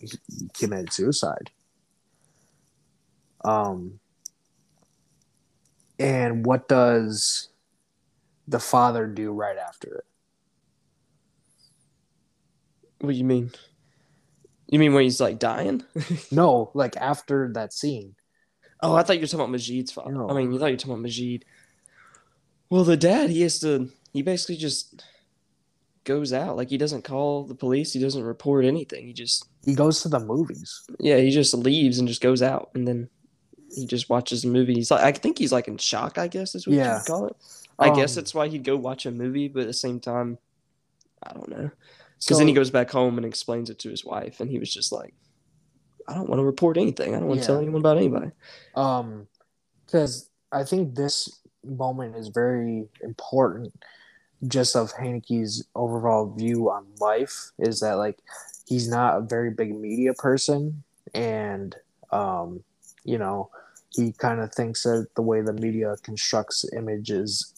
he 0.00 0.48
committed 0.58 0.92
suicide 0.92 1.50
um 3.44 3.98
and 6.00 6.44
what 6.44 6.68
does 6.68 7.48
the 8.48 8.58
father 8.58 9.06
do 9.06 9.30
right 9.30 9.56
after 9.56 9.94
it 9.94 10.04
What 13.00 13.12
do 13.12 13.16
you 13.16 13.24
mean? 13.24 13.52
You 14.66 14.78
mean 14.78 14.92
when 14.92 15.04
he's 15.04 15.20
like 15.20 15.38
dying? 15.38 15.84
no 16.32 16.70
like 16.74 16.96
after 16.96 17.52
that 17.54 17.72
scene 17.72 18.16
Oh, 18.82 18.94
I 18.94 19.02
thought 19.02 19.16
you 19.16 19.20
were 19.20 19.26
talking 19.26 19.40
about 19.40 19.50
Majid's 19.50 19.92
father. 19.92 20.12
No. 20.12 20.30
I 20.30 20.34
mean, 20.34 20.52
you 20.52 20.58
thought 20.58 20.66
you 20.66 20.72
were 20.72 20.78
talking 20.78 20.92
about 20.92 21.02
Majid. 21.02 21.44
Well, 22.70 22.84
the 22.84 22.96
dad, 22.96 23.30
he 23.30 23.42
has 23.42 23.58
to. 23.60 23.90
He 24.12 24.22
basically 24.22 24.56
just 24.56 25.04
goes 26.04 26.32
out. 26.32 26.56
Like 26.56 26.70
he 26.70 26.78
doesn't 26.78 27.02
call 27.02 27.44
the 27.44 27.54
police. 27.54 27.92
He 27.92 28.00
doesn't 28.00 28.22
report 28.22 28.64
anything. 28.64 29.06
He 29.06 29.12
just 29.12 29.46
he 29.64 29.74
goes 29.74 30.02
to 30.02 30.08
the 30.08 30.20
movies 30.20 30.86
yeah, 30.98 31.18
he 31.18 31.30
just 31.30 31.54
leaves 31.54 31.98
and 31.98 32.08
just 32.08 32.22
goes 32.22 32.42
out, 32.42 32.70
and 32.74 32.86
then 32.86 33.08
he 33.74 33.86
just 33.86 34.08
watches 34.10 34.42
the 34.42 34.48
movie. 34.48 34.74
He's 34.74 34.90
like, 34.90 35.02
I 35.02 35.12
think 35.12 35.38
he's 35.38 35.52
like 35.52 35.68
in 35.68 35.78
shock. 35.78 36.18
I 36.18 36.28
guess 36.28 36.54
is 36.54 36.66
what 36.66 36.74
you 36.74 36.80
Yeah. 36.80 36.98
would 36.98 37.06
call 37.06 37.26
it. 37.26 37.36
I 37.78 37.90
guess 37.90 38.12
Um, 38.12 38.22
that's 38.22 38.34
why 38.34 38.48
he'd 38.48 38.64
go 38.64 38.76
watch 38.76 39.06
a 39.06 39.10
movie, 39.10 39.48
but 39.48 39.60
at 39.60 39.66
the 39.66 39.72
same 39.72 40.00
time, 40.00 40.38
I 41.22 41.32
don't 41.32 41.48
know. 41.48 41.70
Because 42.18 42.38
then 42.38 42.48
he 42.48 42.52
goes 42.54 42.70
back 42.70 42.90
home 42.90 43.16
and 43.16 43.24
explains 43.24 43.70
it 43.70 43.78
to 43.80 43.90
his 43.90 44.04
wife, 44.04 44.40
and 44.40 44.50
he 44.50 44.58
was 44.58 44.72
just 44.72 44.92
like, 44.92 45.14
"I 46.06 46.14
don't 46.14 46.28
want 46.28 46.40
to 46.40 46.44
report 46.44 46.76
anything. 46.76 47.14
I 47.14 47.18
don't 47.18 47.28
want 47.28 47.40
to 47.40 47.46
tell 47.46 47.56
anyone 47.58 47.80
about 47.80 47.96
anybody." 47.96 48.30
um 48.74 49.26
because 49.84 50.30
i 50.52 50.62
think 50.62 50.94
this 50.94 51.40
moment 51.64 52.14
is 52.14 52.28
very 52.28 52.86
important 53.02 53.72
just 54.46 54.76
of 54.76 54.92
Haneke's 54.92 55.66
overall 55.74 56.32
view 56.34 56.70
on 56.70 56.86
life 57.00 57.50
is 57.58 57.80
that 57.80 57.94
like 57.98 58.18
he's 58.66 58.88
not 58.88 59.18
a 59.18 59.20
very 59.20 59.50
big 59.50 59.74
media 59.78 60.14
person 60.14 60.82
and 61.14 61.74
um 62.12 62.62
you 63.04 63.18
know 63.18 63.50
he 63.90 64.12
kind 64.12 64.40
of 64.40 64.52
thinks 64.54 64.84
that 64.84 65.08
the 65.16 65.22
way 65.22 65.40
the 65.40 65.52
media 65.52 65.94
constructs 66.02 66.64
images 66.76 67.54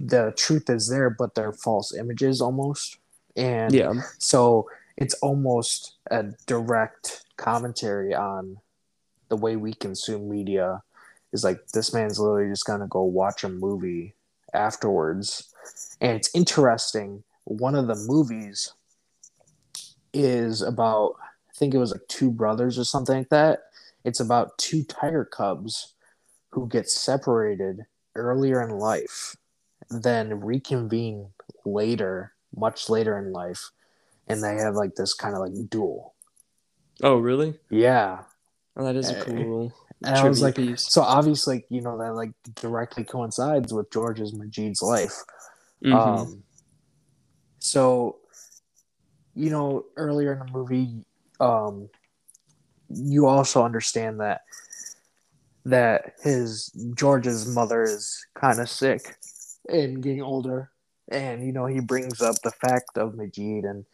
the 0.00 0.32
truth 0.36 0.68
is 0.68 0.88
there 0.88 1.10
but 1.10 1.34
they're 1.34 1.52
false 1.52 1.94
images 1.94 2.40
almost 2.40 2.98
and 3.36 3.74
Yeah, 3.74 3.94
so 4.18 4.68
it's 4.96 5.14
almost 5.14 5.96
a 6.10 6.24
direct 6.46 7.24
commentary 7.36 8.14
on 8.14 8.58
the 9.28 9.36
way 9.36 9.56
we 9.56 9.74
consume 9.74 10.28
media. 10.28 10.82
Is 11.32 11.42
like 11.42 11.66
this 11.68 11.92
man's 11.92 12.20
literally 12.20 12.50
just 12.50 12.64
gonna 12.64 12.86
go 12.86 13.02
watch 13.02 13.42
a 13.42 13.48
movie 13.48 14.14
afterwards, 14.52 15.52
and 16.00 16.12
it's 16.12 16.30
interesting. 16.34 17.24
One 17.44 17.74
of 17.74 17.88
the 17.88 17.96
movies 17.96 18.72
is 20.12 20.62
about 20.62 21.16
I 21.20 21.52
think 21.56 21.74
it 21.74 21.78
was 21.78 21.90
like 21.90 22.06
two 22.06 22.30
brothers 22.30 22.78
or 22.78 22.84
something 22.84 23.18
like 23.18 23.30
that. 23.30 23.64
It's 24.04 24.20
about 24.20 24.58
two 24.58 24.84
tiger 24.84 25.24
cubs 25.24 25.94
who 26.50 26.68
get 26.68 26.88
separated 26.88 27.80
earlier 28.14 28.62
in 28.62 28.78
life, 28.78 29.36
then 29.90 30.40
reconvene 30.40 31.30
later, 31.64 32.34
much 32.54 32.88
later 32.88 33.18
in 33.18 33.32
life, 33.32 33.70
and 34.28 34.42
they 34.42 34.56
have 34.56 34.74
like 34.74 34.94
this 34.94 35.14
kind 35.14 35.34
of 35.34 35.40
like 35.40 35.70
duel. 35.70 36.14
Oh, 37.02 37.16
really? 37.16 37.58
Yeah. 37.70 38.20
Oh, 38.76 38.84
that 38.84 38.96
is 38.96 39.10
a 39.10 39.18
Uh, 39.20 39.24
cool. 39.24 39.72
And 40.04 40.14
I 40.14 40.28
was 40.28 40.42
like, 40.42 40.56
piece. 40.56 40.86
so 40.92 41.02
obviously, 41.02 41.64
you 41.70 41.80
know, 41.80 41.96
that 41.98 42.14
like 42.14 42.32
directly 42.56 43.04
coincides 43.04 43.72
with 43.72 43.90
George's 43.90 44.32
Majid's 44.34 44.82
life. 44.82 45.14
Mhm. 45.82 45.94
Um, 45.94 46.44
so, 47.58 48.18
you 49.34 49.50
know, 49.50 49.86
earlier 49.96 50.34
in 50.34 50.38
the 50.40 50.52
movie, 50.52 51.06
um, 51.40 51.88
you 52.88 53.26
also 53.26 53.64
understand 53.64 54.20
that 54.20 54.42
that 55.66 56.12
his 56.22 56.66
George's 56.94 57.46
mother 57.46 57.82
is 57.82 58.26
kind 58.34 58.60
of 58.60 58.68
sick 58.68 59.16
and 59.68 60.02
getting 60.02 60.22
older, 60.22 60.70
and 61.08 61.44
you 61.46 61.52
know 61.52 61.66
he 61.66 61.80
brings 61.80 62.20
up 62.20 62.36
the 62.42 62.50
fact 62.50 62.96
of 62.98 63.14
Majid, 63.14 63.64
and 63.64 63.84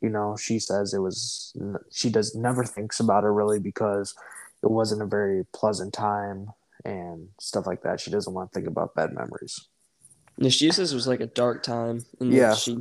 you 0.00 0.08
know 0.08 0.36
she 0.36 0.58
says 0.58 0.92
it 0.92 0.98
was 0.98 1.54
she 1.90 2.10
does 2.10 2.34
never 2.34 2.64
thinks 2.64 2.98
about 3.00 3.24
it 3.24 3.28
really 3.28 3.60
because 3.60 4.14
it 4.62 4.70
wasn't 4.70 5.02
a 5.02 5.06
very 5.06 5.44
pleasant 5.52 5.92
time 5.92 6.48
and 6.84 7.28
stuff 7.38 7.66
like 7.66 7.82
that. 7.82 8.00
She 8.00 8.10
doesn't 8.10 8.32
want 8.32 8.50
to 8.50 8.54
think 8.54 8.66
about 8.68 8.94
bad 8.94 9.12
memories. 9.12 9.68
Yeah, 10.36 10.48
she 10.50 10.70
says 10.70 10.92
it 10.92 10.96
was 10.96 11.06
like 11.06 11.20
a 11.20 11.26
dark 11.26 11.62
time, 11.62 12.04
and 12.18 12.32
Yeah. 12.32 12.54
she. 12.54 12.78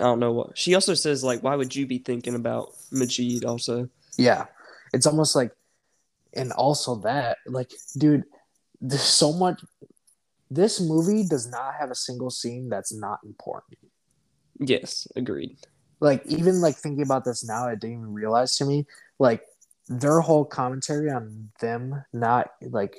I 0.00 0.04
don't 0.04 0.18
know 0.18 0.32
what 0.32 0.58
she 0.58 0.74
also 0.74 0.94
says. 0.94 1.22
Like, 1.22 1.42
why 1.42 1.54
would 1.56 1.74
you 1.74 1.86
be 1.86 1.98
thinking 1.98 2.34
about 2.34 2.72
Majid? 2.90 3.44
Also, 3.44 3.88
Yeah. 4.16 4.46
It's 4.94 5.06
almost 5.06 5.34
like 5.34 5.52
and 6.34 6.52
also 6.52 6.96
that 6.96 7.38
like 7.46 7.70
dude 7.96 8.24
there's 8.80 9.02
so 9.02 9.32
much 9.32 9.62
this 10.50 10.80
movie 10.80 11.26
does 11.26 11.50
not 11.50 11.74
have 11.78 11.90
a 11.90 11.94
single 11.94 12.30
scene 12.30 12.68
that's 12.68 12.92
not 12.92 13.18
important. 13.24 13.78
yes, 14.60 15.08
agreed. 15.16 15.58
Like 16.00 16.22
even 16.26 16.60
like 16.60 16.76
thinking 16.76 17.02
about 17.02 17.24
this 17.24 17.44
now 17.44 17.66
I 17.66 17.74
didn't 17.74 17.98
even 17.98 18.12
realize 18.12 18.56
to 18.58 18.64
me 18.64 18.86
like 19.18 19.42
their 19.88 20.20
whole 20.20 20.44
commentary 20.44 21.10
on 21.10 21.50
them 21.60 22.04
not 22.12 22.50
like 22.62 22.96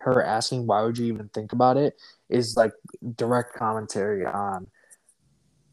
her 0.00 0.22
asking 0.22 0.66
why 0.66 0.82
would 0.82 0.98
you 0.98 1.06
even 1.06 1.28
think 1.30 1.52
about 1.52 1.76
it 1.76 1.94
is 2.28 2.56
like 2.56 2.72
direct 3.16 3.54
commentary 3.54 4.24
on 4.24 4.66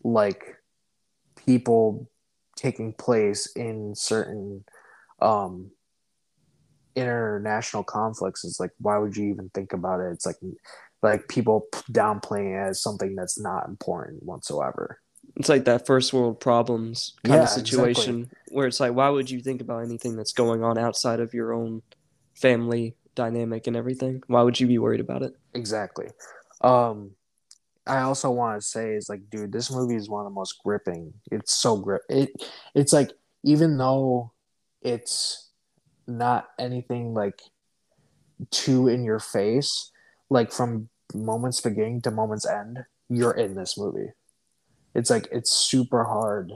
like 0.04 0.58
people 1.46 2.10
taking 2.56 2.94
place 2.94 3.48
in 3.56 3.94
certain 3.96 4.64
um 5.22 5.72
international 6.96 7.84
conflicts 7.84 8.46
is 8.46 8.58
like 8.60 8.72
why 8.80 8.98
would 8.98 9.16
you 9.18 9.26
even 9.26 9.50
think 9.54 9.74
about 9.74 10.00
it? 10.00 10.12
It's 10.14 10.26
like 10.26 10.38
like 11.04 11.28
people 11.28 11.68
downplaying 11.92 12.56
it 12.56 12.70
as 12.70 12.82
something 12.82 13.16
that's 13.16 13.40
not 13.40 13.68
important 13.68 14.24
whatsoever. 14.24 15.00
It's 15.36 15.50
like 15.50 15.66
that 15.66 15.86
first 15.86 16.14
world 16.14 16.40
problems 16.40 17.14
kind 17.24 17.40
Yeah, 17.40 17.44
of 17.44 17.50
situation 17.50 18.30
where 18.52 18.68
it's 18.68 18.80
like, 18.80 18.94
why 18.94 19.10
would 19.10 19.30
you 19.30 19.42
think 19.42 19.62
about 19.62 19.84
anything 19.84 20.16
that's 20.16 20.32
going 20.34 20.64
on 20.64 20.78
outside 20.78 21.20
of 21.20 21.34
your 21.34 21.54
own 21.54 21.82
family 22.36 22.96
dynamic 23.16 23.68
and 23.68 23.76
everything? 23.76 24.22
Why 24.28 24.44
would 24.44 24.60
you 24.60 24.68
be 24.68 24.78
worried 24.78 25.02
about 25.02 25.24
it? 25.24 25.34
exactly. 25.54 26.08
Um 26.62 27.12
i 27.88 28.02
also 28.02 28.32
want 28.32 28.60
to 28.60 28.66
say 28.66 28.96
is 28.96 29.10
like 29.10 29.22
dude 29.30 29.52
this 29.52 29.72
movie 29.72 29.96
is 29.96 30.10
one 30.10 30.26
of 30.26 30.32
the 30.32 30.34
most 30.34 30.56
gripping. 30.64 31.14
It's 31.32 31.54
so 31.54 31.78
grip 31.78 32.02
it 32.10 32.32
it's 32.74 32.94
like 32.94 33.12
even 33.44 33.78
though 33.78 34.32
it's 34.86 35.50
not 36.08 36.50
anything 36.60 37.16
like 37.16 37.42
too 38.52 38.88
in 38.88 39.04
your 39.04 39.20
face. 39.20 39.92
Like 40.30 40.52
from 40.52 40.90
moments 41.14 41.60
beginning 41.60 42.02
to 42.04 42.12
moments 42.12 42.46
end 42.46 42.86
you're 43.10 43.32
in 43.32 43.56
this 43.56 43.78
movie. 43.78 44.12
It's 44.94 45.10
like 45.10 45.28
it's 45.32 45.52
super 45.52 46.04
hard 46.04 46.54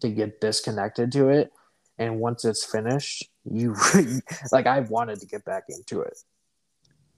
to 0.00 0.08
get 0.08 0.40
disconnected 0.40 1.12
to 1.12 1.28
it. 1.28 1.52
And 1.98 2.20
once 2.20 2.44
it's 2.44 2.64
finished 2.64 3.24
you 3.48 3.76
like 4.52 4.66
i 4.66 4.80
wanted 4.80 5.20
to 5.20 5.26
get 5.26 5.44
back 5.44 5.64
into 5.68 6.00
it. 6.00 6.18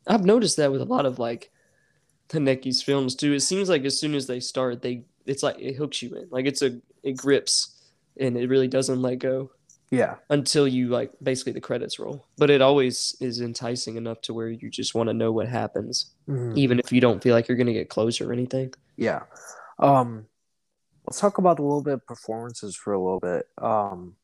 I've 0.07 0.25
noticed 0.25 0.57
that 0.59 0.73
with 0.73 0.83
a 0.83 0.87
lot 0.87 1.07
of 1.07 1.19
like 1.19 1.51
Haneke's 2.29 2.83
films 2.83 3.15
too. 3.15 3.33
It 3.33 3.41
seems 3.41 3.69
like 3.69 3.85
as 3.85 3.99
soon 3.99 4.15
as 4.15 4.27
they 4.27 4.41
start, 4.41 4.83
they 4.83 5.05
it's 5.27 5.43
like 5.43 5.59
it 5.59 5.77
hooks 5.77 6.03
you 6.03 6.15
in. 6.17 6.29
Like 6.31 6.47
it's 6.47 6.63
a 6.63 6.81
it 7.03 7.17
grips 7.17 7.81
and 8.19 8.37
it 8.37 8.49
really 8.49 8.69
doesn't 8.69 9.01
let 9.01 9.21
go 9.21 9.51
yeah 9.91 10.17
until 10.31 10.69
you 10.69 10.89
like 10.89 11.11
basically 11.23 11.53
the 11.53 11.61
credits 11.61 11.99
roll. 11.99 12.27
But 12.37 12.51
it 12.51 12.61
always 12.61 13.17
is 13.21 13.41
enticing 13.41 13.97
enough 13.97 14.21
to 14.23 14.35
where 14.35 14.49
you 14.51 14.69
just 14.71 14.95
want 14.95 15.09
to 15.09 15.15
know 15.15 15.33
what 15.33 15.49
happens, 15.49 16.13
Mhm. 16.29 16.57
even 16.57 16.79
if 16.79 16.93
you 16.93 17.01
don't 17.01 17.23
feel 17.23 17.35
like 17.35 17.49
you're 17.49 17.57
gonna 17.57 17.73
get 17.73 17.89
closure 17.89 18.29
or 18.31 18.33
anything. 18.33 18.75
Yeah. 18.97 19.23
Um 19.79 20.27
let's 21.07 21.21
talk 21.21 21.39
about 21.39 21.59
a 21.59 21.63
little 21.63 21.83
bit 21.83 21.95
of 21.95 22.07
performances 22.07 22.77
for 22.77 22.93
a 22.93 23.03
little 23.03 23.21
bit. 23.21 23.49
Um 23.57 24.17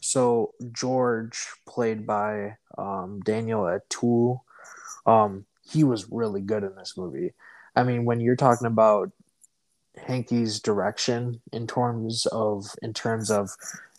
so 0.00 0.54
George 0.72 1.46
played 1.66 2.06
by 2.06 2.56
um 2.78 3.20
Daniel 3.20 3.62
Auteuil. 3.66 4.40
Um 5.06 5.44
he 5.64 5.84
was 5.84 6.10
really 6.10 6.40
good 6.40 6.64
in 6.64 6.74
this 6.74 6.96
movie. 6.96 7.34
I 7.76 7.82
mean 7.82 8.04
when 8.04 8.20
you're 8.20 8.36
talking 8.36 8.66
about 8.66 9.12
Haneke's 9.98 10.58
direction 10.60 11.42
in 11.52 11.66
terms 11.66 12.24
of 12.32 12.64
in 12.80 12.94
terms 12.94 13.30
of 13.30 13.50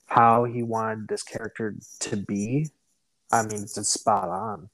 how 0.07 0.43
he 0.45 0.63
wanted 0.63 1.07
this 1.07 1.23
character 1.23 1.75
to 1.99 2.17
be, 2.17 2.69
I 3.31 3.43
mean 3.43 3.63
it's 3.63 3.89
spot 3.89 4.29
on. 4.29 4.69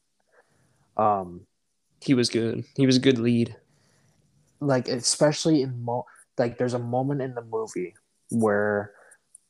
Um 0.98 1.48
He 2.02 2.14
was 2.14 2.30
good. 2.30 2.66
He 2.76 2.86
was 2.86 2.98
a 2.98 3.02
good 3.02 3.20
lead. 3.20 3.56
like 4.62 4.88
especially 4.90 5.62
in 5.62 5.84
mo 5.84 6.06
like 6.38 6.58
there's 6.58 6.74
a 6.74 6.80
moment 6.80 7.22
in 7.22 7.34
the 7.36 7.44
movie 7.44 7.94
where 8.30 8.94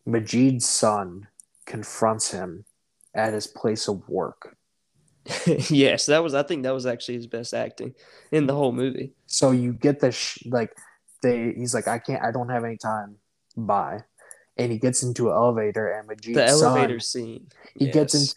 Majid's 0.07 0.67
son 0.67 1.27
confronts 1.65 2.31
him 2.31 2.65
at 3.13 3.33
his 3.33 3.47
place 3.47 3.87
of 3.87 4.07
work. 4.09 4.57
yes, 5.69 6.05
that 6.07 6.23
was 6.23 6.33
I 6.33 6.43
think 6.43 6.63
that 6.63 6.73
was 6.73 6.85
actually 6.85 7.15
his 7.15 7.27
best 7.27 7.53
acting 7.53 7.93
in 8.31 8.47
the 8.47 8.55
whole 8.55 8.71
movie. 8.71 9.13
So 9.27 9.51
you 9.51 9.73
get 9.73 9.99
this 9.99 10.15
sh- 10.15 10.43
like 10.47 10.71
they 11.21 11.53
he's 11.53 11.73
like 11.73 11.87
I 11.87 11.99
can't 11.99 12.23
I 12.23 12.31
don't 12.31 12.49
have 12.49 12.63
any 12.63 12.77
time. 12.77 13.17
Bye. 13.57 14.03
And 14.59 14.71
he 14.71 14.77
gets 14.77 15.01
into 15.01 15.29
an 15.29 15.35
elevator 15.35 15.87
and 15.91 16.07
Majid's 16.07 16.35
The 16.35 16.47
son 16.49 16.77
elevator 16.77 16.99
scene. 16.99 17.47
he 17.75 17.89
gets 17.89 18.13
in 18.13 18.27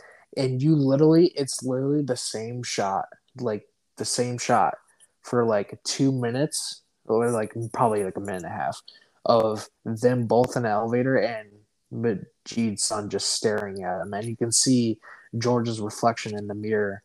and 0.42 0.62
you 0.62 0.74
literally 0.74 1.26
it's 1.36 1.62
literally 1.62 2.02
the 2.02 2.16
same 2.16 2.62
shot 2.62 3.04
like 3.38 3.66
the 3.98 4.04
same 4.04 4.38
shot 4.38 4.74
for 5.22 5.44
like 5.44 5.78
two 5.84 6.10
minutes 6.10 6.82
or 7.04 7.28
like 7.30 7.52
probably 7.74 8.02
like 8.04 8.16
a 8.16 8.20
minute 8.20 8.44
and 8.44 8.46
a 8.46 8.48
half 8.48 8.80
of 9.26 9.68
them 9.84 10.26
both 10.26 10.56
in 10.56 10.62
the 10.62 10.68
elevator 10.70 11.16
and 11.18 11.48
Majid's 11.92 12.84
son 12.84 13.10
just 13.10 13.30
staring 13.34 13.82
at 13.84 14.00
him. 14.00 14.14
And 14.14 14.24
you 14.26 14.36
can 14.36 14.50
see 14.52 14.98
George's 15.36 15.80
reflection 15.80 16.36
in 16.38 16.46
the 16.46 16.54
mirror 16.54 17.02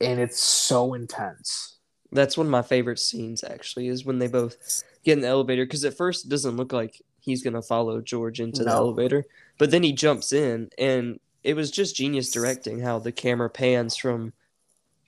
and 0.00 0.18
it's 0.20 0.40
so 0.42 0.94
intense. 0.94 1.76
That's 2.12 2.38
one 2.38 2.46
of 2.46 2.50
my 2.50 2.62
favorite 2.62 2.98
scenes 2.98 3.44
actually 3.44 3.88
is 3.88 4.04
when 4.06 4.18
they 4.18 4.28
both 4.28 4.56
get 5.04 5.14
in 5.14 5.20
the 5.20 5.28
elevator 5.28 5.66
because 5.66 5.84
at 5.84 5.96
first 5.96 6.24
it 6.24 6.28
doesn't 6.28 6.56
look 6.56 6.72
like 6.72 7.02
he's 7.28 7.42
gonna 7.42 7.62
follow 7.62 8.00
George 8.00 8.40
into 8.40 8.64
the 8.64 8.70
elevator, 8.70 9.26
but 9.58 9.70
then 9.70 9.82
he 9.82 9.92
jumps 9.92 10.32
in 10.32 10.70
and 10.78 11.20
it 11.44 11.54
was 11.54 11.70
just 11.70 11.94
genius 11.96 12.30
directing 12.30 12.80
how 12.80 12.98
the 12.98 13.12
camera 13.12 13.48
pans 13.48 13.96
from 13.96 14.32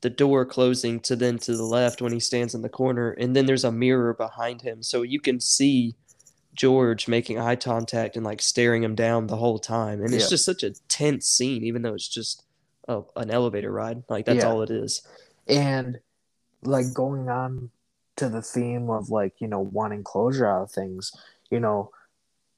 the 0.00 0.10
door 0.10 0.46
closing 0.46 1.00
to 1.00 1.14
then 1.16 1.38
to 1.38 1.56
the 1.56 1.64
left 1.64 2.00
when 2.00 2.12
he 2.12 2.20
stands 2.20 2.54
in 2.54 2.62
the 2.62 2.68
corner 2.68 3.10
and 3.12 3.34
then 3.36 3.44
there's 3.46 3.64
a 3.64 3.72
mirror 3.72 4.14
behind 4.14 4.62
him 4.62 4.82
so 4.82 5.02
you 5.02 5.20
can 5.20 5.40
see 5.40 5.94
George 6.54 7.06
making 7.08 7.38
eye 7.38 7.56
contact 7.56 8.16
and 8.16 8.24
like 8.24 8.40
staring 8.42 8.82
him 8.82 8.94
down 8.94 9.26
the 9.28 9.36
whole 9.36 9.58
time, 9.58 10.02
and 10.02 10.12
it's 10.12 10.24
Yeah. 10.24 10.30
just 10.30 10.44
such 10.44 10.62
a 10.64 10.72
tense 10.88 11.26
scene, 11.26 11.62
even 11.64 11.82
though 11.82 11.94
it's 11.94 12.08
just 12.08 12.42
a, 12.88 13.02
an 13.16 13.30
elevator 13.30 13.70
ride. 13.70 14.02
Like 14.08 14.26
that's 14.26 14.38
Yeah. 14.38 14.48
all 14.50 14.62
it 14.62 14.70
is. 14.70 15.02
and 15.46 15.98
like 16.64 16.92
going 16.92 17.28
on 17.28 17.70
to 18.16 18.28
the 18.28 18.42
theme 18.42 18.90
of 18.90 19.08
like 19.10 19.34
you 19.40 19.46
know 19.48 19.60
wanting 19.60 20.02
closure 20.04 20.46
out 20.46 20.62
of 20.64 20.70
things 20.70 21.12
you 21.50 21.58
know 21.58 21.90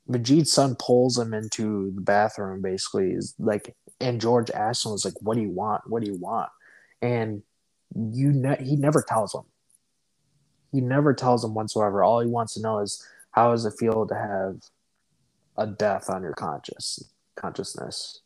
Majid's 0.08 0.52
son 0.52 0.76
pulls 0.78 1.18
him 1.18 1.32
into 1.32 1.92
the 1.94 2.00
bathroom 2.00 2.60
basically 2.60 3.12
is 3.12 3.34
like 3.38 3.74
and 4.00 4.20
George 4.20 4.50
him 4.50 4.92
was 4.92 5.04
like 5.04 5.20
what 5.20 5.36
do 5.36 5.42
you 5.42 5.50
want? 5.50 5.82
What 5.86 6.02
do 6.02 6.10
you 6.10 6.18
want? 6.18 6.50
And 7.00 7.42
you 7.94 8.32
ne- 8.32 8.62
he 8.62 8.76
never 8.76 9.04
tells 9.06 9.34
him. 9.34 9.42
He 10.72 10.80
never 10.80 11.12
tells 11.12 11.44
him 11.44 11.54
whatsoever. 11.54 12.02
All 12.02 12.20
he 12.20 12.28
wants 12.28 12.54
to 12.54 12.62
know 12.62 12.78
is 12.78 13.06
how 13.32 13.50
does 13.52 13.64
it 13.64 13.74
feel 13.78 14.06
to 14.06 14.14
have 14.14 14.62
a 15.56 15.66
death 15.66 16.08
on 16.10 16.22
your 16.22 16.32
conscious 16.32 17.04
consciousness? 17.36 18.20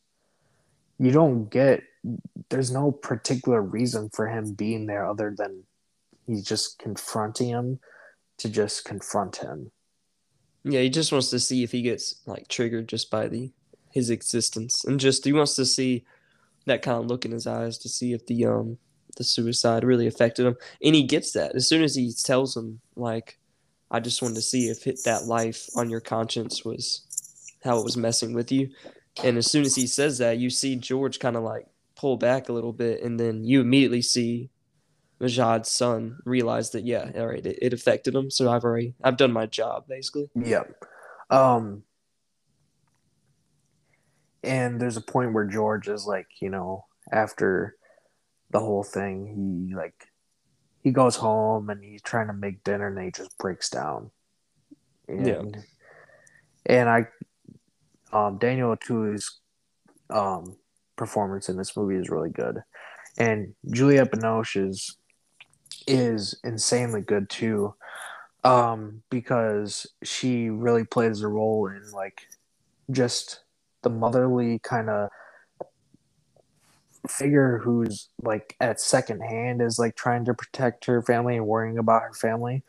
You 0.99 1.11
don't 1.11 1.51
get 1.51 1.83
there's 2.49 2.71
no 2.71 2.93
particular 2.93 3.61
reason 3.61 4.11
for 4.11 4.29
him 4.29 4.53
being 4.53 4.87
there 4.87 5.07
other 5.07 5.35
than 5.37 5.65
he's 6.27 6.45
just 6.45 6.79
confronting 6.79 7.49
him 7.49 7.81
to 8.39 8.49
just 8.49 8.85
confront 8.85 9.37
him. 9.37 9.73
Yeah, 10.69 10.81
he 10.81 10.91
just 10.91 11.13
wants 11.13 11.31
to 11.31 11.39
see 11.39 11.63
if 11.63 11.71
he 11.71 11.81
gets 11.81 12.17
like 12.27 12.49
triggered 12.49 12.89
just 12.89 13.09
by 13.09 13.29
the 13.29 13.53
his 13.93 14.11
existence, 14.11 14.85
and 14.85 14.99
just 14.99 15.25
he 15.25 15.33
wants 15.33 15.55
to 15.57 15.65
see 15.65 16.05
that 16.67 16.83
kind 16.83 16.99
of 16.99 17.07
look 17.07 17.25
in 17.25 17.31
his 17.31 17.47
eyes 17.47 17.79
to 17.79 17.89
see 17.89 18.13
if 18.13 18.27
the 18.27 18.45
um 18.47 18.79
the 19.17 19.23
suicide 19.23 19.85
really 19.85 20.09
affected 20.09 20.45
him, 20.45 20.57
and 20.83 20.97
he 20.97 21.05
gets 21.05 21.33
that. 21.33 21.55
As 21.55 21.69
soon 21.69 21.85
as 21.85 21.95
he 21.95 22.13
tells 22.13 22.57
him 22.57 22.81
like, 22.97 23.39
I 23.93 24.01
just 24.01 24.21
wanted 24.21 24.35
to 24.35 24.43
see 24.43 24.67
if 24.69 24.83
hit 24.83 24.99
that 25.05 25.27
life 25.27 25.69
on 25.77 25.89
your 25.89 26.01
conscience 26.01 26.65
was 26.65 27.07
how 27.63 27.79
it 27.79 27.85
was 27.85 27.97
messing 27.97 28.35
with 28.35 28.51
you, 28.51 28.71
and 29.23 29.39
as 29.39 29.49
soon 29.49 29.63
as 29.63 29.77
he 29.77 29.87
says 29.87 30.19
that, 30.19 30.39
you 30.39 30.51
see 30.51 30.75
George 30.75 31.21
kind 31.21 31.37
of 31.37 31.45
like 31.45 31.67
pull 31.95 32.17
back 32.17 32.49
a 32.49 32.53
little 32.53 32.73
bit, 32.73 33.03
and 33.05 33.21
then 33.21 33.45
you 33.45 33.61
immediately 33.61 34.03
see 34.03 34.51
Majid's 35.21 35.71
son 35.71 36.19
realized 36.25 36.73
that 36.73 36.85
yeah, 36.85 37.11
all 37.17 37.29
right, 37.29 37.45
it, 37.45 37.59
it 37.63 37.73
affected 37.73 38.15
him, 38.15 38.31
so 38.31 38.51
I've 38.51 38.65
already 38.65 38.95
I've 39.03 39.17
done 39.17 39.33
my 39.33 39.47
job 39.47 39.85
basically. 39.89 40.31
Yep. 40.35 40.85
Um 41.31 41.83
and 44.43 44.81
there's 44.81 44.97
a 44.97 45.03
point 45.03 45.33
where 45.33 45.45
George 45.45 45.89
is 45.89 46.07
like, 46.07 46.29
you 46.41 46.51
know, 46.51 46.85
after 47.11 47.77
the 48.51 48.61
whole 48.61 48.85
thing, 48.85 49.67
he 49.69 49.75
like 49.75 50.09
he 50.83 50.93
goes 50.93 51.17
home 51.17 51.69
and 51.71 51.83
he's 51.83 52.03
trying 52.03 52.29
to 52.29 52.33
make 52.33 52.63
dinner 52.63 52.89
and 52.89 53.05
he 53.05 53.11
just 53.11 53.37
breaks 53.39 53.71
down. 53.71 54.11
And, 55.09 55.27
Yeah. 55.27 55.43
And 56.67 56.89
I 56.89 57.07
um 58.13 58.39
Daniel 58.39 58.71
Auteuil's 58.71 59.41
um 60.11 60.57
performance 60.97 61.49
in 61.49 61.57
this 61.57 61.77
movie 61.77 61.97
is 61.97 62.11
really 62.11 62.31
good. 62.31 62.63
And 63.19 63.55
Juliette 63.71 64.13
Binoche 64.13 64.69
is 64.69 64.97
is 65.87 66.39
insanely 66.45 67.01
good 67.01 67.29
too 67.31 67.75
um 68.45 69.03
because 69.11 69.87
she 70.03 70.51
really 70.51 70.85
plays 70.85 71.23
a 71.23 71.29
role 71.29 71.67
in 71.69 71.91
like 71.93 72.29
just 72.91 73.41
the 73.83 73.91
motherly 73.91 74.59
kind 74.61 74.91
of 74.91 75.11
figure 77.09 77.59
who's 77.59 78.09
like 78.23 78.57
at 78.61 78.81
second 78.81 79.21
hand 79.21 79.63
is 79.63 79.79
like 79.79 79.95
trying 79.95 80.25
to 80.25 80.35
protect 80.35 80.87
her 80.87 81.03
family 81.03 81.37
and 81.37 81.47
worrying 81.47 81.79
about 81.79 82.03
her 82.03 82.13
family 82.15 82.63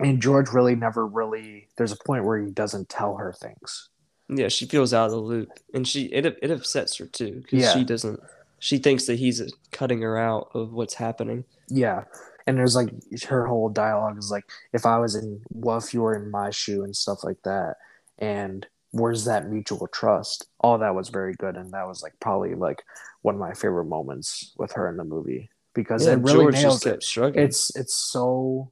and 0.00 0.22
george 0.22 0.50
really 0.50 0.74
never 0.74 1.06
really 1.06 1.68
there's 1.76 1.92
a 1.92 1.96
point 2.06 2.24
where 2.24 2.38
he 2.38 2.50
doesn't 2.50 2.88
tell 2.88 3.16
her 3.16 3.32
things 3.32 3.90
Yeah, 4.28 4.48
she 4.48 4.66
feels 4.66 4.92
out 4.92 5.06
of 5.06 5.12
the 5.12 5.18
loop, 5.18 5.50
and 5.74 5.86
she 5.86 6.06
it 6.06 6.26
it 6.42 6.50
upsets 6.50 6.96
her 6.96 7.06
too 7.06 7.42
because 7.42 7.62
Yeah. 7.62 7.72
she 7.72 7.84
doesn't. 7.84 8.20
She 8.58 8.78
thinks 8.78 9.06
that 9.06 9.18
he's 9.18 9.42
cutting 9.72 10.00
her 10.02 10.16
out 10.18 10.50
of 10.54 10.72
what's 10.72 10.94
happening. 10.94 11.44
yeah 11.68 12.04
and 12.48 12.56
there's 12.56 12.76
like 12.76 12.90
her 13.28 13.44
whole 13.46 13.68
dialogue 13.68 14.16
is 14.18 14.30
like 14.30 14.44
if 14.72 14.86
i 14.86 14.96
was 14.98 15.16
in 15.16 15.40
well 15.50 15.78
if 15.78 15.92
you 15.92 16.00
were 16.00 16.14
in 16.14 16.30
my 16.30 16.48
shoe 16.50 16.84
and 16.84 16.94
stuff 16.94 17.24
like 17.24 17.42
that 17.42 17.74
and 18.18 18.68
where's 18.92 19.24
that 19.24 19.50
mutual 19.50 19.88
trust 19.88 20.46
all 20.60 20.78
that 20.78 20.94
was 20.94 21.08
very 21.08 21.34
good 21.34 21.56
and 21.56 21.72
that 21.72 21.86
was 21.88 22.04
like 22.04 22.14
probably 22.20 22.54
like 22.54 22.84
one 23.22 23.34
of 23.34 23.40
my 23.40 23.52
favorite 23.52 23.86
moments 23.86 24.52
with 24.58 24.70
her 24.72 24.88
in 24.88 24.96
the 24.96 25.02
movie 25.04 25.50
because 25.74 26.06
Yeah, 26.06 26.12
it 26.12 26.20
really 26.20 26.44
George 26.44 26.54
nails 26.54 26.74
just 26.74 26.86
it 26.86 26.90
kept 26.90 27.02
struggling. 27.02 27.44
it's 27.44 27.74
it's 27.74 27.96
so 27.96 28.70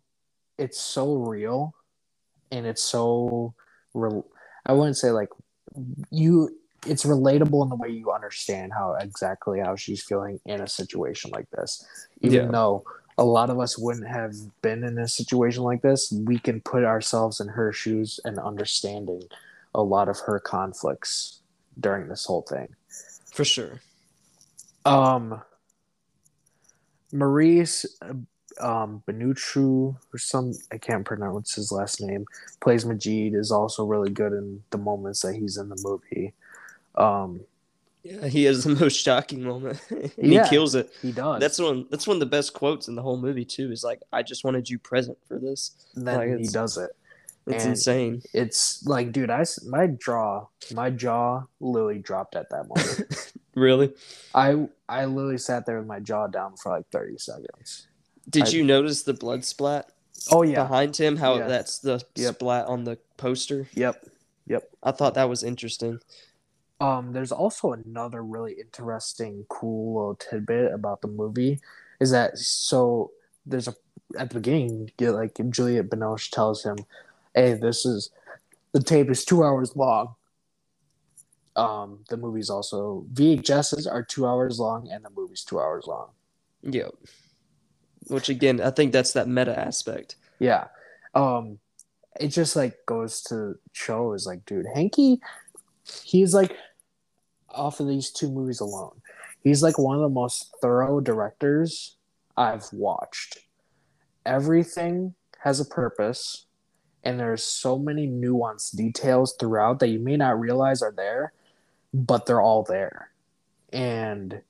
it's 0.57 0.79
so 0.79 1.15
real 1.17 1.75
and 2.53 2.65
it's 2.67 2.83
so 2.83 3.55
rel- 3.93 4.29
i 4.67 4.73
wouldn't 4.73 4.97
say 4.97 5.11
like 5.11 5.31
you 6.13 6.57
it's 6.87 7.05
relatable 7.05 7.63
in 7.63 7.69
the 7.69 7.77
way 7.77 7.89
you 7.89 8.13
understand 8.13 8.73
how 8.73 8.95
exactly 9.01 9.61
how 9.61 9.75
she's 9.77 10.03
feeling 10.03 10.41
in 10.47 10.61
a 10.61 10.69
situation 10.69 11.31
like 11.33 11.49
this 11.51 11.85
even 12.21 12.47
Yeah. 12.47 12.51
though 12.51 12.85
a 13.17 13.25
lot 13.25 13.49
of 13.51 13.61
us 13.61 13.79
wouldn't 13.79 14.09
have 14.09 14.33
been 14.63 14.83
in 14.85 14.99
a 14.99 15.07
situation 15.09 15.63
like 15.63 15.83
this 15.83 16.13
we 16.13 16.39
can 16.39 16.61
put 16.61 16.85
ourselves 16.85 17.41
in 17.41 17.49
her 17.49 17.73
shoes 17.73 18.19
and 18.25 18.39
understanding 18.39 19.23
a 19.75 19.83
lot 19.83 20.09
of 20.09 20.19
her 20.21 20.39
conflicts 20.41 21.41
during 21.79 22.09
this 22.09 22.25
whole 22.25 22.43
thing 22.43 22.69
for 23.33 23.45
sure. 23.45 23.81
um, 24.85 25.41
Maurice 27.13 27.87
um, 28.61 29.03
Benucci 29.07 29.97
or 30.13 30.19
some 30.19 30.53
I 30.73 30.79
can't 30.79 31.05
pronounce 31.05 31.55
his 31.55 31.73
last 31.73 32.01
name 32.01 32.27
plays 32.61 32.85
Majid 32.85 33.35
is 33.35 33.51
also 33.51 33.85
really 33.85 34.11
good 34.11 34.33
in 34.33 34.63
the 34.71 34.79
moments 34.79 35.23
that 35.23 35.35
he's 35.35 35.57
in 35.57 35.69
the 35.69 35.81
movie. 35.83 36.35
Um, 36.97 37.41
Yeah, 38.03 38.27
he 38.29 38.45
has 38.45 38.65
the 38.65 38.71
most 38.81 38.97
shocking 38.97 39.43
moment. 39.43 39.81
and 39.91 40.13
Yeah. 40.19 40.45
He 40.45 40.51
kills 40.51 40.75
it. 40.75 40.91
he 41.03 41.13
does. 41.13 41.41
That's 41.41 41.59
one. 41.59 41.87
That's 41.91 42.07
one 42.07 42.17
of 42.17 42.21
the 42.21 42.27
best 42.27 42.53
quotes 42.53 42.89
in 42.89 42.95
the 42.95 43.03
whole 43.03 43.17
movie 43.17 43.45
too. 43.47 43.73
Is 43.73 43.83
like, 43.83 44.01
"I 44.13 44.23
just 44.23 44.45
wanted 44.45 44.69
you 44.69 44.79
present 44.79 45.17
for 45.27 45.39
this." 45.39 45.73
then 45.95 46.17
like, 46.17 46.39
he 46.39 46.47
does 46.49 46.77
it. 46.77 46.91
It's 47.47 47.65
And- 47.65 47.73
insane. 47.73 48.23
It's 48.33 48.85
like, 48.87 49.13
dude, 49.13 49.31
I 49.31 49.45
my 49.67 49.87
jaw, 49.89 50.47
my 50.75 50.91
jaw 50.91 51.45
literally 51.61 51.99
dropped 51.99 52.37
at 52.37 52.51
that 52.51 52.69
moment. 52.69 53.33
Really? 53.57 53.93
I 54.35 54.67
I 54.89 55.05
literally 55.05 55.39
sat 55.39 55.65
there 55.65 55.79
with 55.79 55.87
my 55.87 56.01
jaw 56.01 56.27
down 56.27 56.57
for 56.57 56.73
like 56.73 56.89
thirty 56.91 57.17
seconds. 57.19 57.87
Did 58.29 58.47
I- 58.47 58.51
you 58.51 58.65
notice 58.65 59.05
the 59.05 59.15
blood 59.15 59.45
splat 59.45 59.93
Oh 60.33 60.43
yeah, 60.43 60.65
behind 60.65 60.97
him? 60.97 61.17
How 61.17 61.37
Yeah. 61.37 61.47
that's 61.47 61.79
the 61.79 62.03
Yep. 62.17 62.35
splat 62.35 62.67
on 62.67 62.83
the 62.83 62.99
poster. 63.17 63.69
yep, 63.75 64.05
yep. 64.49 64.69
I 64.83 64.91
thought 64.91 65.15
that 65.15 65.29
was 65.29 65.45
interesting. 65.45 66.01
Um, 66.81 67.13
there's 67.13 67.33
also 67.33 67.73
another 67.73 68.23
really 68.23 68.55
interesting, 68.55 69.47
cool 69.49 69.95
little 69.95 70.15
tidbit 70.17 70.73
about 70.73 71.01
the 71.01 71.09
movie 71.09 71.61
is 72.01 72.11
that 72.11 72.37
so 72.37 73.13
there's 73.47 73.69
a 73.69 73.75
at 74.19 74.31
the 74.31 74.35
beginning, 74.37 74.91
like 75.01 75.39
Juliette 75.51 75.89
Binoche 75.89 76.31
tells 76.31 76.65
him, 76.65 76.77
"Hey, 77.35 77.55
this 77.55 77.87
is 77.87 78.11
the 78.73 78.83
tape 78.83 79.11
is 79.11 79.25
two 79.25 79.45
hours 79.45 79.75
long." 79.77 80.15
Um, 81.57 82.01
the 82.09 82.17
movie's 82.17 82.51
also 82.51 83.07
VHSs 83.13 83.87
are 83.91 84.03
two 84.03 84.27
hours 84.27 84.59
long, 84.59 84.91
and 84.91 85.05
the 85.05 85.11
movie's 85.11 85.45
two 85.45 85.61
hours 85.61 85.87
long. 85.87 86.11
Yeah. 86.63 86.89
Which 88.09 88.29
again, 88.29 88.61
I 88.61 88.71
think 88.71 88.93
that's 88.93 89.13
that 89.13 89.29
meta 89.29 89.59
aspect. 89.59 90.17
Yeah. 90.39 90.67
Um 91.15 91.59
it 92.21 92.29
just 92.29 92.55
like 92.55 92.87
goes 92.87 93.23
to 93.23 93.59
show 93.73 94.13
is 94.13 94.27
like, 94.27 94.45
dude, 94.47 94.67
Haneke, 94.67 95.19
he's 96.05 96.35
like 96.35 96.57
off 97.51 97.81
of 97.81 97.89
these 97.89 98.11
two 98.11 98.31
movies 98.31 98.61
alone. 98.61 99.01
He's 99.43 99.63
like 99.63 99.79
one 99.79 99.97
of 99.97 100.03
the 100.03 100.09
most 100.09 100.55
thorough 100.61 101.01
directors 101.01 101.97
I've 102.37 102.67
watched. 102.73 103.39
Everything 104.25 105.15
has 105.41 105.61
a 105.61 105.65
purpose, 105.65 106.47
and 107.05 107.21
there's 107.21 107.45
so 107.45 107.79
many 107.79 108.09
nuanced 108.09 108.77
details 108.77 109.37
throughout 109.39 109.81
that 109.81 109.89
you 109.89 109.99
may 109.99 110.17
not 110.17 110.41
realize 110.41 110.83
are 110.83 110.95
there, 110.97 111.33
but 111.93 112.25
they're 112.25 112.41
all 112.41 112.63
there. 112.63 113.11
And 113.73 114.41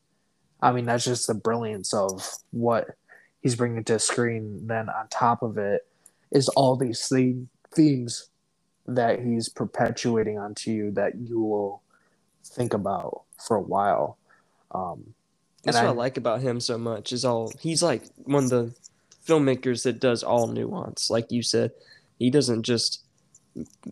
I 0.63 0.73
mean, 0.73 0.87
that's 0.87 1.05
just 1.05 1.27
the 1.27 1.35
brilliance 1.35 1.93
of 1.93 2.27
what 2.53 2.97
he's 3.43 3.57
bringing 3.57 3.83
to 3.85 3.99
screen. 3.99 4.67
Then 4.67 4.89
on 4.89 5.09
top 5.09 5.43
of 5.43 5.59
it 5.59 5.87
is 6.31 6.49
all 6.51 6.77
these 6.77 7.07
theme, 7.09 7.49
themes 7.75 8.29
that 8.87 9.21
he's 9.21 9.49
perpetuating 9.49 10.39
onto 10.39 10.71
you 10.71 10.91
that 10.93 11.15
you 11.17 11.41
will 11.41 11.83
think 12.45 12.75
about 12.75 13.23
for 13.47 13.57
a 13.57 13.61
while. 13.61 14.19
Um, 14.73 15.15
That's 15.63 15.77
And 15.77 15.87
what 15.87 15.93
I, 15.93 15.95
I- 15.95 15.99
like 15.99 16.17
about 16.17 16.41
him 16.41 16.61
so 16.61 16.77
much. 16.79 17.13
Is 17.13 17.25
all 17.25 17.53
he's 17.61 17.83
like 17.83 18.03
one 18.25 18.45
of 18.45 18.51
the 18.51 18.75
filmmakers 19.27 19.85
that 19.85 20.01
does 20.01 20.23
all 20.23 20.47
nuance. 20.49 21.11
Like 21.11 21.33
you 21.33 21.43
said, 21.43 21.73
he 22.19 22.31
doesn't 22.31 22.63
just 22.65 23.01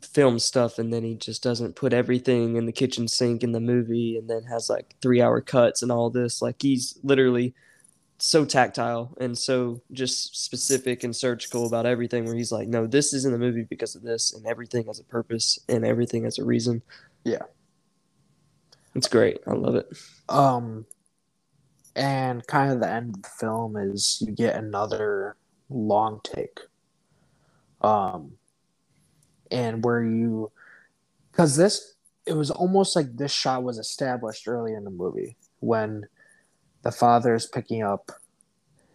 film 0.02 0.38
stuff 0.40 0.78
and 0.78 0.92
then 0.92 1.04
he 1.04 1.14
just 1.14 1.42
doesn't 1.42 1.76
put 1.76 1.92
everything 1.92 2.56
in 2.56 2.66
the 2.66 2.72
kitchen 2.72 3.06
sink 3.06 3.44
in 3.44 3.52
the 3.52 3.60
movie 3.60 4.16
and 4.18 4.28
then 4.28 4.42
has 4.42 4.68
like 4.68 4.96
three 5.00 5.22
hour 5.22 5.40
cuts 5.40 5.82
and 5.82 5.92
all 5.92 6.10
this. 6.10 6.42
Like 6.42 6.60
he's 6.60 6.98
literally 7.02 7.54
so 8.24 8.44
tactile 8.44 9.12
and 9.20 9.36
so 9.36 9.82
just 9.90 10.44
specific 10.44 11.02
and 11.02 11.14
surgical 11.14 11.66
about 11.66 11.86
everything 11.86 12.24
where 12.24 12.36
he's 12.36 12.52
like 12.52 12.68
no 12.68 12.86
this 12.86 13.12
is 13.12 13.24
in 13.24 13.32
the 13.32 13.38
movie 13.38 13.66
because 13.68 13.96
of 13.96 14.02
this 14.02 14.32
and 14.32 14.46
everything 14.46 14.86
has 14.86 15.00
a 15.00 15.04
purpose 15.04 15.58
and 15.68 15.84
everything 15.84 16.22
has 16.22 16.38
a 16.38 16.44
reason 16.44 16.80
Yeah. 17.24 17.42
it's 18.94 19.08
great 19.08 19.40
i 19.48 19.52
love 19.52 19.74
it 19.74 19.88
Um, 20.28 20.86
and 21.96 22.46
kind 22.46 22.70
of 22.72 22.78
the 22.78 22.88
end 22.88 23.16
of 23.16 23.22
the 23.22 23.28
film 23.28 23.76
is 23.76 24.22
you 24.24 24.32
get 24.32 24.54
another 24.54 25.36
long 25.68 26.20
take. 26.22 26.60
Um, 27.82 28.32
and 29.50 29.84
where 29.84 30.02
you, 30.04 30.52
because 31.30 31.56
this, 31.56 31.94
it 32.24 32.34
was 32.34 32.50
almost 32.50 32.94
like 32.96 33.16
this 33.16 33.32
shot 33.32 33.62
was 33.64 33.78
established 33.78 34.46
early 34.48 34.72
in 34.74 34.84
the 34.84 34.90
movie 34.90 35.36
when 35.60 36.06
the 36.82 36.92
father 36.92 37.34
is 37.34 37.46
picking 37.46 37.82
up 37.82 38.12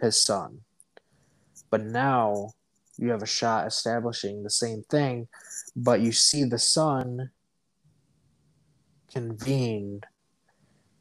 his 0.02 0.22
son. 0.22 0.62
But 1.70 1.84
now 1.84 2.52
you 2.98 3.10
have 3.10 3.24
a 3.24 3.28
shot 3.28 3.68
establishing 3.68 4.44
the 4.44 4.50
same 4.50 4.84
thing, 4.90 5.28
but 5.76 6.02
you 6.02 6.12
see 6.12 6.44
the 6.44 6.60
son 6.60 7.32
convene 9.12 10.02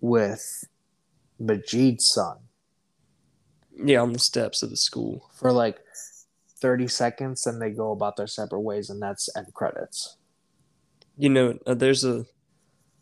with 0.01 0.65
Majid's 1.41 2.09
son 2.09 2.39
yeah 3.85 4.01
on 4.01 4.13
the 4.13 4.19
steps 4.19 4.63
of 4.63 4.71
the 4.71 4.77
school 4.77 5.29
for 5.35 5.53
like 5.53 5.79
30 6.61 6.89
seconds 6.89 7.47
and 7.47 7.61
they 7.61 7.71
go 7.71 7.93
about 7.93 8.17
their 8.17 8.27
separate 8.27 8.61
ways 8.61 8.89
and 8.89 9.03
that's 9.03 9.29
end 9.37 9.53
credits. 9.53 10.17
you 11.19 11.29
know 11.29 11.59
uh, 11.67 11.75
there's 11.75 12.05
a 12.05 12.25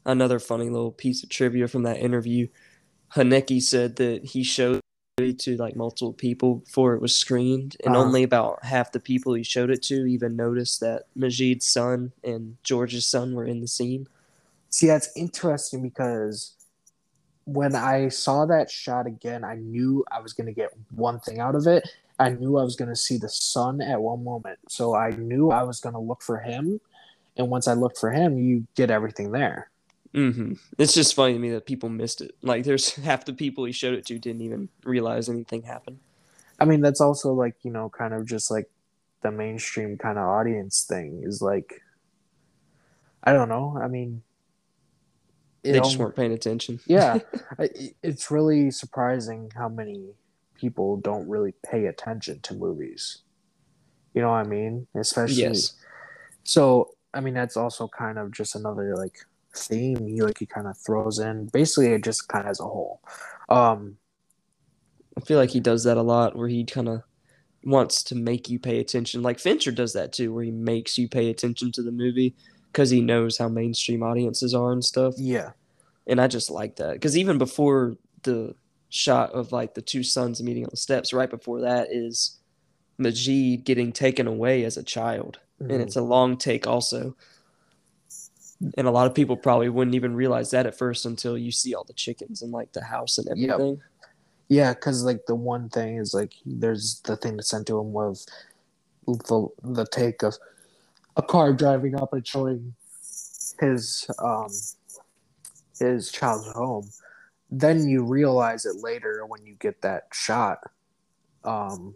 another 0.05 0.39
funny 0.39 0.69
little 0.69 0.93
piece 0.93 1.23
of 1.23 1.31
trivia 1.31 1.69
from 1.69 1.85
that 1.85 1.99
interview 1.99 2.47
haneke 3.13 3.61
said 3.63 3.97
that 3.97 4.25
he 4.25 4.43
showed 4.43 4.81
it 5.19 5.39
to 5.39 5.57
like 5.57 5.77
multiple 5.77 6.13
people 6.13 6.57
before 6.57 6.95
it 6.95 7.01
was 7.01 7.17
screened 7.17 7.77
and 7.85 7.95
Uh-huh. 7.95 8.05
only 8.05 8.23
about 8.25 8.65
half 8.65 8.91
the 8.93 8.99
people 9.01 9.35
he 9.35 9.45
showed 9.45 9.71
it 9.71 9.83
to 9.83 10.07
even 10.07 10.35
noticed 10.37 10.81
that 10.81 11.05
majid's 11.17 11.67
son 11.67 12.13
and 12.25 12.57
george's 12.65 13.07
son 13.07 13.35
were 13.35 13.45
in 13.45 13.61
the 13.61 13.69
scene 13.69 14.07
See, 14.71 14.89
that's 14.89 15.11
interesting 15.17 15.83
because 15.83 16.57
when 17.45 17.77
I 17.77 18.09
saw 18.09 18.45
that 18.47 18.73
shot 18.73 19.07
again, 19.07 19.45
I 19.45 19.55
knew 19.55 20.05
I 20.11 20.21
was 20.21 20.33
going 20.33 20.47
to 20.49 20.53
get 20.53 20.71
one 20.91 21.21
thing 21.21 21.39
out 21.39 21.55
of 21.55 21.69
it. 21.69 21.89
I 22.19 22.31
knew 22.31 22.59
I 22.59 22.65
was 22.65 22.75
going 22.75 22.89
to 22.89 22.97
see 22.97 23.17
the 23.17 23.29
son 23.29 23.81
at 23.81 24.01
one 24.03 24.25
moment. 24.25 24.59
So 24.69 24.97
I 24.97 25.11
knew 25.11 25.53
I 25.53 25.63
was 25.63 25.79
going 25.79 25.93
to 25.93 26.01
look 26.01 26.23
for 26.23 26.39
him. 26.41 26.81
And 27.37 27.51
once 27.51 27.69
I 27.69 27.75
looked 27.75 27.99
for 27.99 28.11
him, 28.11 28.37
you 28.37 28.67
get 28.75 28.91
everything 28.91 29.31
there. 29.31 29.71
Hmm 30.15 30.53
It's 30.79 30.95
just 30.95 31.15
funny 31.15 31.35
to 31.35 31.39
me 31.39 31.51
that 31.51 31.67
people 31.67 31.89
missed 31.89 32.21
it. 32.21 32.35
Like, 32.43 32.65
there's 32.65 32.95
half 33.05 33.25
the 33.25 33.33
people 33.33 33.65
he 33.65 33.73
showed 33.73 33.95
it 33.95 34.07
to 34.07 34.19
didn't 34.19 34.43
even 34.43 34.69
realize 34.85 35.29
anything 35.29 35.63
happened. 35.63 35.99
I 36.61 36.65
mean, 36.65 36.81
that's 36.81 37.01
also 37.01 37.33
like, 37.33 37.57
you 37.63 37.71
know, 37.73 37.91
kind 37.91 38.15
of 38.15 38.27
just 38.27 38.51
like 38.51 38.71
the 39.23 39.31
mainstream 39.31 39.99
kind 39.99 40.19
of 40.19 40.25
audience 40.25 40.85
thing 40.89 41.23
is 41.25 41.43
like, 41.43 41.83
I 43.25 43.33
don't 43.33 43.49
know. 43.49 43.79
I 43.83 43.89
mean, 43.89 44.23
They 45.63 45.81
just 45.81 45.99
weren't 45.99 46.15
paying 46.15 46.33
attention. 46.33 46.79
yeah, 46.87 47.21
I- 47.59 47.95
it's 48.03 48.31
really 48.31 48.71
surprising 48.71 49.51
how 49.57 49.69
many 49.69 50.15
people 50.55 50.97
don't 50.99 51.29
really 51.29 51.55
pay 51.65 51.87
attention 51.87 52.41
to 52.43 52.55
movies. 52.55 53.19
You 54.15 54.23
know 54.23 54.31
what 54.31 54.37
I 54.37 54.45
mean? 54.45 54.87
Especially 54.95 55.43
Yes. 55.43 55.75
So, 56.45 56.91
I 57.15 57.21
mean, 57.21 57.35
that's 57.35 57.57
also 57.57 57.89
kind 57.89 58.19
of 58.19 58.33
just 58.33 58.55
another 58.55 58.97
like 58.97 59.25
theme 59.57 60.07
he 60.07 60.23
like 60.23 60.39
he 60.39 60.47
kind 60.47 60.67
of 60.67 60.77
throws 60.79 61.19
in. 61.19 61.47
Basically, 61.53 61.89
it 61.93 62.05
just 62.05 62.29
kind 62.29 62.45
of 62.47 62.51
as 62.51 62.61
a 62.61 62.65
whole. 62.65 63.01
Um, 63.49 63.97
I 65.17 65.21
feel 65.21 65.39
like 65.39 65.51
he 65.51 65.61
does 65.61 65.85
that 65.85 65.97
a 65.97 66.03
lot 66.03 66.37
where 66.37 66.49
he 66.49 66.65
kind 66.65 66.89
of 66.89 67.03
wants 67.65 68.03
to 68.05 68.15
make 68.15 68.49
you 68.51 68.59
pay 68.59 68.79
attention. 68.81 69.23
Like 69.23 69.39
Fincher 69.39 69.73
does 69.73 69.93
that 69.95 70.13
too, 70.13 70.33
where 70.35 70.45
he 70.45 70.51
makes 70.51 70.99
you 70.99 71.09
pay 71.09 71.31
attention 71.31 71.73
to 71.73 71.83
the 71.83 71.93
movie 71.93 72.35
because 72.73 72.91
he 72.91 73.01
knows 73.01 73.39
how 73.39 73.49
mainstream 73.49 74.03
audiences 74.03 74.55
are 74.55 74.73
and 74.73 74.85
stuff. 74.85 75.15
yeah, 75.17 75.53
And 76.07 76.21
I 76.21 76.27
just 76.27 76.51
like 76.51 76.77
that 76.77 76.95
because 76.95 77.17
even 77.17 77.39
before 77.39 77.97
the 78.23 78.55
shot 78.91 79.33
of 79.33 79.53
like 79.53 79.75
the 79.75 79.83
two 79.83 80.03
sons 80.03 80.43
meeting 80.43 80.65
on 80.65 80.71
the 80.71 80.77
steps, 80.77 81.13
right 81.13 81.31
before 81.31 81.61
that 81.63 81.89
is 81.93 82.41
Majid 82.99 83.65
getting 83.65 83.93
taken 83.93 84.27
away 84.27 84.65
as 84.65 84.77
a 84.77 84.83
child. 84.83 85.39
Mhm. 85.61 85.71
And 85.73 85.83
it's 85.83 85.97
a 85.97 86.03
long 86.03 86.37
take 86.37 86.67
also. 86.67 87.17
And 88.77 88.87
a 88.87 88.91
lot 88.91 89.07
of 89.07 89.15
people 89.15 89.37
probably 89.37 89.69
wouldn't 89.69 89.95
even 89.95 90.15
realize 90.15 90.51
that 90.51 90.67
at 90.67 90.77
first 90.77 91.07
until 91.07 91.37
you 91.37 91.51
see 91.51 91.75
all 91.75 91.85
the 91.85 91.93
chickens 91.93 92.43
and 92.43 92.53
like 92.53 92.73
the 92.73 92.83
house 92.85 93.19
and 93.19 93.27
Yep. 93.39 93.51
everything. 93.55 93.83
Yeah, 94.49 94.75
because 94.75 95.05
like 95.05 95.27
the 95.27 95.35
one 95.35 95.69
thing 95.69 95.97
is 95.97 96.15
like 96.15 96.35
there's 96.45 97.01
the 97.01 97.17
thing 97.17 97.37
that 97.37 97.45
sent 97.45 97.67
to 97.69 97.79
him 97.79 97.93
was 97.93 98.27
the 99.07 99.49
the 99.63 99.87
take 99.87 100.23
of 100.23 100.37
a 101.17 101.23
car 101.23 101.53
driving 101.53 101.95
up 101.95 102.13
and 102.13 102.27
showing 102.27 102.75
his 103.61 104.11
um 104.19 104.51
his 105.79 106.11
child's 106.11 106.49
home. 106.53 106.91
Then 107.51 107.89
you 107.89 108.05
realize 108.05 108.67
it 108.67 108.77
later 108.77 109.25
when 109.27 109.45
you 109.45 109.55
get 109.55 109.83
that 109.83 110.09
shot, 110.13 110.59
um, 111.45 111.95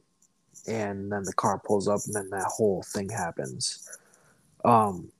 and 0.66 1.10
then 1.10 1.24
the 1.24 1.32
car 1.32 1.58
pulls 1.58 1.88
up 1.88 2.00
and 2.06 2.14
then 2.14 2.30
that 2.30 2.44
whole 2.46 2.82
thing 2.82 3.08
happens. 3.08 3.88
Um, 4.64 5.10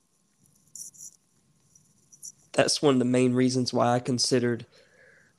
that's 2.58 2.82
one 2.82 2.94
of 2.94 2.98
the 2.98 3.04
main 3.04 3.34
reasons 3.34 3.72
why 3.72 3.94
I 3.94 4.00
considered 4.00 4.66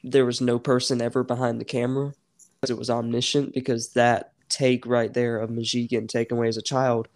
there 0.03 0.25
was 0.25 0.39
no 0.39 0.57
person 0.57 1.01
ever 1.01 1.21
behind 1.21 1.59
the 1.59 1.65
camera. 1.65 2.13
Because 2.61 2.71
it 2.71 2.77
was 2.77 2.89
omniscient 2.89 3.53
because 3.53 3.89
that 3.89 4.31
take 4.47 4.85
right 4.85 5.13
there 5.13 5.37
of 5.37 5.49
Majid 5.49 5.89
getting 5.89 6.07
taken 6.07 6.37
away 6.37 6.47
as 6.47 6.57
a 6.57 6.61
child 6.61 7.07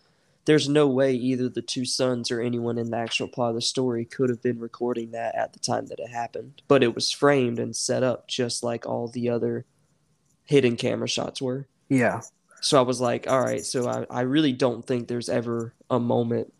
there's 0.45 0.67
no 0.67 0.87
way 0.87 1.13
either 1.13 1.47
the 1.47 1.61
two 1.61 1.85
sons 1.85 2.29
or 2.29 2.41
anyone 2.41 2.77
in 2.77 2.91
the 2.91 2.97
actual 2.97 3.29
plot 3.29 3.51
of 3.51 3.55
the 3.55 3.61
story 3.61 4.03
could 4.03 4.29
have 4.29 4.41
been 4.41 4.59
recording 4.59 5.11
that 5.11 5.33
at 5.35 5.53
the 5.53 5.59
time 5.59 5.85
that 5.87 5.99
it 5.99 6.09
happened. 6.09 6.61
But 6.67 6.83
it 6.83 6.93
was 6.93 7.11
framed 7.11 7.59
and 7.59 7.73
set 7.73 8.03
up 8.03 8.27
just 8.27 8.61
like 8.61 8.85
all 8.85 9.07
the 9.07 9.29
other 9.29 9.65
hidden 10.43 10.75
camera 10.75 11.07
shots 11.07 11.41
were. 11.41 11.67
Yeah, 11.87 12.21
so 12.63 12.79
I 12.79 12.81
was 12.81 13.01
like, 13.01 13.29
all 13.29 13.41
right, 13.41 13.65
so 13.65 13.89
I, 13.89 14.05
I 14.09 14.21
really 14.21 14.53
don't 14.53 14.85
think 14.85 15.07
there's 15.07 15.29
ever 15.29 15.73
a 15.89 15.99
moment 15.99 16.53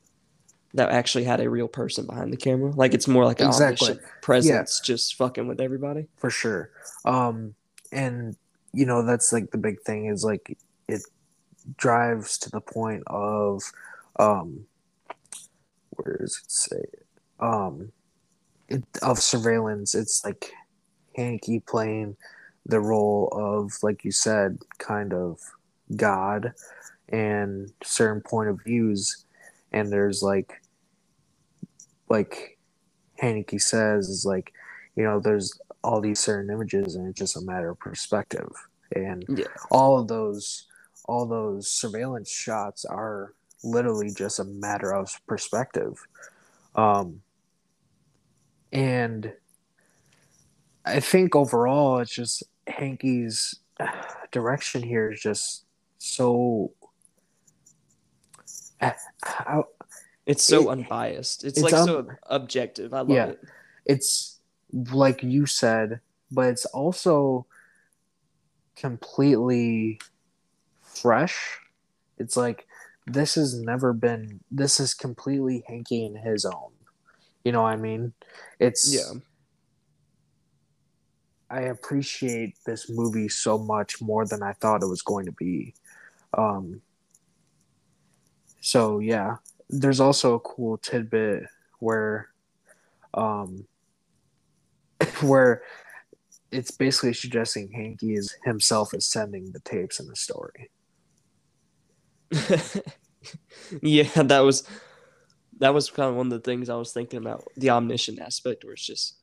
that 0.74 0.90
actually 0.90 1.24
had 1.24 1.40
a 1.40 1.50
real 1.50 1.68
person 1.68 2.06
behind 2.06 2.34
the 2.34 2.38
camera. 2.38 2.72
Like 2.72 2.94
it's 2.94 3.08
more 3.08 3.26
like 3.26 3.40
an 3.40 3.48
Exactly. 3.48 4.00
presence 4.22 4.80
just 4.80 5.16
fucking 5.16 5.48
with 5.48 5.62
everybody. 5.62 6.08
for 6.18 6.30
sure. 6.30 6.72
Um, 7.06 7.56
and 7.92 8.36
you 8.74 8.86
know 8.86 9.06
that's 9.06 9.32
like 9.32 9.52
the 9.52 9.58
big 9.58 9.80
thing 9.82 10.08
is 10.08 10.24
like 10.24 10.58
it 10.88 11.02
drives 11.78 12.38
to 12.40 12.50
the 12.50 12.62
point 12.62 13.04
of 13.08 13.62
um, 14.20 14.66
where 15.92 16.18
does 16.18 16.42
it 16.44 16.52
say 16.52 16.84
um, 17.40 17.92
it, 18.68 18.84
of 19.02 19.20
surveillance. 19.20 19.94
It's 19.94 20.24
like 20.26 20.52
Haneke 21.18 21.66
playing 21.66 22.18
the 22.66 22.80
role 22.80 23.30
of 23.32 23.74
like 23.84 24.04
you 24.04 24.12
said, 24.12 24.58
kind 24.80 25.14
of 25.14 25.40
God 25.96 26.54
and 27.10 27.72
certain 27.84 28.22
point 28.22 28.50
of 28.50 28.64
views, 28.64 29.26
and 29.72 29.92
there's 29.92 30.24
like 30.24 30.63
like 32.14 32.60
Haneke 33.22 33.60
says 33.60 34.08
is 34.08 34.24
like 34.24 34.54
you 34.96 35.04
know 35.04 35.20
there's 35.20 35.60
all 35.84 36.00
these 36.00 36.20
certain 36.20 36.54
images 36.54 36.96
and 36.96 37.10
it's 37.10 37.18
just 37.18 37.36
a 37.36 37.42
matter 37.42 37.72
of 37.72 37.80
perspective 37.80 38.50
and 38.96 39.26
Yeah. 39.28 39.46
all 39.72 40.00
of 40.00 40.08
those 40.08 40.68
all 41.06 41.26
those 41.26 41.68
surveillance 41.68 42.30
shots 42.32 42.86
are 42.86 43.34
literally 43.64 44.12
just 44.12 44.40
a 44.40 44.44
matter 44.44 44.94
of 44.94 45.10
perspective 45.28 45.96
um 46.76 47.22
and 48.72 49.34
i 50.86 51.00
think 51.00 51.36
overall 51.36 51.98
it's 51.98 52.14
just 52.14 52.44
Haneke's 52.70 53.56
direction 54.32 54.84
here 54.84 55.12
is 55.12 55.20
just 55.20 55.66
so 55.98 56.72
I, 58.82 59.62
It's 60.26 60.44
so 60.44 60.64
It- 60.64 60.68
unbiased. 60.70 61.44
It's, 61.44 61.58
it's 61.58 61.64
like 61.64 61.74
un- 61.74 61.88
so 61.88 62.08
objective. 62.24 62.94
I 62.94 63.00
love 63.00 63.10
Yeah. 63.10 63.28
it. 63.28 63.44
it's 63.86 64.40
like 64.72 65.22
you 65.24 65.46
said, 65.46 66.00
but 66.32 66.48
it's 66.50 66.66
also 66.66 67.46
completely 68.76 70.00
fresh. 70.82 71.60
It's 72.18 72.38
like 72.38 72.68
this 73.06 73.36
has 73.36 73.54
never 73.60 73.92
been. 73.92 74.40
This 74.50 74.80
is 74.80 74.94
completely 74.94 75.64
Haneke 75.70 76.06
and 76.06 76.18
his 76.18 76.46
own. 76.46 76.72
You 77.44 77.52
know 77.52 77.64
what 77.64 77.74
I 77.74 77.76
mean? 77.76 78.14
It's 78.60 78.94
Yeah. 78.94 79.20
I 81.50 81.62
appreciate 81.64 82.56
this 82.66 82.90
movie 82.90 83.30
so 83.30 83.58
much 83.58 84.02
more 84.02 84.26
than 84.26 84.42
I 84.42 84.54
thought 84.54 84.82
it 84.82 84.88
was 84.88 85.02
going 85.04 85.26
to 85.26 85.32
be. 85.34 85.76
Um, 86.36 86.82
so 88.62 89.00
yeah, 89.00 89.38
there's 89.70 90.00
also 90.00 90.36
a 90.36 90.40
cool 90.40 90.78
tidbit 90.78 91.44
where, 91.80 92.30
um, 93.14 93.66
where 95.22 95.64
it's 96.52 96.72
basically 96.72 97.14
suggesting 97.14 97.70
Haneke 97.70 98.18
is 98.18 98.36
himself 98.46 98.94
is 98.94 99.06
sending 99.06 99.52
the 99.52 99.60
tapes 99.60 100.00
in 100.00 100.08
the 100.08 100.16
story. 100.16 100.70
yeah, 103.82 104.04
that 104.24 104.40
was 104.40 104.68
that 105.60 105.74
was 105.74 105.90
kind 105.90 106.10
of 106.10 106.16
one 106.16 106.28
of 106.28 106.32
the 106.32 106.40
things 106.40 106.70
I 106.70 106.76
was 106.76 106.92
thinking 106.92 107.20
about 107.20 107.48
the 107.58 107.70
omniscient 107.70 108.20
aspect, 108.20 108.64
where 108.64 108.74
it's 108.74 108.86
just 108.86 109.16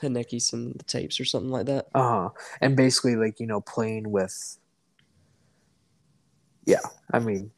Haneke 0.00 0.40
sending 0.40 0.74
the 0.76 0.84
tapes 0.84 1.18
or 1.18 1.24
something 1.24 1.50
like 1.50 1.66
that. 1.66 1.86
Uh 1.94 2.02
huh. 2.02 2.28
And 2.60 2.76
basically, 2.76 3.16
like 3.16 3.40
you 3.40 3.46
know, 3.46 3.60
playing 3.60 4.10
with. 4.10 4.58
Yeah, 6.66 6.80
I 7.12 7.20
mean, 7.20 7.52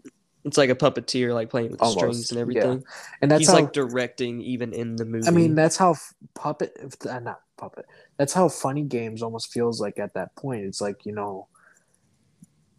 It's 0.48 0.56
like 0.56 0.70
a 0.70 0.74
puppeteer, 0.74 1.32
like 1.34 1.50
playing 1.50 1.70
with 1.70 1.78
the 1.78 1.84
Almost, 1.84 1.98
strings 1.98 2.32
and 2.32 2.38
yeah. 2.38 2.62
everything. 2.62 2.84
and 3.22 3.30
that's 3.30 3.40
He's 3.40 3.48
how. 3.48 3.54
like 3.54 3.72
directing 3.72 4.40
even 4.40 4.72
in 4.72 4.96
the 4.96 5.04
movie. 5.04 5.28
I 5.28 5.30
mean, 5.30 5.54
that's 5.54 5.76
how 5.76 5.92
f- 5.92 6.14
puppet, 6.34 6.76
uh, 7.08 7.18
not 7.20 7.42
puppet. 7.56 7.86
That's 8.16 8.32
how 8.32 8.48
funny 8.48 8.82
games 8.82 9.22
almost 9.22 9.52
feels 9.52 9.80
like 9.80 9.98
at 9.98 10.14
that 10.14 10.34
point. 10.36 10.64
It's 10.64 10.80
like 10.80 11.04
you 11.06 11.12
know, 11.12 11.48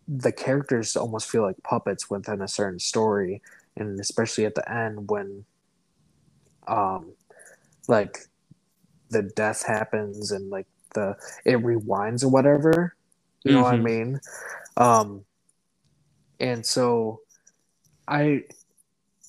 the 0.07 0.31
characters 0.31 0.95
almost 0.95 1.29
feel 1.29 1.43
like 1.43 1.61
puppets 1.63 2.09
within 2.09 2.41
a 2.41 2.47
certain 2.47 2.79
story, 2.79 3.41
and 3.77 3.99
especially 3.99 4.45
at 4.45 4.55
the 4.55 4.69
end 4.71 5.09
when, 5.09 5.45
um, 6.67 7.13
like, 7.87 8.17
the 9.09 9.23
death 9.23 9.65
happens 9.65 10.31
and 10.31 10.49
like 10.49 10.67
the 10.93 11.15
it 11.45 11.57
rewinds 11.59 12.23
or 12.23 12.29
whatever. 12.29 12.95
You 13.43 13.53
know 13.53 13.61
what 13.61 13.73
I 13.73 13.77
Mhm. 13.77 13.83
mean? 13.83 14.19
Um, 14.77 15.25
and 16.39 16.65
so, 16.65 17.21
I 18.09 18.43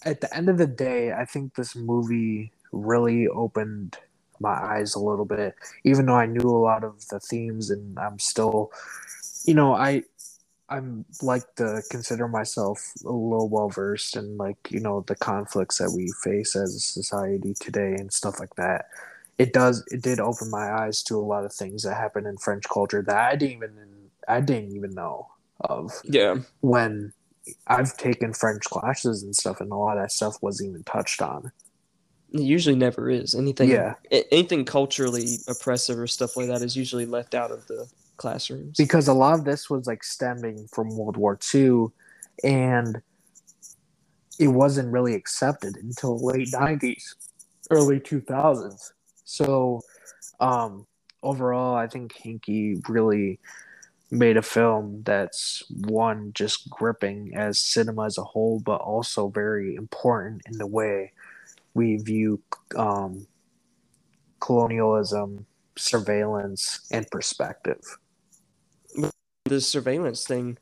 at 0.04 0.20
the 0.20 0.34
end 0.34 0.48
of 0.48 0.58
the 0.58 0.66
day, 0.66 1.12
I 1.12 1.24
think 1.24 1.54
this 1.54 1.76
movie 1.76 2.52
really 2.72 3.28
opened 3.28 3.98
my 4.40 4.54
eyes 4.54 4.94
a 4.94 5.00
little 5.00 5.26
bit, 5.26 5.54
even 5.84 6.06
though 6.06 6.14
I 6.14 6.26
knew 6.26 6.48
a 6.48 6.58
lot 6.58 6.82
of 6.82 7.06
the 7.08 7.20
themes, 7.20 7.70
and 7.70 7.98
I'm 7.98 8.18
still, 8.18 8.72
you 9.44 9.54
know, 9.54 9.74
I 9.74 10.02
I'm 10.70 11.04
like 11.20 11.54
to 11.56 11.82
consider 11.90 12.28
myself 12.28 12.80
a 13.04 13.10
little 13.10 13.48
well 13.48 13.68
versed 13.68 14.16
in 14.16 14.36
like 14.36 14.56
you 14.70 14.80
know 14.80 15.04
the 15.06 15.16
conflicts 15.16 15.78
that 15.78 15.90
we 15.90 16.10
face 16.24 16.56
as 16.56 16.74
a 16.74 16.80
society 16.80 17.54
today 17.60 17.96
and 17.98 18.12
stuff 18.12 18.40
like 18.40 18.54
that. 18.54 18.86
It 19.36 19.52
does 19.52 19.84
it 19.88 20.02
did 20.02 20.20
open 20.20 20.50
my 20.50 20.70
eyes 20.70 21.02
to 21.04 21.16
a 21.16 21.20
lot 21.20 21.44
of 21.44 21.52
things 21.52 21.82
that 21.82 21.96
happen 21.96 22.26
in 22.26 22.38
French 22.38 22.64
culture 22.72 23.02
that 23.02 23.16
I 23.16 23.36
didn't 23.36 23.56
even 23.56 23.72
I 24.28 24.40
didn't 24.40 24.74
even 24.74 24.94
know 24.94 25.28
of. 25.60 25.92
Yeah, 26.04 26.36
when 26.60 27.12
I've 27.66 27.96
taken 27.96 28.32
French 28.32 28.64
classes 28.64 29.22
and 29.22 29.34
stuff, 29.34 29.60
and 29.60 29.70
a 29.72 29.76
lot 29.76 29.96
of 29.96 30.04
that 30.04 30.12
stuff 30.12 30.36
wasn't 30.42 30.70
even 30.70 30.84
touched 30.84 31.22
on. 31.22 31.52
it 32.32 32.40
usually 32.42 32.76
never 32.76 33.10
is 33.10 33.34
anything. 33.34 33.70
Yeah. 33.70 33.94
anything 34.10 34.64
culturally 34.64 35.38
oppressive 35.48 35.98
or 35.98 36.06
stuff 36.06 36.36
like 36.36 36.48
that 36.48 36.62
is 36.62 36.76
usually 36.76 37.06
left 37.06 37.34
out 37.34 37.50
of 37.50 37.66
the 37.66 37.88
classrooms. 38.16 38.76
Because 38.76 39.08
a 39.08 39.14
lot 39.14 39.38
of 39.38 39.44
this 39.44 39.68
was 39.68 39.86
like 39.86 40.04
stemming 40.04 40.68
from 40.72 40.96
World 40.96 41.16
War 41.16 41.38
II, 41.54 41.86
and 42.44 43.00
it 44.38 44.48
wasn't 44.48 44.92
really 44.92 45.14
accepted 45.14 45.76
until 45.76 46.24
late 46.24 46.48
90s, 46.52 47.14
early 47.70 48.00
2000s. 48.00 48.92
So, 49.24 49.80
um, 50.40 50.86
overall, 51.22 51.74
I 51.74 51.86
think 51.86 52.14
Haneke 52.14 52.88
really 52.88 53.38
made 54.10 54.36
a 54.36 54.42
film 54.42 55.02
that's 55.04 55.62
one 55.70 56.32
just 56.34 56.68
gripping 56.68 57.32
as 57.34 57.60
cinema 57.60 58.04
as 58.06 58.18
a 58.18 58.24
whole, 58.24 58.60
but 58.60 58.80
also 58.80 59.28
very 59.28 59.76
important 59.76 60.42
in 60.46 60.58
the 60.58 60.66
way 60.66 61.12
we 61.74 61.96
view 61.96 62.42
um, 62.76 63.26
colonialism, 64.40 65.46
surveillance, 65.76 66.86
and 66.90 67.08
perspective. 67.10 67.80
the 69.44 69.60
surveillance 69.60 70.24
thing 70.24 70.58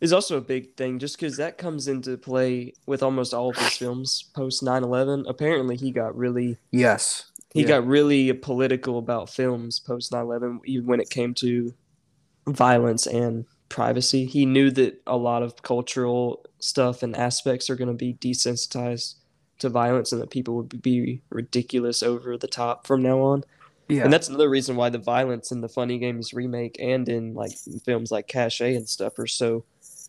is 0.00 0.12
also 0.12 0.36
a 0.36 0.40
big 0.40 0.76
thing 0.76 0.98
just 0.98 1.16
because 1.16 1.36
that 1.36 1.56
comes 1.56 1.88
into 1.88 2.16
play 2.18 2.72
with 2.86 3.02
almost 3.02 3.32
all 3.32 3.50
of 3.50 3.56
his 3.56 3.76
films 3.76 4.24
post 4.34 4.62
9-11 4.62 5.24
apparently 5.28 5.76
he 5.76 5.90
got 5.90 6.14
really 6.16 6.58
Yes, 6.72 7.30
he 7.54 7.62
Yeah. 7.62 7.68
got 7.68 7.86
really 7.86 8.32
political 8.34 8.98
about 8.98 9.30
films 9.30 9.78
post 9.78 10.12
9-11 10.12 10.60
even 10.66 10.86
when 10.86 11.00
it 11.00 11.08
came 11.08 11.32
to 11.34 11.72
violence 12.46 13.06
and 13.06 13.44
privacy 13.68 14.26
he 14.26 14.46
knew 14.46 14.70
that 14.70 15.02
a 15.06 15.16
lot 15.16 15.42
of 15.42 15.62
cultural 15.62 16.44
stuff 16.60 17.02
and 17.02 17.16
aspects 17.16 17.68
are 17.68 17.74
going 17.74 17.88
to 17.88 17.94
be 17.94 18.14
desensitized 18.14 19.14
to 19.58 19.68
violence 19.68 20.12
and 20.12 20.22
that 20.22 20.30
people 20.30 20.54
would 20.54 20.80
be 20.82 21.20
ridiculous 21.30 22.02
over 22.02 22.36
the 22.36 22.46
top 22.46 22.86
from 22.86 23.02
now 23.02 23.20
on 23.20 23.42
yeah, 23.88 24.02
and 24.02 24.12
that's 24.12 24.28
another 24.28 24.50
reason 24.50 24.76
why 24.76 24.90
the 24.90 24.98
violence 24.98 25.52
in 25.52 25.60
the 25.60 25.68
Funny 25.68 25.98
Games 25.98 26.34
remake 26.34 26.76
and 26.80 27.08
in 27.08 27.34
like 27.34 27.52
films 27.84 28.10
like 28.10 28.26
Caché 28.26 28.76
and 28.76 28.88
stuff 28.88 29.18
are 29.18 29.28
so 29.28 29.64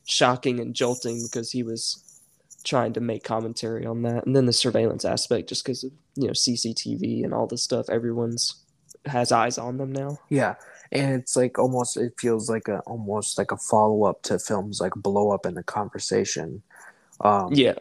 shocking 0.05 0.59
and 0.59 0.73
jolting 0.73 1.21
because 1.23 1.51
he 1.51 1.61
was 1.61 2.03
trying 2.63 2.93
to 2.93 2.99
make 2.99 3.23
commentary 3.23 3.85
on 3.85 4.01
that. 4.01 4.25
And 4.25 4.35
then 4.35 4.45
the 4.45 4.53
surveillance 4.53 5.05
aspect, 5.05 5.49
just 5.49 5.63
because 5.63 5.83
of 5.83 5.91
you 6.15 6.25
know 6.25 6.33
CCTV 6.33 7.23
and 7.23 7.33
all 7.33 7.45
this 7.45 7.61
stuff, 7.61 7.89
everyone's 7.89 8.55
has 9.05 9.31
eyes 9.31 9.57
on 9.57 9.77
them 9.77 9.91
now. 9.91 10.17
yeah, 10.29 10.55
and 10.91 11.19
it's 11.19 11.35
like 11.35 11.59
almost 11.59 11.97
it 11.97 12.13
feels 12.19 12.49
like 12.49 12.67
a 12.67 12.79
almost 12.81 13.37
like 13.37 13.51
a 13.51 13.57
follow 13.57 14.03
up 14.03 14.21
to 14.23 14.39
films 14.39 14.79
like 14.79 14.93
Blow 14.95 15.31
Up 15.31 15.45
in 15.45 15.53
the 15.53 15.63
Conversation. 15.63 16.61
Um, 17.21 17.49
Yeah, 17.53 17.75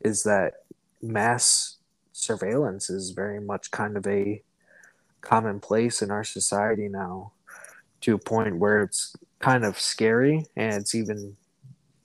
is 0.00 0.22
that 0.24 0.54
mass 1.02 1.76
surveillance 2.12 2.90
is 2.90 3.10
very 3.10 3.40
much 3.40 3.70
kind 3.70 3.96
of 3.96 4.06
a 4.06 4.42
commonplace 5.20 6.02
in 6.02 6.10
our 6.10 6.24
society 6.24 6.88
now 6.88 7.32
to 8.00 8.14
a 8.14 8.18
point 8.18 8.58
where 8.58 8.82
it's 8.82 9.14
kind 9.38 9.64
of 9.64 9.78
scary 9.78 10.46
and 10.56 10.74
it's 10.74 10.94
even 10.94 11.36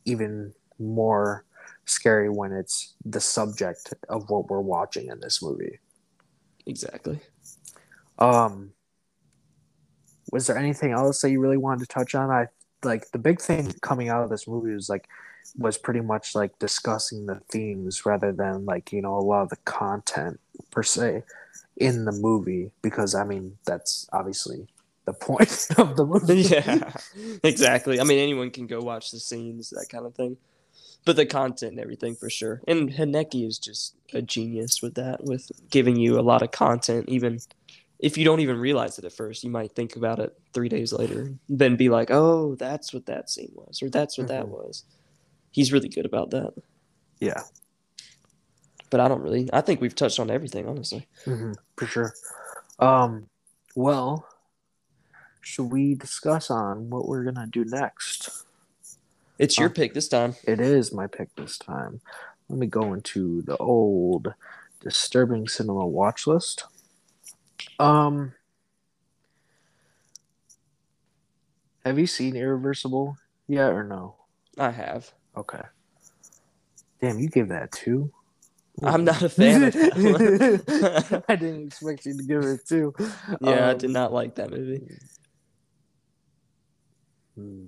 even 0.06 0.54
more 0.80 1.46
scary 1.86 2.30
when 2.30 2.52
it's 2.52 2.96
the 3.06 3.20
subject 3.20 3.94
of 4.10 4.30
what 4.30 4.50
we're 4.50 4.60
watching 4.60 5.08
in 5.08 5.20
this 5.20 5.42
movie 5.42 5.80
exactly. 6.66 7.20
um 8.20 8.72
was 10.36 10.48
there 10.48 10.58
anything 10.58 10.92
else 10.92 11.22
that 11.22 11.32
you 11.32 11.40
really 11.40 11.58
wanted 11.58 11.80
to 11.80 11.88
touch 11.88 12.14
on 12.14 12.30
i 12.30 12.46
like 12.84 13.10
the 13.12 13.18
big 13.18 13.42
thing 13.42 13.74
coming 13.82 14.10
out 14.10 14.24
of 14.24 14.30
this 14.30 14.48
movie 14.48 14.74
was 14.74 14.90
like 14.90 15.08
was 15.58 15.78
pretty 15.78 16.02
much 16.02 16.36
like 16.36 16.58
discussing 16.60 17.26
the 17.26 17.40
themes 17.50 18.06
rather 18.06 18.32
than 18.32 18.66
like 18.66 18.92
you 18.92 19.02
know 19.02 19.16
a 19.16 19.28
lot 19.32 19.44
of 19.44 19.50
the 19.50 19.58
content 19.66 20.40
per 20.72 20.84
se 20.84 21.24
in 21.78 22.06
the 22.06 22.12
movie 22.12 22.70
because 22.82 23.16
i 23.16 23.24
mean 23.24 23.58
that's 23.66 24.08
obviously 24.12 24.68
the 25.06 25.14
point 25.14 25.68
of 25.78 25.96
the 25.96 26.06
movie 26.14 26.42
yeah, 26.42 26.92
exactly. 27.44 28.00
I 28.00 28.04
mean, 28.04 28.20
anyone 28.20 28.52
can 28.52 28.68
go 28.68 28.82
watch 28.82 29.12
the 29.12 29.20
scenes, 29.20 29.70
that 29.70 29.88
kind 29.90 30.06
of 30.06 30.16
thing. 30.16 30.38
But 31.06 31.16
the 31.16 31.26
content 31.26 31.74
and 31.74 31.80
everything 31.80 32.16
for 32.16 32.32
sure. 32.32 32.62
And 32.68 32.92
Haneke 32.92 33.48
is 33.48 33.60
just 33.60 33.94
a 34.14 34.24
genius 34.24 34.82
with 34.82 34.96
that, 34.96 35.24
with 35.24 35.52
giving 35.70 35.96
you 35.96 36.20
a 36.20 36.22
lot 36.22 36.42
of 36.42 36.52
content, 36.52 37.08
even 37.08 37.40
if 38.00 38.18
you 38.18 38.26
don't 38.26 38.42
even 38.42 38.58
realize 38.60 38.98
it 39.00 39.06
at 39.06 39.14
first. 39.14 39.44
You 39.44 39.50
might 39.50 39.74
think 39.74 39.96
about 39.96 40.20
it 40.20 40.38
three 40.54 40.70
days 40.70 40.92
later, 40.94 41.34
then 41.50 41.76
be 41.76 41.90
like, 41.90 42.10
oh, 42.12 42.56
that's 42.56 42.94
what 42.94 43.06
that 43.06 43.30
scene 43.30 43.52
was, 43.54 43.82
or 43.82 43.90
that's 43.90 44.18
what 44.18 44.28
that 44.28 44.46
Mhm. 44.46 44.50
was. 44.50 44.84
He's 45.52 45.72
really 45.72 45.90
good 45.90 46.06
about 46.06 46.32
that. 46.32 46.54
yeah 47.22 47.44
But 48.90 49.00
I 49.00 49.08
don't 49.08 49.22
really, 49.22 49.50
I 49.54 49.62
think 49.62 49.80
we've 49.82 49.96
touched 49.96 50.20
on 50.20 50.30
everything, 50.30 50.68
honestly. 50.68 51.08
hmm 51.26 51.54
for 51.78 51.86
sure 51.88 52.14
um 52.80 53.30
well 53.76 54.28
should 55.42 55.72
we 55.72 55.94
discuss 55.96 56.50
on 56.50 56.90
what 56.90 57.08
we're 57.08 57.24
gonna 57.24 57.48
do 57.48 57.64
next 57.66 58.30
It's 59.38 59.58
your 59.58 59.70
Huh. 59.70 59.74
pick 59.76 59.94
this 59.94 60.08
time. 60.08 60.36
It 60.46 60.60
is 60.62 60.94
my 60.94 61.08
pick 61.08 61.30
this 61.36 61.58
time. 61.58 62.02
Let 62.50 62.60
me 62.60 62.68
go 62.68 62.94
into 62.94 63.42
the 63.42 63.58
old 63.58 64.34
disturbing 64.82 65.48
cinema 65.48 65.86
watch 65.86 66.26
list. 66.28 66.66
Um 67.80 68.34
Have 71.86 72.00
you 72.00 72.08
seen 72.08 72.36
Irreversible 72.36 73.16
yet 73.48 73.72
or 73.72 73.84
no? 73.84 74.16
I 74.58 74.72
have. 74.72 75.12
Okay. 75.38 75.62
Damn, 77.00 77.20
you 77.20 77.30
gave 77.30 77.50
that 77.50 77.72
two? 77.72 78.12
I'm 78.84 79.04
not 79.06 79.22
a 79.22 79.30
fan 79.30 79.64
of 79.66 79.74
that. 79.74 81.24
I 81.30 81.36
didn't 81.36 81.68
expect 81.68 82.06
you 82.06 82.18
to 82.18 82.24
give 82.24 82.44
it 82.44 82.62
two. 82.68 82.94
yeah, 83.42 83.68
I 83.70 83.72
Um, 83.74 83.78
did 83.78 83.92
not 83.92 84.12
like 84.12 84.36
that 84.36 84.50
movie. 84.50 84.82
hmm. 87.36 87.66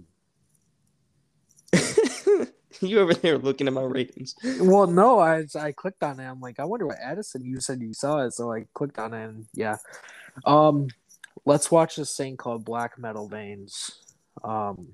you 2.82 3.00
over 3.00 3.14
there 3.14 3.38
looking 3.38 3.68
at 3.68 3.74
my 3.74 3.84
ratings. 3.84 4.36
Well, 4.60 4.88
no, 4.88 5.20
I 5.20 5.46
I 5.60 5.72
clicked 5.72 6.04
on 6.04 6.20
it. 6.20 6.26
I'm 6.26 6.40
like, 6.40 6.60
I 6.60 6.66
wonder 6.66 6.88
what 6.88 6.98
Addison. 7.00 7.46
You 7.46 7.60
said 7.60 7.82
you 7.82 7.94
saw 7.94 8.26
it, 8.26 8.32
so 8.34 8.52
I 8.52 8.66
clicked 8.74 9.00
on 9.00 9.14
it. 9.14 9.26
And 9.26 9.46
yeah, 9.54 9.78
um, 10.46 10.88
let's 11.46 11.72
watch 11.72 11.96
this 11.96 12.16
thing 12.16 12.38
called 12.38 12.66
Black 12.66 12.98
Metal 12.98 13.28
Veins. 13.28 14.04
Um, 14.44 14.88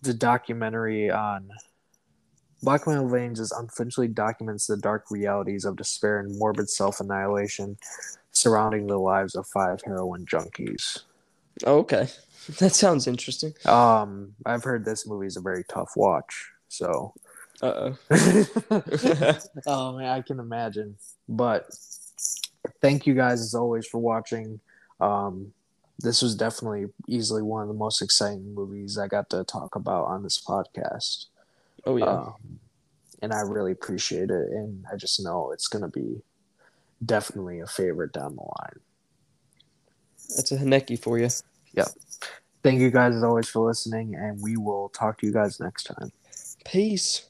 it's 0.00 0.08
a 0.08 0.14
documentary 0.14 1.10
on 1.10 1.50
Black 2.62 2.86
Metal 2.86 3.08
Veins 3.08 3.38
is 3.38 3.52
unflinchingly 3.52 4.08
documents 4.08 4.66
the 4.66 4.76
dark 4.76 5.10
realities 5.10 5.64
of 5.64 5.76
despair 5.76 6.18
and 6.18 6.36
morbid 6.38 6.68
self 6.68 7.00
annihilation, 7.00 7.78
surrounding 8.32 8.86
the 8.86 8.98
lives 8.98 9.34
of 9.34 9.46
five 9.46 9.80
heroin 9.84 10.26
junkies. 10.26 11.02
Oh, 11.64 11.78
okay. 11.78 12.08
That 12.58 12.74
sounds 12.74 13.06
interesting. 13.06 13.52
Um, 13.66 14.34
I've 14.46 14.64
heard 14.64 14.84
this 14.84 15.06
movie 15.06 15.26
is 15.26 15.36
a 15.36 15.40
very 15.40 15.64
tough 15.64 15.92
watch, 15.96 16.50
so 16.68 17.12
Uh 17.60 17.92
oh. 17.92 17.98
oh 19.66 19.98
man, 19.98 20.08
I 20.08 20.22
can 20.22 20.40
imagine. 20.40 20.96
But 21.28 21.68
thank 22.80 23.06
you 23.06 23.14
guys 23.14 23.40
as 23.40 23.54
always 23.54 23.86
for 23.86 23.98
watching. 23.98 24.60
Um, 25.00 25.52
this 25.98 26.22
was 26.22 26.34
definitely 26.34 26.86
easily 27.06 27.42
one 27.42 27.62
of 27.62 27.68
the 27.68 27.74
most 27.74 28.00
exciting 28.02 28.54
movies 28.54 28.98
I 28.98 29.08
got 29.08 29.28
to 29.30 29.44
talk 29.44 29.74
about 29.74 30.06
on 30.06 30.22
this 30.22 30.40
podcast. 30.40 31.26
oh 31.84 31.96
yeah. 31.96 32.06
Um, 32.06 32.60
and 33.20 33.32
I 33.32 33.40
really 33.40 33.72
appreciate 33.72 34.30
it. 34.30 34.48
And 34.50 34.84
I 34.92 34.96
just 34.96 35.22
know 35.22 35.50
it's 35.52 35.66
going 35.66 35.82
to 35.82 35.88
be 35.88 36.22
definitely 37.04 37.60
a 37.60 37.66
favorite 37.66 38.12
down 38.12 38.36
the 38.36 38.42
line. 38.42 38.80
That's 40.36 40.52
a 40.52 40.58
Haneke 40.58 40.98
for 40.98 41.18
you. 41.18 41.28
Thank 42.62 42.80
you 42.80 42.90
guys 42.90 43.14
as 43.14 43.22
always 43.22 43.48
for 43.48 43.66
listening, 43.66 44.14
and 44.14 44.42
we 44.42 44.56
will 44.56 44.88
talk 44.90 45.18
to 45.18 45.26
you 45.26 45.32
guys 45.32 45.60
next 45.60 45.84
time. 45.84 46.10
Peace. 46.64 47.27